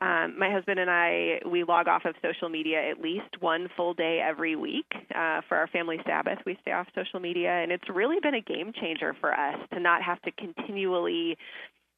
Um, 0.00 0.38
my 0.38 0.50
husband 0.50 0.80
and 0.80 0.90
I, 0.90 1.40
we 1.48 1.64
log 1.64 1.86
off 1.86 2.04
of 2.04 2.14
social 2.22 2.48
media 2.48 2.90
at 2.90 3.00
least 3.00 3.40
one 3.40 3.68
full 3.76 3.94
day 3.94 4.20
every 4.26 4.56
week 4.56 4.86
uh, 5.14 5.40
for 5.48 5.56
our 5.56 5.68
family 5.68 5.98
Sabbath. 6.06 6.38
We 6.44 6.58
stay 6.62 6.72
off 6.72 6.88
social 6.94 7.20
media, 7.20 7.50
and 7.50 7.70
it's 7.70 7.88
really 7.88 8.16
been 8.22 8.34
a 8.34 8.40
game 8.40 8.72
changer 8.80 9.14
for 9.20 9.32
us 9.32 9.56
to 9.72 9.80
not 9.80 10.02
have 10.02 10.20
to 10.22 10.32
continually 10.32 11.36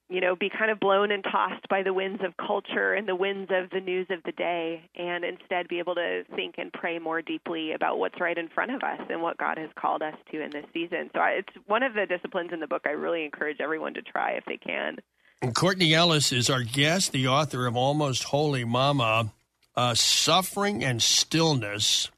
you 0.08 0.20
know, 0.20 0.36
be 0.36 0.48
kind 0.48 0.70
of 0.70 0.78
blown 0.78 1.10
and 1.10 1.24
tossed 1.24 1.68
by 1.68 1.82
the 1.82 1.92
winds 1.92 2.22
of 2.24 2.36
culture 2.36 2.94
and 2.94 3.08
the 3.08 3.16
winds 3.16 3.50
of 3.52 3.70
the 3.70 3.80
news 3.80 4.06
of 4.10 4.22
the 4.24 4.32
day, 4.32 4.88
and 4.94 5.24
instead 5.24 5.66
be 5.66 5.80
able 5.80 5.96
to 5.96 6.22
think 6.36 6.54
and 6.58 6.72
pray 6.72 6.98
more 6.98 7.22
deeply 7.22 7.72
about 7.72 7.98
what's 7.98 8.20
right 8.20 8.38
in 8.38 8.48
front 8.48 8.70
of 8.70 8.82
us 8.82 9.00
and 9.10 9.20
what 9.20 9.36
God 9.36 9.58
has 9.58 9.70
called 9.76 10.02
us 10.02 10.14
to 10.30 10.40
in 10.40 10.50
this 10.50 10.64
season. 10.72 11.10
So 11.12 11.20
it's 11.24 11.52
one 11.66 11.82
of 11.82 11.94
the 11.94 12.06
disciplines 12.06 12.50
in 12.52 12.60
the 12.60 12.68
book 12.68 12.82
I 12.86 12.90
really 12.90 13.24
encourage 13.24 13.60
everyone 13.60 13.94
to 13.94 14.02
try 14.02 14.32
if 14.32 14.44
they 14.44 14.58
can. 14.58 14.98
And 15.42 15.54
Courtney 15.54 15.92
Ellis 15.92 16.32
is 16.32 16.48
our 16.48 16.62
guest, 16.62 17.12
the 17.12 17.26
author 17.26 17.66
of 17.66 17.76
Almost 17.76 18.24
Holy 18.24 18.64
Mama, 18.64 19.32
uh, 19.74 19.94
Suffering 19.94 20.84
and 20.84 21.02
Stillness, 21.02 22.10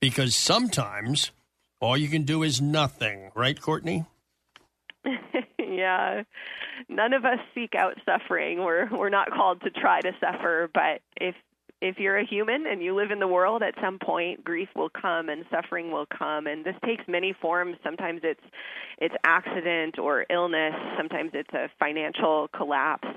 because 0.00 0.36
sometimes 0.36 1.32
all 1.80 1.96
you 1.96 2.08
can 2.08 2.22
do 2.22 2.44
is 2.44 2.60
nothing, 2.60 3.32
right, 3.34 3.60
Courtney? 3.60 4.04
yeah 5.58 6.22
none 6.88 7.12
of 7.12 7.24
us 7.24 7.38
seek 7.54 7.74
out 7.74 7.94
suffering. 8.04 8.58
We're 8.58 8.88
we're 8.90 9.08
not 9.08 9.30
called 9.30 9.62
to 9.62 9.70
try 9.70 10.00
to 10.00 10.12
suffer, 10.20 10.70
but 10.72 11.00
if 11.16 11.34
if 11.80 11.98
you're 11.98 12.18
a 12.18 12.26
human 12.26 12.66
and 12.66 12.82
you 12.82 12.94
live 12.94 13.12
in 13.12 13.20
the 13.20 13.28
world 13.28 13.62
at 13.62 13.74
some 13.80 13.98
point 13.98 14.42
grief 14.42 14.68
will 14.74 14.90
come 14.90 15.28
and 15.28 15.44
suffering 15.50 15.92
will 15.92 16.06
come. 16.06 16.46
And 16.46 16.64
this 16.64 16.74
takes 16.84 17.04
many 17.06 17.32
forms. 17.40 17.76
Sometimes 17.84 18.20
it's 18.24 18.42
it's 18.98 19.14
accident 19.24 19.98
or 19.98 20.26
illness. 20.30 20.74
Sometimes 20.96 21.30
it's 21.34 21.52
a 21.52 21.70
financial 21.78 22.48
collapse. 22.48 23.08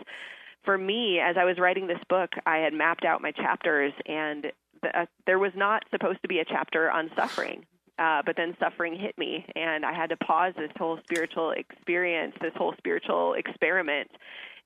For 0.64 0.78
me 0.78 1.20
as 1.20 1.38
i 1.38 1.44
was 1.44 1.58
writing 1.58 1.88
this 1.88 2.04
book 2.08 2.30
i 2.46 2.58
had 2.58 2.72
mapped 2.72 3.04
out 3.04 3.20
my 3.20 3.32
chapters 3.32 3.94
and 4.06 4.52
the, 4.84 5.02
uh, 5.02 5.06
there 5.26 5.40
was 5.40 5.54
not 5.56 5.84
supposed 5.90 6.22
to 6.22 6.28
be 6.28 6.38
a 6.38 6.46
chapter 6.46 6.90
on 6.92 7.10
suffering 7.16 7.66
uh, 8.00 8.22
but 8.26 8.36
then 8.36 8.56
suffering 8.60 8.98
hit 8.98 9.18
me, 9.18 9.46
and 9.56 9.86
I 9.86 9.94
had 9.94 10.10
to 10.10 10.18
pause 10.18 10.54
this 10.58 10.72
whole 10.78 11.00
spiritual 11.04 11.52
experience, 11.52 12.34
this 12.42 12.54
whole 12.56 12.74
spiritual 12.78 13.34
experiment, 13.34 14.10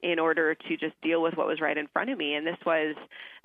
in 0.02 0.20
order 0.20 0.56
to 0.56 0.78
just 0.78 0.94
deal 1.02 1.22
with 1.22 1.36
what 1.36 1.48
was 1.48 1.60
right 1.62 1.78
in 1.78 1.88
front 1.88 2.10
of 2.10 2.18
me. 2.18 2.36
And 2.36 2.46
this 2.46 2.58
was 2.66 2.96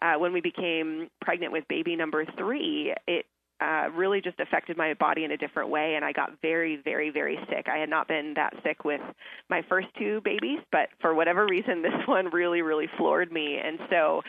uh, 0.02 0.14
when 0.18 0.32
we 0.32 0.40
became 0.40 1.08
pregnant 1.20 1.52
with 1.52 1.66
baby 1.68 1.96
number 1.96 2.24
three. 2.36 2.94
It 3.06 3.26
uh, 3.60 3.90
really 3.94 4.20
just 4.22 4.40
affected 4.40 4.76
my 4.76 4.94
body 4.94 5.24
in 5.24 5.32
a 5.32 5.36
different 5.36 5.68
way, 5.68 5.94
and 5.94 6.04
I 6.04 6.12
got 6.12 6.32
very, 6.40 6.80
very, 6.82 7.10
very 7.10 7.38
sick. 7.50 7.66
I 7.70 7.76
had 7.76 7.90
not 7.90 8.08
been 8.08 8.32
that 8.36 8.54
sick 8.64 8.84
with 8.84 9.02
my 9.50 9.62
first 9.68 9.88
two 9.98 10.22
babies, 10.24 10.60
but 10.72 10.88
for 11.00 11.14
whatever 11.14 11.46
reason, 11.46 11.82
this 11.82 12.06
one 12.06 12.30
really, 12.30 12.62
really 12.62 12.88
floored 12.96 13.30
me. 13.30 13.58
And 13.62 13.78
so 13.90 14.22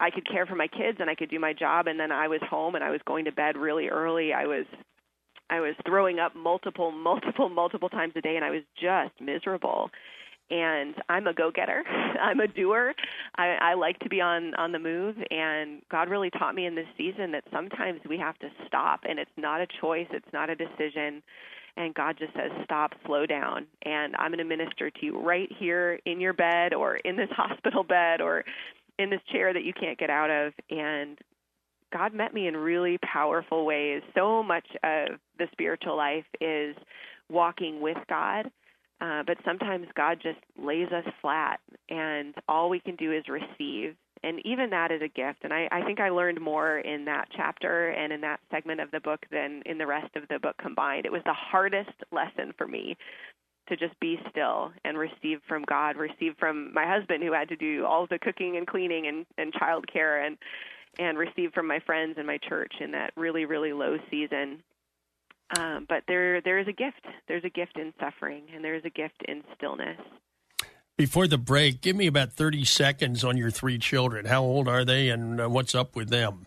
I 0.00 0.10
could 0.10 0.28
care 0.28 0.46
for 0.46 0.54
my 0.54 0.66
kids 0.66 0.98
and 0.98 1.10
I 1.10 1.14
could 1.14 1.30
do 1.30 1.38
my 1.38 1.52
job 1.52 1.86
and 1.86 2.00
then 2.00 2.10
I 2.10 2.26
was 2.26 2.40
home 2.48 2.74
and 2.74 2.82
I 2.82 2.90
was 2.90 3.00
going 3.06 3.26
to 3.26 3.32
bed 3.32 3.56
really 3.56 3.88
early. 3.88 4.32
I 4.32 4.46
was 4.46 4.64
I 5.50 5.60
was 5.60 5.74
throwing 5.86 6.18
up 6.18 6.34
multiple 6.34 6.90
multiple 7.04 7.48
multiple 7.48 7.88
times 7.88 8.14
a 8.16 8.20
day 8.20 8.36
and 8.36 8.44
I 8.44 8.50
was 8.50 8.62
just 8.80 9.20
miserable. 9.20 9.90
And 10.52 10.96
I'm 11.08 11.28
a 11.28 11.32
go-getter. 11.32 11.84
I'm 12.20 12.40
a 12.40 12.48
doer. 12.48 12.92
I, 13.36 13.56
I 13.60 13.74
like 13.74 14.00
to 14.00 14.08
be 14.08 14.20
on 14.20 14.54
on 14.54 14.72
the 14.72 14.78
move 14.78 15.16
and 15.30 15.82
God 15.90 16.08
really 16.08 16.30
taught 16.30 16.54
me 16.54 16.66
in 16.66 16.74
this 16.74 16.88
season 16.96 17.30
that 17.32 17.44
sometimes 17.52 18.00
we 18.08 18.18
have 18.18 18.38
to 18.38 18.48
stop 18.66 19.00
and 19.08 19.18
it's 19.18 19.30
not 19.36 19.60
a 19.60 19.66
choice, 19.80 20.08
it's 20.10 20.32
not 20.32 20.50
a 20.50 20.56
decision 20.56 21.22
and 21.76 21.94
God 21.94 22.16
just 22.18 22.32
says, 22.34 22.50
stop, 22.64 22.92
slow 23.06 23.26
down, 23.26 23.66
and 23.82 24.14
I'm 24.16 24.30
going 24.30 24.38
to 24.38 24.44
minister 24.44 24.90
to 24.90 25.06
you 25.06 25.20
right 25.20 25.48
here 25.58 26.00
in 26.04 26.20
your 26.20 26.32
bed 26.32 26.74
or 26.74 26.96
in 26.96 27.16
this 27.16 27.30
hospital 27.36 27.84
bed 27.84 28.20
or 28.20 28.44
in 29.00 29.10
this 29.10 29.20
chair 29.32 29.52
that 29.52 29.64
you 29.64 29.72
can't 29.72 29.98
get 29.98 30.10
out 30.10 30.30
of 30.30 30.52
and 30.70 31.18
God 31.92 32.14
met 32.14 32.32
me 32.32 32.46
in 32.46 32.56
really 32.56 32.98
powerful 32.98 33.66
ways. 33.66 34.02
So 34.14 34.42
much 34.42 34.66
of 34.84 35.18
the 35.38 35.46
spiritual 35.52 35.96
life 35.96 36.24
is 36.40 36.76
walking 37.28 37.80
with 37.80 37.96
God. 38.08 38.50
Uh, 39.00 39.22
but 39.26 39.38
sometimes 39.44 39.86
God 39.96 40.18
just 40.22 40.38
lays 40.62 40.88
us 40.92 41.04
flat, 41.22 41.58
and 41.88 42.34
all 42.46 42.68
we 42.68 42.80
can 42.80 42.96
do 42.96 43.12
is 43.12 43.24
receive. 43.28 43.96
And 44.22 44.44
even 44.44 44.68
that 44.70 44.92
is 44.92 45.00
a 45.00 45.08
gift. 45.08 45.38
And 45.42 45.54
I, 45.54 45.66
I 45.72 45.82
think 45.86 46.00
I 46.00 46.10
learned 46.10 46.38
more 46.38 46.80
in 46.80 47.06
that 47.06 47.28
chapter 47.34 47.88
and 47.88 48.12
in 48.12 48.20
that 48.20 48.40
segment 48.50 48.80
of 48.80 48.90
the 48.90 49.00
book 49.00 49.24
than 49.32 49.62
in 49.64 49.78
the 49.78 49.86
rest 49.86 50.14
of 50.16 50.28
the 50.28 50.38
book 50.38 50.56
combined. 50.60 51.06
It 51.06 51.12
was 51.12 51.22
the 51.24 51.32
hardest 51.32 51.94
lesson 52.12 52.52
for 52.58 52.68
me 52.68 52.98
to 53.70 53.76
just 53.76 53.98
be 54.00 54.18
still 54.30 54.72
and 54.84 54.98
receive 54.98 55.40
from 55.48 55.64
God, 55.66 55.96
receive 55.96 56.34
from 56.38 56.72
my 56.74 56.86
husband 56.86 57.24
who 57.24 57.32
had 57.32 57.48
to 57.48 57.56
do 57.56 57.86
all 57.86 58.06
the 58.06 58.18
cooking 58.18 58.56
and 58.56 58.66
cleaning 58.66 59.06
and, 59.06 59.26
and 59.38 59.52
child 59.54 59.86
care 59.90 60.22
and 60.22 60.36
and 60.98 61.16
receive 61.16 61.52
from 61.52 61.68
my 61.68 61.78
friends 61.78 62.14
and 62.18 62.26
my 62.26 62.36
church 62.36 62.74
in 62.80 62.90
that 62.90 63.12
really, 63.16 63.44
really 63.44 63.72
low 63.72 63.96
season. 64.10 64.60
Um, 65.56 65.86
but 65.88 66.02
there 66.06 66.40
there 66.40 66.58
is 66.58 66.68
a 66.68 66.72
gift. 66.72 67.06
There's 67.28 67.44
a 67.44 67.50
gift 67.50 67.78
in 67.78 67.92
suffering 67.98 68.44
and 68.54 68.64
there's 68.64 68.84
a 68.84 68.90
gift 68.90 69.22
in 69.26 69.42
stillness. 69.56 69.98
Before 70.96 71.26
the 71.26 71.38
break, 71.38 71.80
give 71.80 71.96
me 71.96 72.06
about 72.06 72.32
30 72.32 72.64
seconds 72.64 73.24
on 73.24 73.36
your 73.36 73.50
three 73.50 73.78
children. 73.78 74.26
How 74.26 74.42
old 74.42 74.68
are 74.68 74.84
they 74.84 75.08
and 75.08 75.40
uh, 75.40 75.48
what's 75.48 75.74
up 75.74 75.96
with 75.96 76.10
them? 76.10 76.46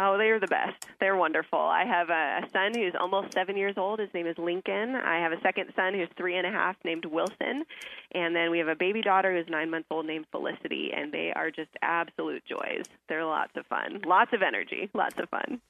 Oh, 0.00 0.16
they 0.16 0.30
are 0.30 0.38
the 0.38 0.46
best. 0.46 0.86
They're 1.00 1.16
wonderful. 1.16 1.58
I 1.58 1.84
have 1.84 2.08
a, 2.08 2.48
son 2.52 2.70
who's 2.72 2.94
almost 2.98 3.32
seven 3.32 3.56
years 3.56 3.74
old. 3.76 3.98
His 3.98 4.14
name 4.14 4.28
is 4.28 4.38
Lincoln. 4.38 4.94
I 4.94 5.18
have 5.18 5.32
a 5.32 5.40
second 5.40 5.72
son 5.74 5.92
who's 5.92 6.08
three 6.16 6.38
and 6.38 6.46
a 6.46 6.50
half 6.50 6.76
named 6.84 7.04
Wilson. 7.04 7.64
And 8.12 8.36
then 8.36 8.52
we 8.52 8.60
have 8.60 8.68
a 8.68 8.76
baby 8.76 9.02
daughter 9.02 9.34
who's 9.34 9.48
nine 9.48 9.70
months 9.70 9.88
old 9.90 10.06
named 10.06 10.26
Felicity. 10.30 10.92
And 10.96 11.10
they 11.10 11.32
are 11.34 11.50
just 11.50 11.70
absolute 11.82 12.44
joys. 12.46 12.84
They're 13.08 13.24
lots 13.24 13.50
of 13.56 13.66
fun, 13.66 14.02
lots 14.06 14.32
of 14.32 14.40
energy, 14.40 14.88
lots 14.94 15.18
of 15.18 15.28
fun. 15.30 15.60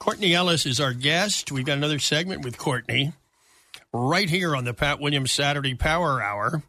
Courtney 0.00 0.34
Ellis 0.34 0.66
is 0.66 0.80
our 0.80 0.92
guest. 0.92 1.52
We've 1.52 1.64
got 1.64 1.78
another 1.78 2.00
segment 2.00 2.44
with 2.44 2.58
Courtney 2.58 3.12
right 3.92 4.28
here 4.28 4.56
on 4.56 4.64
the 4.64 4.74
Pat 4.74 4.98
Williams 4.98 5.30
Saturday 5.30 5.76
Power 5.76 6.20
Hour. 6.20 6.64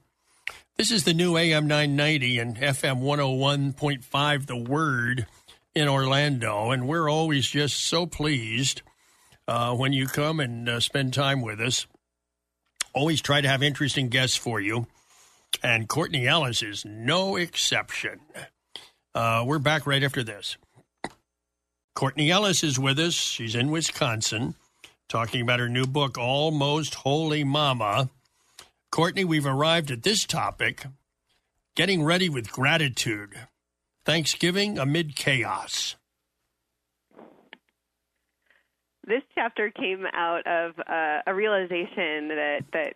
This 0.77 0.91
is 0.91 1.05
the 1.05 1.15
new 1.15 1.37
AM 1.37 1.65
990 1.67 2.37
and 2.37 2.55
FM 2.55 3.01
101.5 3.01 4.45
The 4.45 4.57
Word 4.57 5.25
in 5.75 5.87
Orlando, 5.87 6.71
and 6.71 6.87
we're 6.87 7.09
always 7.09 7.47
just 7.47 7.81
so 7.81 8.05
pleased 8.05 8.81
uh, 9.47 9.75
when 9.75 9.93
you 9.93 10.07
come 10.07 10.39
and 10.39 10.69
uh, 10.69 10.79
spend 10.79 11.13
time 11.13 11.41
with 11.41 11.59
us. 11.59 11.87
Always 12.93 13.21
try 13.21 13.41
to 13.41 13.47
have 13.47 13.63
interesting 13.63 14.09
guests 14.09 14.37
for 14.37 14.59
you, 14.59 14.87
and 15.63 15.89
Courtney 15.89 16.27
Ellis 16.27 16.61
is 16.61 16.85
no 16.85 17.35
exception. 17.35 18.19
Uh, 19.15 19.43
we're 19.45 19.59
back 19.59 19.87
right 19.87 20.03
after 20.03 20.23
this. 20.23 20.57
Courtney 21.95 22.31
Ellis 22.31 22.63
is 22.63 22.79
with 22.79 22.99
us. 22.99 23.13
She's 23.13 23.55
in 23.55 23.71
Wisconsin, 23.71 24.55
talking 25.09 25.41
about 25.41 25.59
her 25.59 25.69
new 25.69 25.85
book, 25.85 26.17
Almost 26.17 26.95
Holy 26.95 27.43
Mama. 27.43 28.09
Courtney, 28.91 29.23
we've 29.23 29.45
arrived 29.45 29.89
at 29.89 30.03
this 30.03 30.25
topic 30.25 30.85
getting 31.75 32.03
ready 32.03 32.29
with 32.29 32.51
gratitude. 32.51 33.47
Thanksgiving 34.05 34.77
amid 34.77 35.15
chaos. 35.15 35.95
This 39.05 39.23
chapter 39.35 39.69
came 39.69 40.05
out 40.13 40.47
of 40.47 40.79
uh, 40.79 41.21
a 41.27 41.33
realization 41.33 42.29
that 42.29 42.59
that 42.71 42.93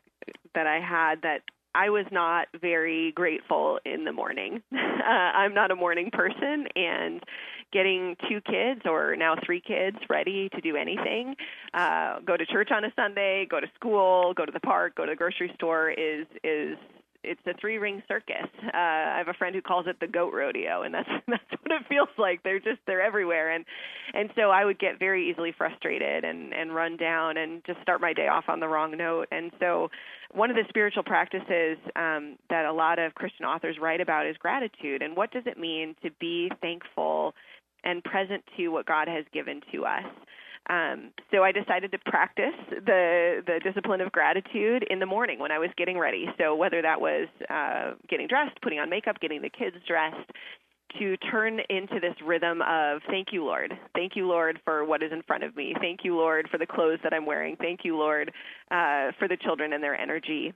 that 0.56 0.68
I 0.68 0.80
had 0.80 1.22
that 1.24 1.42
I 1.76 1.90
was 1.90 2.06
not 2.12 2.48
very 2.60 3.12
grateful 3.12 3.80
in 3.86 4.06
the 4.06 4.12
morning. 4.12 4.62
Uh, 5.08 5.32
I'm 5.38 5.54
not 5.54 5.72
a 5.72 5.76
morning 5.78 6.10
person, 6.12 6.68
and 6.76 7.24
getting 7.72 8.18
two 8.28 8.42
kids 8.42 8.82
or 8.84 9.16
now 9.16 9.36
three 9.46 9.62
kids 9.62 9.96
ready 10.10 10.50
to 10.50 10.60
do 10.60 10.76
anything, 10.76 11.34
uh, 11.74 12.20
go 12.26 12.36
to 12.36 12.46
church 12.46 12.72
on 12.72 12.84
a 12.84 12.92
Sunday, 12.94 13.48
go 13.50 13.62
to 13.62 13.68
school, 13.76 14.34
go 14.34 14.46
to 14.46 14.52
the 14.52 14.60
park, 14.60 14.96
go 14.96 15.06
to 15.06 15.12
the 15.12 15.16
grocery 15.16 15.50
store 15.56 15.90
is 15.90 16.26
is 16.44 16.78
it's 17.28 17.42
a 17.46 17.54
three 17.60 17.78
ring 17.78 18.02
circus. 18.08 18.48
Uh, 18.64 18.78
I 18.78 19.16
have 19.18 19.28
a 19.28 19.34
friend 19.34 19.56
who 19.56 19.62
calls 19.62 19.86
it 19.88 20.00
the 20.00 20.08
goat 20.08 20.34
rodeo, 20.34 20.84
and 20.84 20.94
that's 20.94 21.10
that's 21.28 21.52
what 21.62 21.72
it 21.72 21.88
feels 21.88 22.10
like. 22.18 22.44
They're 22.44 22.60
just 22.60 22.80
they're 22.88 23.02
everywhere, 23.02 23.52
and 23.52 23.66
and 24.14 24.30
so 24.36 24.50
I 24.52 24.66
would 24.66 24.80
get 24.80 25.00
very 25.00 25.30
easily 25.30 25.54
frustrated 25.58 26.24
and 26.24 26.54
and 26.54 26.74
run 26.74 26.98
down 26.98 27.38
and 27.38 27.64
just 27.66 27.82
start 27.82 28.02
my 28.02 28.14
day 28.14 28.28
off 28.28 28.46
on 28.48 28.60
the 28.60 28.68
wrong 28.68 28.96
note. 28.98 29.28
And 29.32 29.52
so 29.60 29.90
one 30.34 30.50
of 30.50 30.56
the 30.56 30.66
spiritual 30.70 31.04
practices 31.04 31.78
um, 31.96 32.38
that 32.50 32.66
a 32.66 32.74
lot 32.74 33.00
of 33.00 33.16
Christian 33.16 33.46
authors 33.46 33.78
write 33.80 34.02
about 34.02 34.26
is 34.26 34.38
gratitude, 34.38 35.02
and 35.02 35.16
what 35.16 35.32
does 35.32 35.44
it 35.46 35.58
mean 35.58 35.96
to 36.04 36.10
be 36.20 36.52
thankful 36.62 37.34
and 37.84 38.04
present 38.04 38.44
to 38.58 38.68
what 38.70 38.86
God 38.86 39.08
has 39.08 39.26
given 39.34 39.62
to 39.72 39.86
us. 39.86 40.04
Um, 40.70 41.12
so 41.32 41.44
I 41.44 41.52
decided 41.52 41.92
to 41.92 41.98
practice 42.06 42.56
the 42.70 43.42
the 43.46 43.60
discipline 43.64 44.02
of 44.02 44.12
gratitude 44.12 44.86
in 44.90 45.00
the 45.00 45.06
morning 45.06 45.40
when 45.40 45.52
I 45.52 45.60
was 45.60 45.70
getting 45.78 45.98
ready. 45.98 46.26
So 46.38 46.56
whether 46.56 46.82
that 46.82 47.00
was 47.00 47.28
uh, 47.50 47.94
getting 48.10 48.28
dressed, 48.28 48.62
putting 48.62 48.80
on 48.80 48.90
makeup, 48.90 49.20
getting 49.22 49.42
the 49.42 49.50
kids 49.50 49.78
dressed, 49.88 50.30
to 51.00 51.18
turn 51.32 51.60
into 51.70 52.00
this 52.02 52.16
rhythm 52.26 52.62
of 52.62 53.02
thank 53.10 53.30
you, 53.32 53.44
Lord. 53.46 53.74
Thank 53.96 54.16
you, 54.16 54.28
Lord, 54.28 54.60
for 54.64 54.84
what 54.84 55.04
is 55.04 55.12
in 55.12 55.22
front 55.24 55.44
of 55.44 55.56
me. 55.56 55.74
Thank 55.80 56.02
you, 56.04 56.16
Lord, 56.16 56.48
for 56.52 56.58
the 56.58 56.66
clothes 56.66 57.00
that 57.04 57.14
I'm 57.14 57.26
wearing. 57.26 57.56
Thank 57.58 57.82
you, 57.84 57.98
Lord, 57.98 58.32
uh, 58.72 59.12
for 59.20 59.28
the 59.28 59.38
children 59.42 59.74
and 59.74 59.84
their 59.84 59.96
energy. 59.96 60.54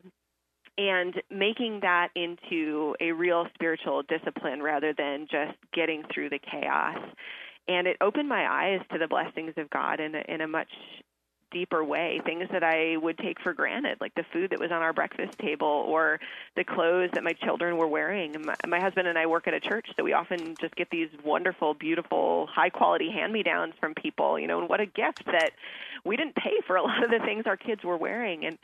And 0.77 1.13
making 1.29 1.79
that 1.81 2.09
into 2.15 2.95
a 3.01 3.11
real 3.11 3.45
spiritual 3.53 4.03
discipline 4.03 4.63
rather 4.63 4.93
than 4.97 5.27
just 5.29 5.57
getting 5.73 6.03
through 6.13 6.29
the 6.29 6.39
chaos 6.39 6.97
and 7.67 7.87
it 7.87 7.97
opened 8.01 8.29
my 8.29 8.47
eyes 8.49 8.81
to 8.91 8.97
the 8.97 9.07
blessings 9.07 9.53
of 9.57 9.69
God 9.69 9.99
in 9.99 10.15
a, 10.15 10.23
in 10.27 10.41
a 10.41 10.47
much 10.47 10.69
deeper 11.51 11.83
way 11.83 12.21
things 12.23 12.45
that 12.51 12.63
i 12.63 12.95
would 12.95 13.17
take 13.17 13.37
for 13.41 13.53
granted 13.53 13.97
like 13.99 14.15
the 14.15 14.23
food 14.31 14.51
that 14.51 14.59
was 14.59 14.71
on 14.71 14.81
our 14.81 14.93
breakfast 14.93 15.37
table 15.37 15.67
or 15.67 16.17
the 16.55 16.63
clothes 16.63 17.09
that 17.13 17.25
my 17.25 17.33
children 17.33 17.75
were 17.75 17.89
wearing. 17.89 18.33
My, 18.41 18.55
my 18.65 18.79
husband 18.79 19.07
and 19.07 19.17
i 19.17 19.25
work 19.25 19.49
at 19.49 19.53
a 19.53 19.59
church 19.59 19.87
so 19.97 20.03
we 20.05 20.13
often 20.13 20.55
just 20.61 20.73
get 20.75 20.89
these 20.89 21.09
wonderful 21.25 21.73
beautiful 21.73 22.47
high 22.47 22.69
quality 22.69 23.11
hand 23.11 23.33
me 23.33 23.43
downs 23.43 23.73
from 23.81 23.93
people 23.93 24.39
you 24.39 24.47
know 24.47 24.61
and 24.61 24.69
what 24.69 24.79
a 24.79 24.85
gift 24.85 25.25
that 25.25 25.51
we 26.03 26.17
didn't 26.17 26.35
pay 26.35 26.59
for 26.65 26.75
a 26.75 26.83
lot 26.83 27.03
of 27.03 27.11
the 27.11 27.19
things 27.19 27.43
our 27.45 27.57
kids 27.57 27.83
were 27.83 27.97
wearing. 27.97 28.45
And 28.45 28.57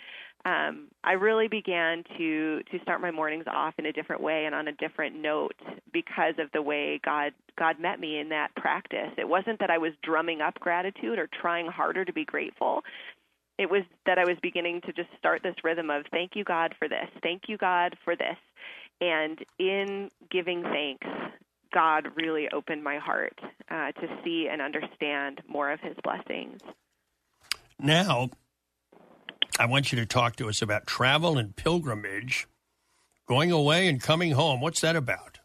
um, 0.46 0.88
I 1.04 1.14
really 1.14 1.48
began 1.48 2.04
to 2.18 2.62
to 2.72 2.80
start 2.82 3.02
my 3.02 3.12
mornings 3.12 3.46
off 3.48 3.74
in 3.78 3.86
a 3.86 3.92
different 3.92 4.22
way 4.22 4.46
and 4.46 4.56
on 4.56 4.68
a 4.68 4.72
different 4.74 5.16
note 5.16 5.56
because 5.92 6.36
of 6.40 6.50
the 6.54 6.62
way 6.62 7.00
God 7.04 7.34
God 7.58 7.80
met 7.80 8.00
me 8.00 8.20
in 8.20 8.30
that 8.30 8.56
practice. 8.56 9.12
It 9.18 9.28
wasn't 9.28 9.60
that 9.60 9.70
I 9.70 9.78
was 9.78 9.94
drumming 10.04 10.42
up 10.42 10.60
gratitude 10.60 11.20
or 11.20 11.28
trying 11.42 11.68
harder 11.68 12.06
to 12.06 12.14
be 12.14 12.24
grateful. 12.24 12.82
It 13.58 13.70
was 13.70 13.82
that 14.06 14.20
I 14.20 14.26
was 14.26 14.38
beginning 14.42 14.82
to 14.82 14.94
just 14.94 15.10
start 15.18 15.42
this 15.44 15.56
rhythm 15.64 15.90
of 15.90 16.06
thank 16.12 16.32
you 16.36 16.44
God 16.44 16.76
for 16.78 16.88
this, 16.88 17.10
thank 17.24 17.44
you 17.48 17.58
God 17.58 17.96
for 18.06 18.16
this, 18.16 18.38
and 19.02 19.40
in 19.60 20.10
giving 20.30 20.62
thanks, 20.62 21.08
God 21.74 22.08
really 22.16 22.48
opened 22.54 22.84
my 22.84 22.98
heart 22.98 23.38
uh, 23.70 23.92
to 23.92 24.08
see 24.24 24.48
and 24.50 24.62
understand 24.62 25.42
more 25.48 25.72
of 25.72 25.80
His 25.80 25.96
blessings. 26.04 26.62
Now, 27.80 28.30
I 29.60 29.66
want 29.66 29.92
you 29.92 29.98
to 30.00 30.06
talk 30.06 30.36
to 30.36 30.50
us 30.50 30.62
about 30.62 30.86
travel 30.86 31.38
and 31.38 31.56
pilgrimage, 31.56 32.48
going 33.28 33.52
away 33.52 33.88
and 33.88 34.02
coming 34.02 34.32
home. 34.32 34.62
What's 34.62 34.82
that 34.82 34.96
about? 34.96 35.40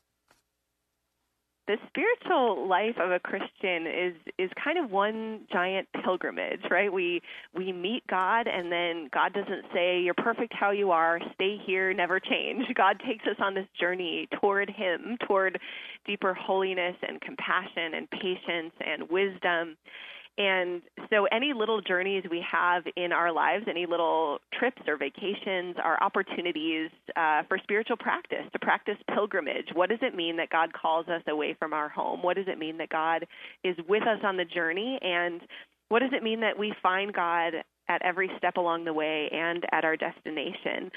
The 1.69 1.77
spiritual 1.89 2.69
life 2.69 2.97
of 3.01 3.13
a 3.13 3.21
Christian 3.21 3.87
is 3.87 4.15
is 4.37 4.51
kind 4.63 4.79
of 4.79 4.91
one 4.91 5.47
giant 5.51 5.89
pilgrimage, 6.05 6.61
right? 6.71 6.93
We 6.93 7.23
we 7.55 7.73
meet 7.73 8.03
God 8.09 8.49
and 8.49 8.71
then 8.71 9.09
God 9.15 9.33
doesn't 9.33 9.67
say 9.73 10.01
you're 10.01 10.13
perfect 10.13 10.53
how 10.53 10.73
you 10.73 10.91
are, 10.91 11.21
stay 11.35 11.57
here, 11.65 11.95
never 11.95 12.19
change. 12.19 12.65
God 12.75 13.01
takes 13.07 13.25
us 13.27 13.37
on 13.39 13.55
this 13.55 13.69
journey 13.81 14.29
toward 14.41 14.69
him, 14.71 15.17
toward 15.27 15.59
deeper 16.05 16.35
holiness 16.35 16.97
and 17.09 17.21
compassion 17.21 17.95
and 17.95 18.11
patience 18.11 18.75
and 18.85 19.09
wisdom. 19.09 19.77
And 20.39 20.81
so, 21.11 21.27
any 21.27 21.53
little 21.53 21.83
journeys 21.83 22.25
we 22.31 22.43
have 22.51 22.85
in 22.97 23.13
our 23.13 23.31
lives, 23.31 23.67
any 23.69 23.85
little 23.85 24.39
trips 24.59 24.81
or 24.89 24.97
vacations, 24.97 25.77
are 25.83 26.03
opportunities 26.03 26.91
uh, 27.17 27.43
for 27.49 27.59
spiritual 27.63 27.99
practice, 27.99 28.45
to 28.53 28.59
practice 28.59 28.97
pilgrimage. 29.15 29.67
What 29.75 29.91
does 29.91 29.99
it 30.01 30.15
mean 30.15 30.39
that 30.39 30.49
God 30.49 30.73
calls 30.73 31.07
us 31.09 31.23
away 31.29 31.55
from 31.59 31.75
our 31.75 31.91
home? 31.91 32.23
What 32.23 32.37
does 32.37 32.47
it 32.49 32.59
mean 32.59 32.79
that 32.79 32.89
God 32.89 33.27
is 33.63 33.77
with 33.89 34.05
us 34.05 34.21
on 34.25 34.39
the 34.39 34.47
journey? 34.47 34.99
And 35.03 35.43
what 35.91 36.01
does 36.01 36.13
it 36.15 36.23
mean 36.23 36.41
that 36.41 36.59
we 36.59 36.73
find 36.83 37.13
God 37.13 37.53
at 37.91 38.01
every 38.03 38.31
step 38.39 38.57
along 38.57 38.87
the 38.87 38.95
way 38.95 39.29
and 39.31 39.65
at 39.71 39.85
our 39.85 39.99
destination? 39.99 40.91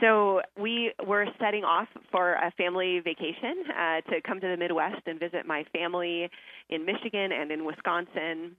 So 0.00 0.42
we 0.56 0.92
were 1.04 1.26
setting 1.40 1.64
off 1.64 1.88
for 2.12 2.34
a 2.34 2.52
family 2.56 3.00
vacation 3.00 3.64
uh, 3.76 4.00
to 4.12 4.20
come 4.20 4.38
to 4.38 4.46
the 4.46 4.56
Midwest 4.56 5.02
and 5.06 5.18
visit 5.18 5.46
my 5.46 5.64
family 5.72 6.30
in 6.70 6.84
Michigan 6.84 7.32
and 7.32 7.50
in 7.50 7.64
Wisconsin. 7.64 8.54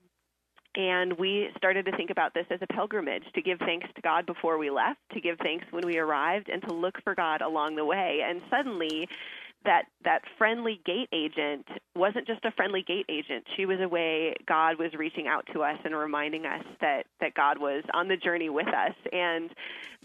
And 0.76 1.18
we 1.18 1.48
started 1.56 1.84
to 1.86 1.96
think 1.96 2.10
about 2.10 2.32
this 2.32 2.46
as 2.50 2.60
a 2.62 2.66
pilgrimage 2.66 3.24
to 3.34 3.42
give 3.42 3.58
thanks 3.58 3.88
to 3.94 4.00
God 4.02 4.24
before 4.24 4.56
we 4.56 4.70
left, 4.70 5.00
to 5.12 5.20
give 5.20 5.38
thanks 5.38 5.66
when 5.70 5.84
we 5.84 5.98
arrived, 5.98 6.48
and 6.48 6.62
to 6.62 6.72
look 6.72 6.94
for 7.02 7.14
God 7.14 7.42
along 7.42 7.74
the 7.74 7.84
way. 7.84 8.20
And 8.24 8.40
suddenly, 8.50 9.08
that 9.64 9.84
that 10.04 10.22
friendly 10.38 10.80
gate 10.86 11.08
agent 11.12 11.66
wasn't 11.94 12.26
just 12.26 12.44
a 12.44 12.50
friendly 12.52 12.82
gate 12.82 13.04
agent. 13.08 13.44
She 13.56 13.66
was 13.66 13.78
a 13.80 13.88
way 13.88 14.34
God 14.46 14.78
was 14.78 14.94
reaching 14.94 15.26
out 15.26 15.46
to 15.52 15.62
us 15.62 15.78
and 15.84 15.94
reminding 15.94 16.46
us 16.46 16.64
that 16.80 17.04
that 17.20 17.34
God 17.34 17.58
was 17.58 17.84
on 17.92 18.08
the 18.08 18.16
journey 18.16 18.48
with 18.48 18.68
us. 18.68 18.94
And 19.12 19.50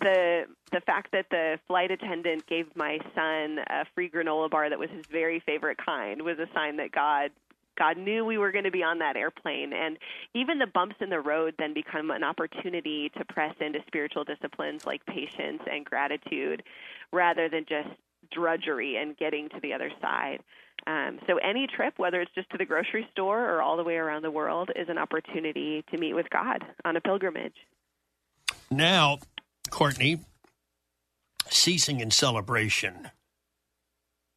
the 0.01 0.43
the 0.71 0.81
fact 0.81 1.11
that 1.13 1.27
the 1.31 1.57
flight 1.67 1.91
attendant 1.91 2.45
gave 2.47 2.65
my 2.75 2.97
son 3.13 3.59
a 3.69 3.85
free 3.93 4.09
granola 4.09 4.49
bar 4.49 4.69
that 4.69 4.79
was 4.79 4.89
his 4.89 5.05
very 5.09 5.39
favorite 5.39 5.77
kind 5.83 6.21
was 6.21 6.37
a 6.37 6.47
sign 6.53 6.77
that 6.77 6.91
God 6.91 7.31
God 7.77 7.97
knew 7.97 8.25
we 8.25 8.37
were 8.37 8.51
going 8.51 8.63
to 8.63 8.71
be 8.71 8.83
on 8.83 8.99
that 8.99 9.15
airplane. 9.15 9.73
And 9.73 9.97
even 10.33 10.59
the 10.59 10.67
bumps 10.67 10.95
in 10.99 11.09
the 11.09 11.19
road 11.19 11.55
then 11.57 11.73
become 11.73 12.11
an 12.11 12.23
opportunity 12.23 13.09
to 13.17 13.25
press 13.25 13.55
into 13.59 13.79
spiritual 13.87 14.23
disciplines 14.23 14.85
like 14.85 15.05
patience 15.05 15.61
and 15.71 15.85
gratitude 15.85 16.63
rather 17.11 17.49
than 17.49 17.65
just 17.67 17.89
drudgery 18.31 18.97
and 18.97 19.17
getting 19.17 19.49
to 19.49 19.59
the 19.61 19.73
other 19.73 19.91
side. 20.01 20.39
Um, 20.87 21.19
so 21.27 21.37
any 21.37 21.67
trip, 21.67 21.93
whether 21.97 22.21
it's 22.21 22.33
just 22.35 22.49
to 22.51 22.57
the 22.57 22.65
grocery 22.65 23.07
store 23.11 23.49
or 23.49 23.61
all 23.61 23.77
the 23.77 23.83
way 23.83 23.95
around 23.95 24.23
the 24.23 24.31
world, 24.31 24.69
is 24.75 24.89
an 24.89 24.97
opportunity 24.97 25.83
to 25.91 25.97
meet 25.97 26.13
with 26.13 26.29
God 26.29 26.63
on 26.83 26.95
a 26.95 27.01
pilgrimage. 27.01 27.55
Now, 28.69 29.19
Courtney, 29.69 30.19
ceasing 31.49 31.99
in 31.99 32.11
celebration, 32.11 33.09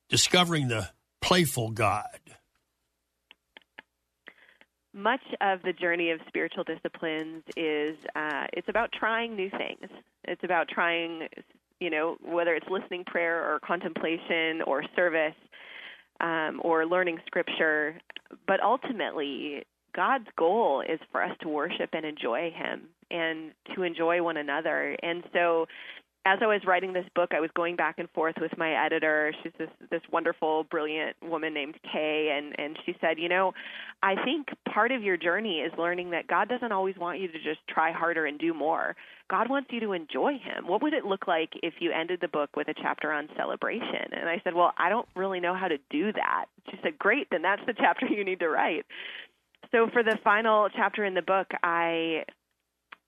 discovering 0.08 0.68
the 0.68 0.90
playful 1.20 1.70
God. 1.70 2.18
Much 4.98 5.22
of 5.40 5.62
the 5.62 5.72
journey 5.72 6.10
of 6.10 6.18
spiritual 6.26 6.64
disciplines 6.64 7.42
is 7.56 7.96
uh, 8.16 8.46
it's 8.52 8.68
about 8.68 8.90
trying 8.92 9.36
new 9.36 9.48
things. 9.50 9.90
It's 10.24 10.42
about 10.42 10.68
trying 10.68 11.28
you 11.80 11.90
know, 11.90 12.16
whether 12.24 12.54
it's 12.54 12.66
listening 12.68 13.04
prayer 13.04 13.42
or 13.42 13.60
contemplation 13.60 14.62
or 14.66 14.82
service 14.96 15.34
um, 16.20 16.60
or 16.62 16.86
learning 16.86 17.18
scripture. 17.26 17.98
But 18.46 18.60
ultimately, 18.62 19.64
God's 19.94 20.26
goal 20.36 20.82
is 20.82 20.98
for 21.12 21.22
us 21.22 21.36
to 21.42 21.48
worship 21.48 21.90
and 21.92 22.04
enjoy 22.04 22.50
Him 22.50 22.82
and 23.10 23.52
to 23.74 23.82
enjoy 23.82 24.22
one 24.22 24.36
another. 24.36 24.96
And 25.02 25.22
so 25.32 25.66
as 26.28 26.40
I 26.42 26.46
was 26.46 26.60
writing 26.66 26.92
this 26.92 27.06
book, 27.14 27.30
I 27.32 27.40
was 27.40 27.50
going 27.54 27.74
back 27.74 27.98
and 27.98 28.08
forth 28.10 28.34
with 28.38 28.56
my 28.58 28.84
editor. 28.84 29.32
She's 29.42 29.52
this 29.58 29.70
this 29.90 30.02
wonderful, 30.12 30.64
brilliant 30.64 31.16
woman 31.22 31.54
named 31.54 31.76
Kay, 31.90 32.36
and 32.36 32.54
and 32.58 32.78
she 32.84 32.94
said, 33.00 33.18
you 33.18 33.30
know, 33.30 33.54
I 34.02 34.14
think 34.24 34.48
part 34.72 34.92
of 34.92 35.02
your 35.02 35.16
journey 35.16 35.60
is 35.60 35.72
learning 35.78 36.10
that 36.10 36.26
God 36.26 36.48
doesn't 36.48 36.70
always 36.70 36.96
want 36.96 37.18
you 37.18 37.28
to 37.28 37.38
just 37.38 37.60
try 37.66 37.92
harder 37.92 38.26
and 38.26 38.38
do 38.38 38.52
more. 38.52 38.94
God 39.30 39.48
wants 39.48 39.70
you 39.72 39.80
to 39.80 39.92
enjoy 39.92 40.32
Him. 40.32 40.66
What 40.66 40.82
would 40.82 40.92
it 40.92 41.04
look 41.06 41.26
like 41.26 41.50
if 41.62 41.74
you 41.80 41.92
ended 41.92 42.20
the 42.20 42.28
book 42.28 42.56
with 42.56 42.68
a 42.68 42.74
chapter 42.74 43.10
on 43.10 43.28
celebration? 43.34 44.12
And 44.12 44.28
I 44.28 44.40
said, 44.44 44.54
well, 44.54 44.72
I 44.76 44.90
don't 44.90 45.08
really 45.16 45.40
know 45.40 45.54
how 45.54 45.68
to 45.68 45.78
do 45.90 46.12
that. 46.12 46.46
She 46.70 46.78
said, 46.82 46.98
great, 46.98 47.28
then 47.30 47.42
that's 47.42 47.62
the 47.66 47.74
chapter 47.78 48.06
you 48.06 48.24
need 48.24 48.40
to 48.40 48.48
write. 48.48 48.84
So 49.72 49.88
for 49.92 50.02
the 50.02 50.18
final 50.24 50.68
chapter 50.74 51.04
in 51.04 51.14
the 51.14 51.22
book, 51.22 51.48
I 51.62 52.24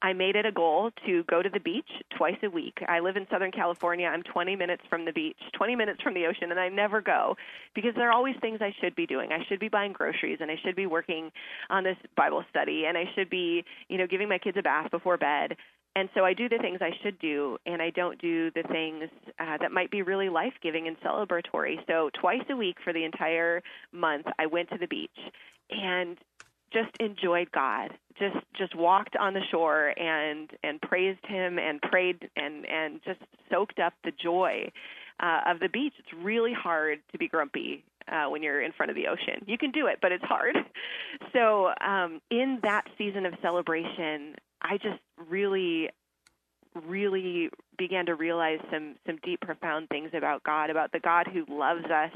I 0.02 0.12
made 0.14 0.34
it 0.34 0.46
a 0.46 0.52
goal 0.52 0.90
to 1.06 1.24
go 1.24 1.42
to 1.42 1.50
the 1.50 1.60
beach 1.60 1.90
twice 2.16 2.38
a 2.42 2.48
week. 2.48 2.78
I 2.88 3.00
live 3.00 3.16
in 3.16 3.26
Southern 3.30 3.52
California. 3.52 4.06
I'm 4.06 4.22
20 4.22 4.56
minutes 4.56 4.82
from 4.88 5.04
the 5.04 5.12
beach, 5.12 5.36
20 5.52 5.76
minutes 5.76 6.02
from 6.02 6.14
the 6.14 6.26
ocean, 6.26 6.50
and 6.50 6.58
I 6.58 6.68
never 6.68 7.02
go 7.02 7.36
because 7.74 7.94
there 7.94 8.08
are 8.08 8.12
always 8.12 8.36
things 8.40 8.60
I 8.62 8.74
should 8.80 8.94
be 8.94 9.06
doing. 9.06 9.30
I 9.32 9.44
should 9.48 9.60
be 9.60 9.68
buying 9.68 9.92
groceries 9.92 10.38
and 10.40 10.50
I 10.50 10.56
should 10.64 10.74
be 10.74 10.86
working 10.86 11.30
on 11.68 11.84
this 11.84 11.96
Bible 12.16 12.44
study 12.48 12.84
and 12.86 12.96
I 12.96 13.04
should 13.14 13.28
be, 13.28 13.64
you 13.88 13.98
know, 13.98 14.06
giving 14.06 14.28
my 14.28 14.38
kids 14.38 14.56
a 14.58 14.62
bath 14.62 14.90
before 14.90 15.18
bed. 15.18 15.56
And 15.96 16.08
so 16.14 16.24
I 16.24 16.34
do 16.34 16.48
the 16.48 16.58
things 16.58 16.78
I 16.80 16.92
should 17.02 17.18
do, 17.18 17.58
and 17.66 17.82
I 17.82 17.90
don't 17.90 18.20
do 18.20 18.52
the 18.52 18.62
things 18.62 19.10
uh, 19.40 19.56
that 19.60 19.72
might 19.72 19.90
be 19.90 20.02
really 20.02 20.28
life 20.28 20.52
giving 20.62 20.86
and 20.86 20.96
celebratory. 21.00 21.84
So, 21.88 22.10
twice 22.14 22.44
a 22.48 22.54
week 22.54 22.76
for 22.84 22.92
the 22.92 23.04
entire 23.04 23.60
month, 23.90 24.26
I 24.38 24.46
went 24.46 24.70
to 24.70 24.78
the 24.78 24.86
beach. 24.86 25.10
And 25.68 26.16
just 26.72 26.90
enjoyed 27.00 27.50
God. 27.52 27.90
Just 28.18 28.44
just 28.56 28.74
walked 28.74 29.16
on 29.16 29.34
the 29.34 29.42
shore 29.50 29.94
and 29.98 30.50
and 30.62 30.80
praised 30.80 31.24
Him 31.26 31.58
and 31.58 31.80
prayed 31.80 32.28
and 32.36 32.66
and 32.66 33.00
just 33.04 33.20
soaked 33.50 33.78
up 33.78 33.94
the 34.04 34.12
joy 34.12 34.70
uh, 35.20 35.40
of 35.46 35.60
the 35.60 35.68
beach. 35.68 35.94
It's 35.98 36.12
really 36.22 36.52
hard 36.52 36.98
to 37.12 37.18
be 37.18 37.28
grumpy 37.28 37.84
uh, 38.08 38.26
when 38.28 38.42
you're 38.42 38.62
in 38.62 38.72
front 38.72 38.90
of 38.90 38.96
the 38.96 39.06
ocean. 39.06 39.44
You 39.46 39.58
can 39.58 39.70
do 39.70 39.86
it, 39.86 39.98
but 40.02 40.12
it's 40.12 40.24
hard. 40.24 40.56
So 41.32 41.70
um, 41.80 42.20
in 42.30 42.60
that 42.62 42.84
season 42.96 43.26
of 43.26 43.34
celebration, 43.42 44.34
I 44.62 44.78
just 44.78 45.00
really 45.28 45.90
really 46.86 47.50
began 47.78 48.06
to 48.06 48.14
realize 48.14 48.58
some 48.70 48.96
some 49.06 49.18
deep 49.22 49.40
profound 49.40 49.88
things 49.88 50.10
about 50.14 50.42
God 50.42 50.70
about 50.70 50.92
the 50.92 51.00
God 51.00 51.28
who 51.32 51.44
loves 51.48 51.84
us 51.84 52.12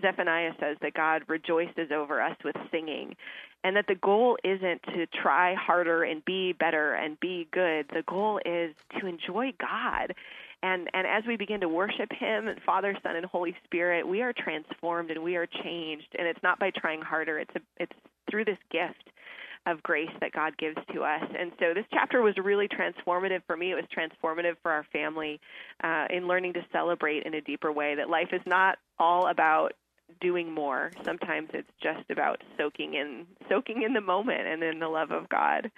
Zephaniah 0.00 0.52
says 0.60 0.76
that 0.82 0.94
God 0.94 1.22
rejoices 1.28 1.90
over 1.94 2.20
us 2.20 2.36
with 2.44 2.56
singing, 2.70 3.16
and 3.64 3.76
that 3.76 3.86
the 3.88 3.94
goal 3.94 4.36
isn't 4.44 4.82
to 4.94 5.06
try 5.22 5.54
harder 5.54 6.04
and 6.04 6.24
be 6.24 6.52
better 6.52 6.94
and 6.94 7.18
be 7.20 7.48
good. 7.52 7.86
The 7.88 8.04
goal 8.06 8.40
is 8.44 8.74
to 9.00 9.06
enjoy 9.06 9.52
God. 9.58 10.14
And, 10.62 10.88
and 10.94 11.06
as 11.06 11.24
we 11.26 11.36
begin 11.36 11.60
to 11.60 11.68
worship 11.68 12.10
Him, 12.12 12.48
Father, 12.64 12.96
Son, 13.02 13.16
and 13.16 13.26
Holy 13.26 13.54
Spirit, 13.64 14.06
we 14.06 14.22
are 14.22 14.32
transformed 14.32 15.10
and 15.10 15.22
we 15.22 15.36
are 15.36 15.46
changed. 15.46 16.08
And 16.18 16.26
it's 16.26 16.42
not 16.42 16.58
by 16.58 16.70
trying 16.74 17.02
harder; 17.02 17.38
it's 17.38 17.54
a, 17.54 17.60
it's 17.78 17.92
through 18.30 18.46
this 18.46 18.58
gift 18.70 19.10
of 19.66 19.82
grace 19.82 20.10
that 20.20 20.32
God 20.32 20.56
gives 20.58 20.78
to 20.94 21.02
us. 21.02 21.22
And 21.38 21.50
so 21.58 21.74
this 21.74 21.84
chapter 21.92 22.22
was 22.22 22.34
really 22.42 22.68
transformative 22.68 23.42
for 23.46 23.56
me. 23.56 23.72
It 23.72 23.74
was 23.74 23.84
transformative 23.96 24.54
for 24.62 24.70
our 24.70 24.86
family 24.92 25.40
uh, 25.82 26.06
in 26.08 26.28
learning 26.28 26.54
to 26.54 26.64
celebrate 26.72 27.24
in 27.24 27.34
a 27.34 27.40
deeper 27.40 27.72
way 27.72 27.96
that 27.96 28.08
life 28.08 28.28
is 28.32 28.40
not 28.46 28.78
all 28.98 29.26
about 29.26 29.72
doing 30.20 30.52
more. 30.52 30.90
Sometimes 31.04 31.50
it's 31.52 31.70
just 31.82 32.10
about 32.10 32.42
soaking 32.56 32.94
in 32.94 33.26
soaking 33.48 33.82
in 33.82 33.92
the 33.92 34.00
moment 34.00 34.46
and 34.46 34.62
in 34.62 34.78
the 34.78 34.88
love 34.88 35.10
of 35.10 35.28
God. 35.28 35.70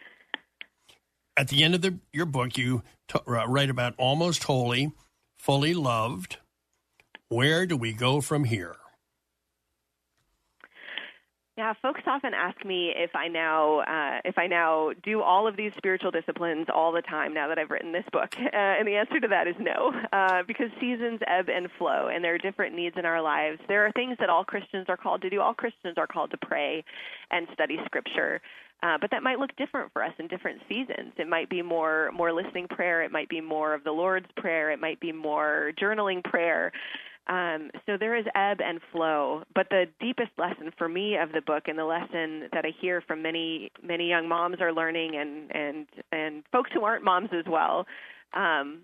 At 1.37 1.49
the 1.49 1.63
end 1.63 1.75
of 1.75 1.83
the, 1.83 1.99
your 2.13 2.27
book, 2.27 2.59
you 2.59 2.83
t- 3.07 3.21
uh, 3.27 3.47
write 3.47 3.71
about 3.71 3.95
almost 3.97 4.45
holy, 4.45 4.93
fully 5.39 5.73
loved. 5.73 6.39
Where 7.29 7.65
do 7.67 7.77
we 7.77 7.93
go 7.93 8.21
from 8.21 8.45
here? 8.45 8.77
Yeah, 11.59 11.75
folks 11.83 12.03
often 12.07 12.35
ask 12.35 12.65
me 12.65 12.93
if 12.95 13.17
I 13.17 13.27
now 13.27 13.81
uh, 13.81 14.21
if 14.25 14.39
I 14.39 14.47
now 14.47 14.93
do 15.03 15.23
all 15.23 15.49
of 15.49 15.57
these 15.57 15.73
spiritual 15.77 16.13
disciplines 16.13 16.69
all 16.73 16.93
the 16.93 17.03
time 17.03 17.35
now 17.35 17.49
that 17.49 17.59
I've 17.59 17.71
written 17.71 17.91
this 17.91 18.05
book, 18.13 18.29
uh, 18.39 18.47
and 18.53 18.87
the 18.87 18.95
answer 18.95 19.19
to 19.19 19.27
that 19.27 19.49
is 19.49 19.57
no, 19.59 19.93
uh, 20.13 20.45
because 20.47 20.69
seasons 20.81 21.19
ebb 21.27 21.49
and 21.49 21.69
flow, 21.77 22.11
and 22.15 22.23
there 22.23 22.33
are 22.33 22.39
different 22.39 22.77
needs 22.77 22.95
in 22.97 23.05
our 23.05 23.21
lives. 23.21 23.59
There 23.67 23.85
are 23.85 23.91
things 23.91 24.17
that 24.21 24.31
all 24.31 24.45
Christians 24.45 24.87
are 24.89 24.97
called 24.97 25.21
to 25.23 25.31
do. 25.31 25.41
All 25.41 25.53
Christians 25.53 25.95
are 25.99 26.07
called 26.07 26.31
to 26.31 26.37
pray 26.37 26.85
and 27.33 27.49
study 27.55 27.79
Scripture. 27.87 28.41
Uh, 28.81 28.97
but 29.01 29.11
that 29.11 29.25
might 29.25 29.41
look 29.41 29.51
different 29.57 29.93
for 29.93 30.05
us 30.05 30.13
in 30.21 30.29
different 30.29 30.61
seasons. 30.69 31.13
It 31.17 31.27
might 31.29 31.51
be 31.51 31.61
more 31.63 32.13
more 32.13 32.33
listening 32.33 32.69
prayer. 32.69 33.03
It 33.03 33.11
might 33.11 33.29
be 33.29 33.41
more 33.41 33.75
of 33.75 33.83
the 33.83 33.91
Lord's 33.91 34.31
prayer. 34.37 34.71
It 34.71 34.79
might 34.79 35.01
be 35.01 35.11
more 35.11 35.73
journaling 35.83 36.23
prayer. 36.23 36.71
Um, 37.29 37.71
so 37.85 37.99
there 37.99 38.17
is 38.17 38.25
ebb 38.35 38.59
and 38.65 38.81
flow, 38.91 39.43
but 39.55 39.69
the 39.69 39.85
deepest 40.01 40.31
lesson 40.39 40.71
for 40.79 40.89
me 40.89 41.17
of 41.17 41.33
the 41.33 41.43
book, 41.43 41.65
and 41.67 41.79
the 41.79 41.85
lesson 41.85 42.49
that 42.53 42.65
I 42.65 42.73
hear 42.81 43.03
from 43.03 43.23
many 43.23 43.71
many 43.83 44.09
young 44.09 44.29
moms 44.29 44.57
are 44.61 44.73
learning, 44.73 45.17
and 45.17 45.55
and 45.55 45.87
and 46.11 46.43
folks 46.53 46.71
who 46.73 46.85
aren't 46.85 47.05
moms 47.05 47.29
as 47.33 47.45
well, 47.47 47.87
um, 48.33 48.81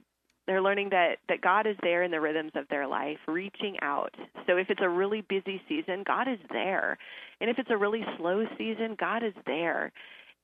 they're 0.46 0.60
learning 0.60 0.90
that 0.90 1.16
that 1.30 1.40
God 1.40 1.66
is 1.66 1.76
there 1.82 2.02
in 2.02 2.10
the 2.10 2.20
rhythms 2.20 2.52
of 2.54 2.68
their 2.68 2.86
life, 2.86 3.16
reaching 3.26 3.76
out. 3.80 4.14
So 4.46 4.58
if 4.58 4.68
it's 4.68 4.82
a 4.82 4.90
really 4.90 5.22
busy 5.22 5.62
season, 5.66 6.04
God 6.06 6.28
is 6.28 6.40
there, 6.50 6.98
and 7.40 7.48
if 7.48 7.58
it's 7.58 7.70
a 7.70 7.78
really 7.78 8.04
slow 8.18 8.44
season, 8.58 8.94
God 9.00 9.22
is 9.22 9.34
there. 9.46 9.90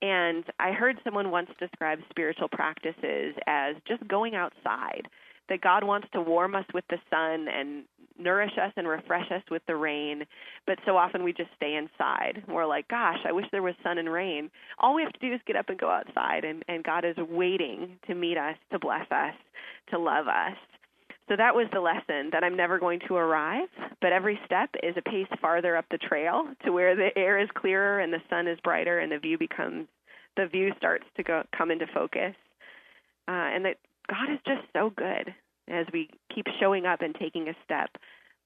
And 0.01 0.43
I 0.59 0.71
heard 0.71 0.97
someone 1.03 1.29
once 1.29 1.51
describe 1.59 1.99
spiritual 2.09 2.47
practices 2.49 3.35
as 3.45 3.75
just 3.87 4.07
going 4.07 4.33
outside 4.33 5.07
that 5.51 5.59
God 5.59 5.83
wants 5.83 6.07
to 6.13 6.21
warm 6.21 6.55
us 6.55 6.63
with 6.73 6.85
the 6.89 6.97
sun 7.09 7.47
and 7.49 7.83
nourish 8.17 8.53
us 8.57 8.71
and 8.77 8.87
refresh 8.87 9.29
us 9.31 9.43
with 9.51 9.61
the 9.67 9.75
rain, 9.75 10.23
but 10.65 10.79
so 10.85 10.95
often 10.95 11.23
we 11.23 11.33
just 11.33 11.49
stay 11.57 11.75
inside. 11.75 12.41
We're 12.47 12.65
like, 12.65 12.87
gosh, 12.87 13.17
I 13.27 13.33
wish 13.33 13.45
there 13.51 13.61
was 13.61 13.75
sun 13.83 13.97
and 13.97 14.09
rain. 14.09 14.49
All 14.79 14.95
we 14.95 15.03
have 15.03 15.11
to 15.11 15.19
do 15.19 15.33
is 15.33 15.41
get 15.45 15.57
up 15.57 15.67
and 15.67 15.77
go 15.77 15.89
outside, 15.89 16.45
and, 16.45 16.63
and 16.69 16.85
God 16.85 17.03
is 17.03 17.17
waiting 17.17 17.97
to 18.07 18.15
meet 18.15 18.37
us, 18.37 18.55
to 18.71 18.79
bless 18.79 19.11
us, 19.11 19.33
to 19.89 19.99
love 19.99 20.27
us. 20.29 20.55
So 21.27 21.35
that 21.35 21.53
was 21.53 21.67
the 21.73 21.81
lesson 21.81 22.29
that 22.31 22.45
I'm 22.45 22.55
never 22.55 22.79
going 22.79 23.01
to 23.09 23.15
arrive, 23.15 23.67
but 24.01 24.13
every 24.13 24.39
step 24.45 24.69
is 24.81 24.95
a 24.95 25.01
pace 25.01 25.27
farther 25.41 25.75
up 25.75 25.85
the 25.91 25.97
trail 25.97 26.45
to 26.63 26.71
where 26.71 26.95
the 26.95 27.09
air 27.17 27.39
is 27.39 27.49
clearer 27.55 27.99
and 27.99 28.13
the 28.13 28.21
sun 28.29 28.47
is 28.47 28.57
brighter 28.63 28.99
and 28.99 29.11
the 29.11 29.19
view 29.19 29.37
becomes 29.37 29.87
the 30.37 30.47
view 30.47 30.71
starts 30.77 31.03
to 31.17 31.23
go 31.23 31.43
come 31.57 31.71
into 31.71 31.85
focus. 31.93 32.33
Uh, 33.27 33.51
and 33.53 33.65
that 33.65 33.75
God 34.11 34.31
is 34.31 34.39
just 34.45 34.67
so 34.73 34.91
good. 34.95 35.33
As 35.69 35.85
we 35.93 36.09
keep 36.35 36.45
showing 36.59 36.85
up 36.85 37.01
and 37.01 37.15
taking 37.15 37.47
a 37.47 37.53
step, 37.63 37.89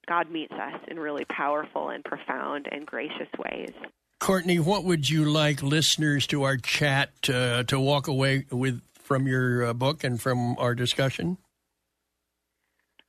God 0.08 0.30
meets 0.30 0.54
us 0.54 0.80
in 0.88 1.00
really 1.00 1.26
powerful 1.26 1.90
and 1.90 2.04
profound 2.04 2.68
and 2.72 2.86
gracious 2.86 3.28
ways. 3.40 3.74
Courtney, 4.20 4.60
what 4.60 4.84
would 4.84 5.10
you 5.10 5.26
like 5.26 5.64
listeners 5.64 6.28
to 6.28 6.44
our 6.44 6.58
chat 6.58 7.10
uh, 7.30 7.64
to 7.64 7.80
walk 7.80 8.08
away 8.08 8.46
with 8.52 8.82
from 8.94 9.28
your 9.28 9.66
uh, 9.66 9.74
book 9.74 10.04
and 10.04 10.22
from 10.22 10.56
our 10.60 10.76
discussion? 10.76 11.38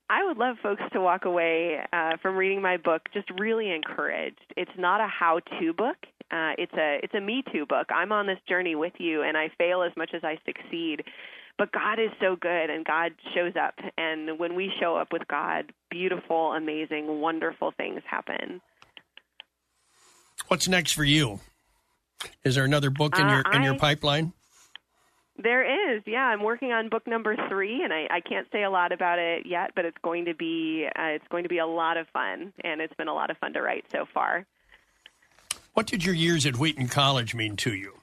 I 0.08 0.24
would 0.24 0.38
love 0.38 0.56
folks 0.62 0.82
to 0.92 1.00
walk 1.00 1.24
away 1.24 1.80
uh, 1.92 2.12
from 2.22 2.36
reading 2.36 2.62
my 2.62 2.76
book 2.76 3.02
just 3.12 3.28
really 3.38 3.70
encouraged. 3.70 4.54
It's 4.56 4.70
not 4.78 5.00
a 5.00 5.08
how-to 5.08 5.72
book. 5.72 5.96
Uh, 6.30 6.52
it's 6.58 6.72
a 6.74 7.00
it's 7.02 7.14
a 7.14 7.20
me 7.20 7.42
too 7.52 7.66
book. 7.66 7.88
I'm 7.90 8.12
on 8.12 8.26
this 8.26 8.38
journey 8.48 8.74
with 8.74 8.94
you, 8.98 9.22
and 9.22 9.36
I 9.36 9.50
fail 9.58 9.82
as 9.82 9.92
much 9.96 10.10
as 10.14 10.22
I 10.24 10.38
succeed. 10.44 11.02
But 11.58 11.72
God 11.72 11.98
is 11.98 12.10
so 12.20 12.36
good, 12.36 12.68
and 12.68 12.84
God 12.84 13.12
shows 13.34 13.54
up. 13.56 13.74
And 13.96 14.38
when 14.38 14.54
we 14.54 14.70
show 14.78 14.96
up 14.96 15.12
with 15.12 15.26
God, 15.26 15.72
beautiful, 15.90 16.52
amazing, 16.52 17.20
wonderful 17.20 17.72
things 17.76 18.02
happen. 18.04 18.60
What's 20.48 20.68
next 20.68 20.92
for 20.92 21.04
you? 21.04 21.40
Is 22.44 22.54
there 22.54 22.64
another 22.64 22.90
book 22.90 23.18
in 23.18 23.26
Uh, 23.26 23.42
your 23.42 23.54
in 23.54 23.62
your 23.62 23.76
pipeline? 23.78 24.32
There 25.38 25.94
is, 25.94 26.02
yeah. 26.06 26.24
I'm 26.24 26.42
working 26.42 26.72
on 26.72 26.88
book 26.88 27.06
number 27.06 27.36
three, 27.48 27.82
and 27.82 27.92
I, 27.92 28.06
I 28.10 28.20
can't 28.20 28.46
say 28.50 28.62
a 28.62 28.70
lot 28.70 28.92
about 28.92 29.18
it 29.18 29.44
yet, 29.44 29.72
but 29.74 29.84
it's 29.84 29.98
going 30.02 30.24
to 30.26 30.34
be 30.34 30.86
uh, 30.86 31.02
it's 31.08 31.28
going 31.28 31.42
to 31.42 31.48
be 31.48 31.58
a 31.58 31.66
lot 31.66 31.96
of 31.96 32.06
fun, 32.08 32.52
and 32.64 32.80
it's 32.80 32.94
been 32.94 33.08
a 33.08 33.14
lot 33.14 33.30
of 33.30 33.36
fun 33.38 33.52
to 33.52 33.60
write 33.60 33.84
so 33.92 34.06
far. 34.12 34.46
What 35.74 35.86
did 35.86 36.04
your 36.04 36.14
years 36.14 36.46
at 36.46 36.56
Wheaton 36.56 36.88
College 36.88 37.34
mean 37.34 37.56
to 37.56 37.74
you? 37.74 38.00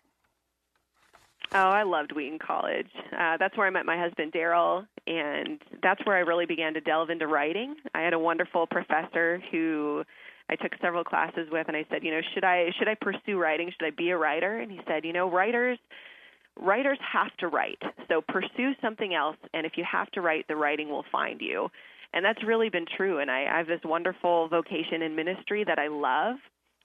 Oh, 1.56 1.70
I 1.70 1.84
loved 1.84 2.14
Wheaton 2.14 2.39
College. 2.39 2.89
Uh, 3.12 3.38
that's 3.38 3.56
where 3.56 3.68
I 3.68 3.70
met 3.70 3.86
my 3.86 3.97
husband 3.97 4.34
Daryl, 4.34 4.88
and 5.06 5.60
that's 5.84 6.04
where 6.04 6.16
I 6.16 6.22
really 6.22 6.47
began 6.47 6.74
to 6.74 6.82
delve 6.82 7.12
into 7.12 7.28
writing. 7.28 7.76
I 7.93 8.01
had 8.01 8.14
a 8.14 8.20
wonderful 8.20 8.66
professor 8.66 9.39
who 9.51 10.04
I 10.49 10.56
took 10.56 10.72
several 10.82 11.04
classes 11.04 11.47
with, 11.51 11.68
and 11.68 11.78
I 11.78 11.86
said, 11.91 12.04
you 12.04 12.12
know, 12.12 12.22
should 12.34 12.43
I 12.43 12.72
should 12.80 12.88
I 12.88 12.95
pursue 12.99 13.38
writing? 13.38 13.72
Should 13.72 13.86
I 13.86 13.91
be 13.91 14.10
a 14.10 14.18
writer? 14.18 14.60
And 14.60 14.72
he 14.72 14.80
said, 14.88 15.06
you 15.06 15.14
know, 15.14 15.30
writers 15.30 15.78
writers 16.60 16.97
have 17.12 17.36
to 17.38 17.47
write. 17.47 17.82
So 18.08 18.22
pursue 18.28 18.74
something 18.82 19.14
else, 19.14 19.38
and 19.54 19.66
if 19.66 19.74
you 19.76 19.84
have 19.89 20.10
to 20.12 20.22
write, 20.22 20.47
the 20.47 20.56
writing 20.56 20.89
will 20.89 21.06
find 21.12 21.39
you. 21.39 21.70
And 22.14 22.24
that's 22.26 22.43
really 22.43 22.70
been 22.70 22.86
true. 22.97 23.20
And 23.20 23.30
I, 23.30 23.45
I 23.45 23.58
have 23.58 23.68
this 23.68 23.82
wonderful 23.84 24.47
vocation 24.47 25.01
in 25.01 25.16
ministry 25.16 25.64
that 25.66 25.80
I 25.80 25.88
love. 25.88 26.38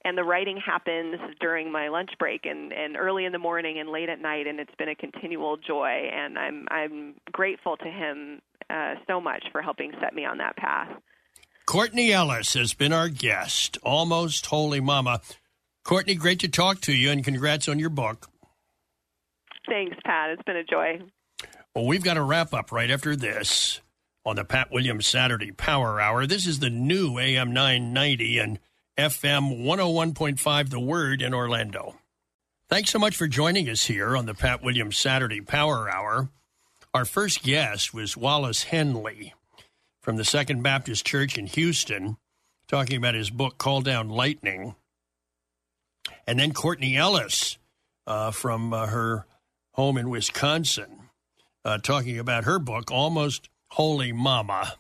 And 0.04 0.16
the 0.16 0.24
writing 0.24 0.60
happens 0.64 1.16
during 1.40 1.72
my 1.72 1.88
lunch 1.88 2.10
break 2.18 2.46
and, 2.46 2.72
and 2.72 2.96
early 2.96 3.24
in 3.24 3.32
the 3.32 3.38
morning 3.38 3.80
and 3.80 3.88
late 3.88 4.08
at 4.08 4.20
night, 4.20 4.46
and 4.46 4.60
it's 4.60 4.74
been 4.78 4.88
a 4.88 4.94
continual 4.94 5.56
joy. 5.56 6.08
And 6.12 6.38
I'm 6.38 6.66
I'm 6.70 7.14
grateful 7.32 7.76
to 7.76 7.84
him 7.84 8.40
uh, 8.70 8.94
so 9.06 9.20
much 9.20 9.44
for 9.50 9.60
helping 9.60 9.92
set 10.00 10.14
me 10.14 10.24
on 10.24 10.38
that 10.38 10.56
path. 10.56 10.88
Courtney 11.66 12.12
Ellis 12.12 12.54
has 12.54 12.72
been 12.72 12.92
our 12.92 13.08
guest, 13.08 13.76
almost 13.82 14.46
holy 14.46 14.80
mama. 14.80 15.20
Courtney, 15.84 16.14
great 16.14 16.40
to 16.40 16.48
talk 16.48 16.80
to 16.82 16.94
you, 16.94 17.10
and 17.10 17.24
congrats 17.24 17.68
on 17.68 17.78
your 17.78 17.90
book. 17.90 18.30
Thanks, 19.68 19.96
Pat. 20.04 20.30
It's 20.30 20.42
been 20.44 20.56
a 20.56 20.64
joy. 20.64 21.00
Well, 21.74 21.86
we've 21.86 22.02
got 22.02 22.16
a 22.16 22.22
wrap 22.22 22.54
up 22.54 22.72
right 22.72 22.90
after 22.90 23.14
this 23.14 23.80
on 24.24 24.36
the 24.36 24.44
Pat 24.44 24.70
Williams 24.70 25.06
Saturday 25.06 25.52
Power 25.52 26.00
Hour. 26.00 26.26
This 26.26 26.46
is 26.46 26.60
the 26.60 26.70
new 26.70 27.18
AM 27.18 27.52
990 27.52 28.38
and 28.38 28.58
FM 28.98 29.62
101.5 29.62 30.70
The 30.70 30.80
Word 30.80 31.22
in 31.22 31.32
Orlando. 31.32 31.94
Thanks 32.68 32.90
so 32.90 32.98
much 32.98 33.14
for 33.14 33.28
joining 33.28 33.70
us 33.70 33.84
here 33.84 34.16
on 34.16 34.26
the 34.26 34.34
Pat 34.34 34.60
Williams 34.60 34.98
Saturday 34.98 35.40
Power 35.40 35.88
Hour. 35.88 36.30
Our 36.92 37.04
first 37.04 37.44
guest 37.44 37.94
was 37.94 38.16
Wallace 38.16 38.64
Henley 38.64 39.34
from 40.00 40.16
the 40.16 40.24
Second 40.24 40.64
Baptist 40.64 41.06
Church 41.06 41.38
in 41.38 41.46
Houston, 41.46 42.16
talking 42.66 42.96
about 42.96 43.14
his 43.14 43.30
book, 43.30 43.56
Call 43.56 43.82
Down 43.82 44.08
Lightning. 44.08 44.74
And 46.26 46.40
then 46.40 46.52
Courtney 46.52 46.96
Ellis 46.96 47.56
uh, 48.04 48.32
from 48.32 48.72
uh, 48.72 48.88
her 48.88 49.26
home 49.74 49.96
in 49.96 50.10
Wisconsin, 50.10 51.02
uh, 51.64 51.78
talking 51.78 52.18
about 52.18 52.42
her 52.44 52.58
book, 52.58 52.90
Almost 52.90 53.48
Holy 53.68 54.10
Mama. 54.10 54.74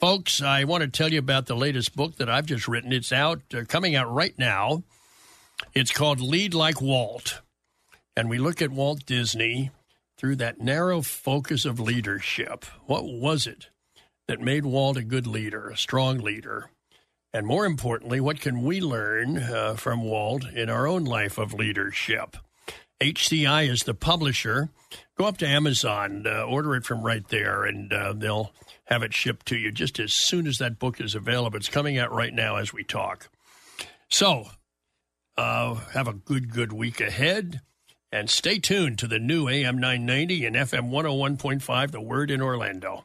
Folks, 0.00 0.40
I 0.40 0.62
want 0.62 0.82
to 0.82 0.88
tell 0.88 1.12
you 1.12 1.18
about 1.18 1.46
the 1.46 1.56
latest 1.56 1.96
book 1.96 2.18
that 2.18 2.30
I've 2.30 2.46
just 2.46 2.68
written. 2.68 2.92
It's 2.92 3.10
out, 3.10 3.42
uh, 3.52 3.64
coming 3.66 3.96
out 3.96 4.08
right 4.12 4.38
now. 4.38 4.84
It's 5.74 5.90
called 5.90 6.20
Lead 6.20 6.54
Like 6.54 6.80
Walt. 6.80 7.40
And 8.16 8.30
we 8.30 8.38
look 8.38 8.62
at 8.62 8.70
Walt 8.70 9.04
Disney 9.06 9.72
through 10.16 10.36
that 10.36 10.60
narrow 10.60 11.02
focus 11.02 11.64
of 11.64 11.80
leadership. 11.80 12.64
What 12.86 13.06
was 13.06 13.48
it 13.48 13.70
that 14.28 14.40
made 14.40 14.64
Walt 14.64 14.96
a 14.96 15.02
good 15.02 15.26
leader, 15.26 15.68
a 15.68 15.76
strong 15.76 16.18
leader? 16.18 16.70
And 17.34 17.44
more 17.44 17.66
importantly, 17.66 18.20
what 18.20 18.40
can 18.40 18.62
we 18.62 18.80
learn 18.80 19.38
uh, 19.38 19.74
from 19.74 20.04
Walt 20.04 20.48
in 20.48 20.70
our 20.70 20.86
own 20.86 21.06
life 21.06 21.38
of 21.38 21.52
leadership? 21.52 22.36
HCI 23.00 23.68
is 23.68 23.84
the 23.84 23.94
publisher. 23.94 24.70
Go 25.16 25.26
up 25.26 25.38
to 25.38 25.46
Amazon, 25.46 26.24
uh, 26.26 26.42
order 26.42 26.74
it 26.74 26.84
from 26.84 27.02
right 27.02 27.26
there, 27.28 27.64
and 27.64 27.92
uh, 27.92 28.12
they'll 28.12 28.52
have 28.86 29.02
it 29.02 29.14
shipped 29.14 29.46
to 29.46 29.56
you 29.56 29.70
just 29.70 30.00
as 30.00 30.12
soon 30.12 30.46
as 30.46 30.58
that 30.58 30.78
book 30.78 31.00
is 31.00 31.14
available. 31.14 31.56
It's 31.56 31.68
coming 31.68 31.98
out 31.98 32.12
right 32.12 32.32
now 32.32 32.56
as 32.56 32.72
we 32.72 32.82
talk. 32.82 33.28
So, 34.08 34.48
uh, 35.36 35.74
have 35.92 36.08
a 36.08 36.12
good, 36.12 36.52
good 36.52 36.72
week 36.72 37.00
ahead, 37.00 37.60
and 38.10 38.28
stay 38.28 38.58
tuned 38.58 38.98
to 38.98 39.06
the 39.06 39.18
new 39.18 39.48
AM 39.48 39.78
990 39.78 40.46
and 40.46 40.56
FM 40.56 40.90
101.5, 40.90 41.90
The 41.90 42.00
Word 42.00 42.30
in 42.30 42.40
Orlando. 42.40 43.04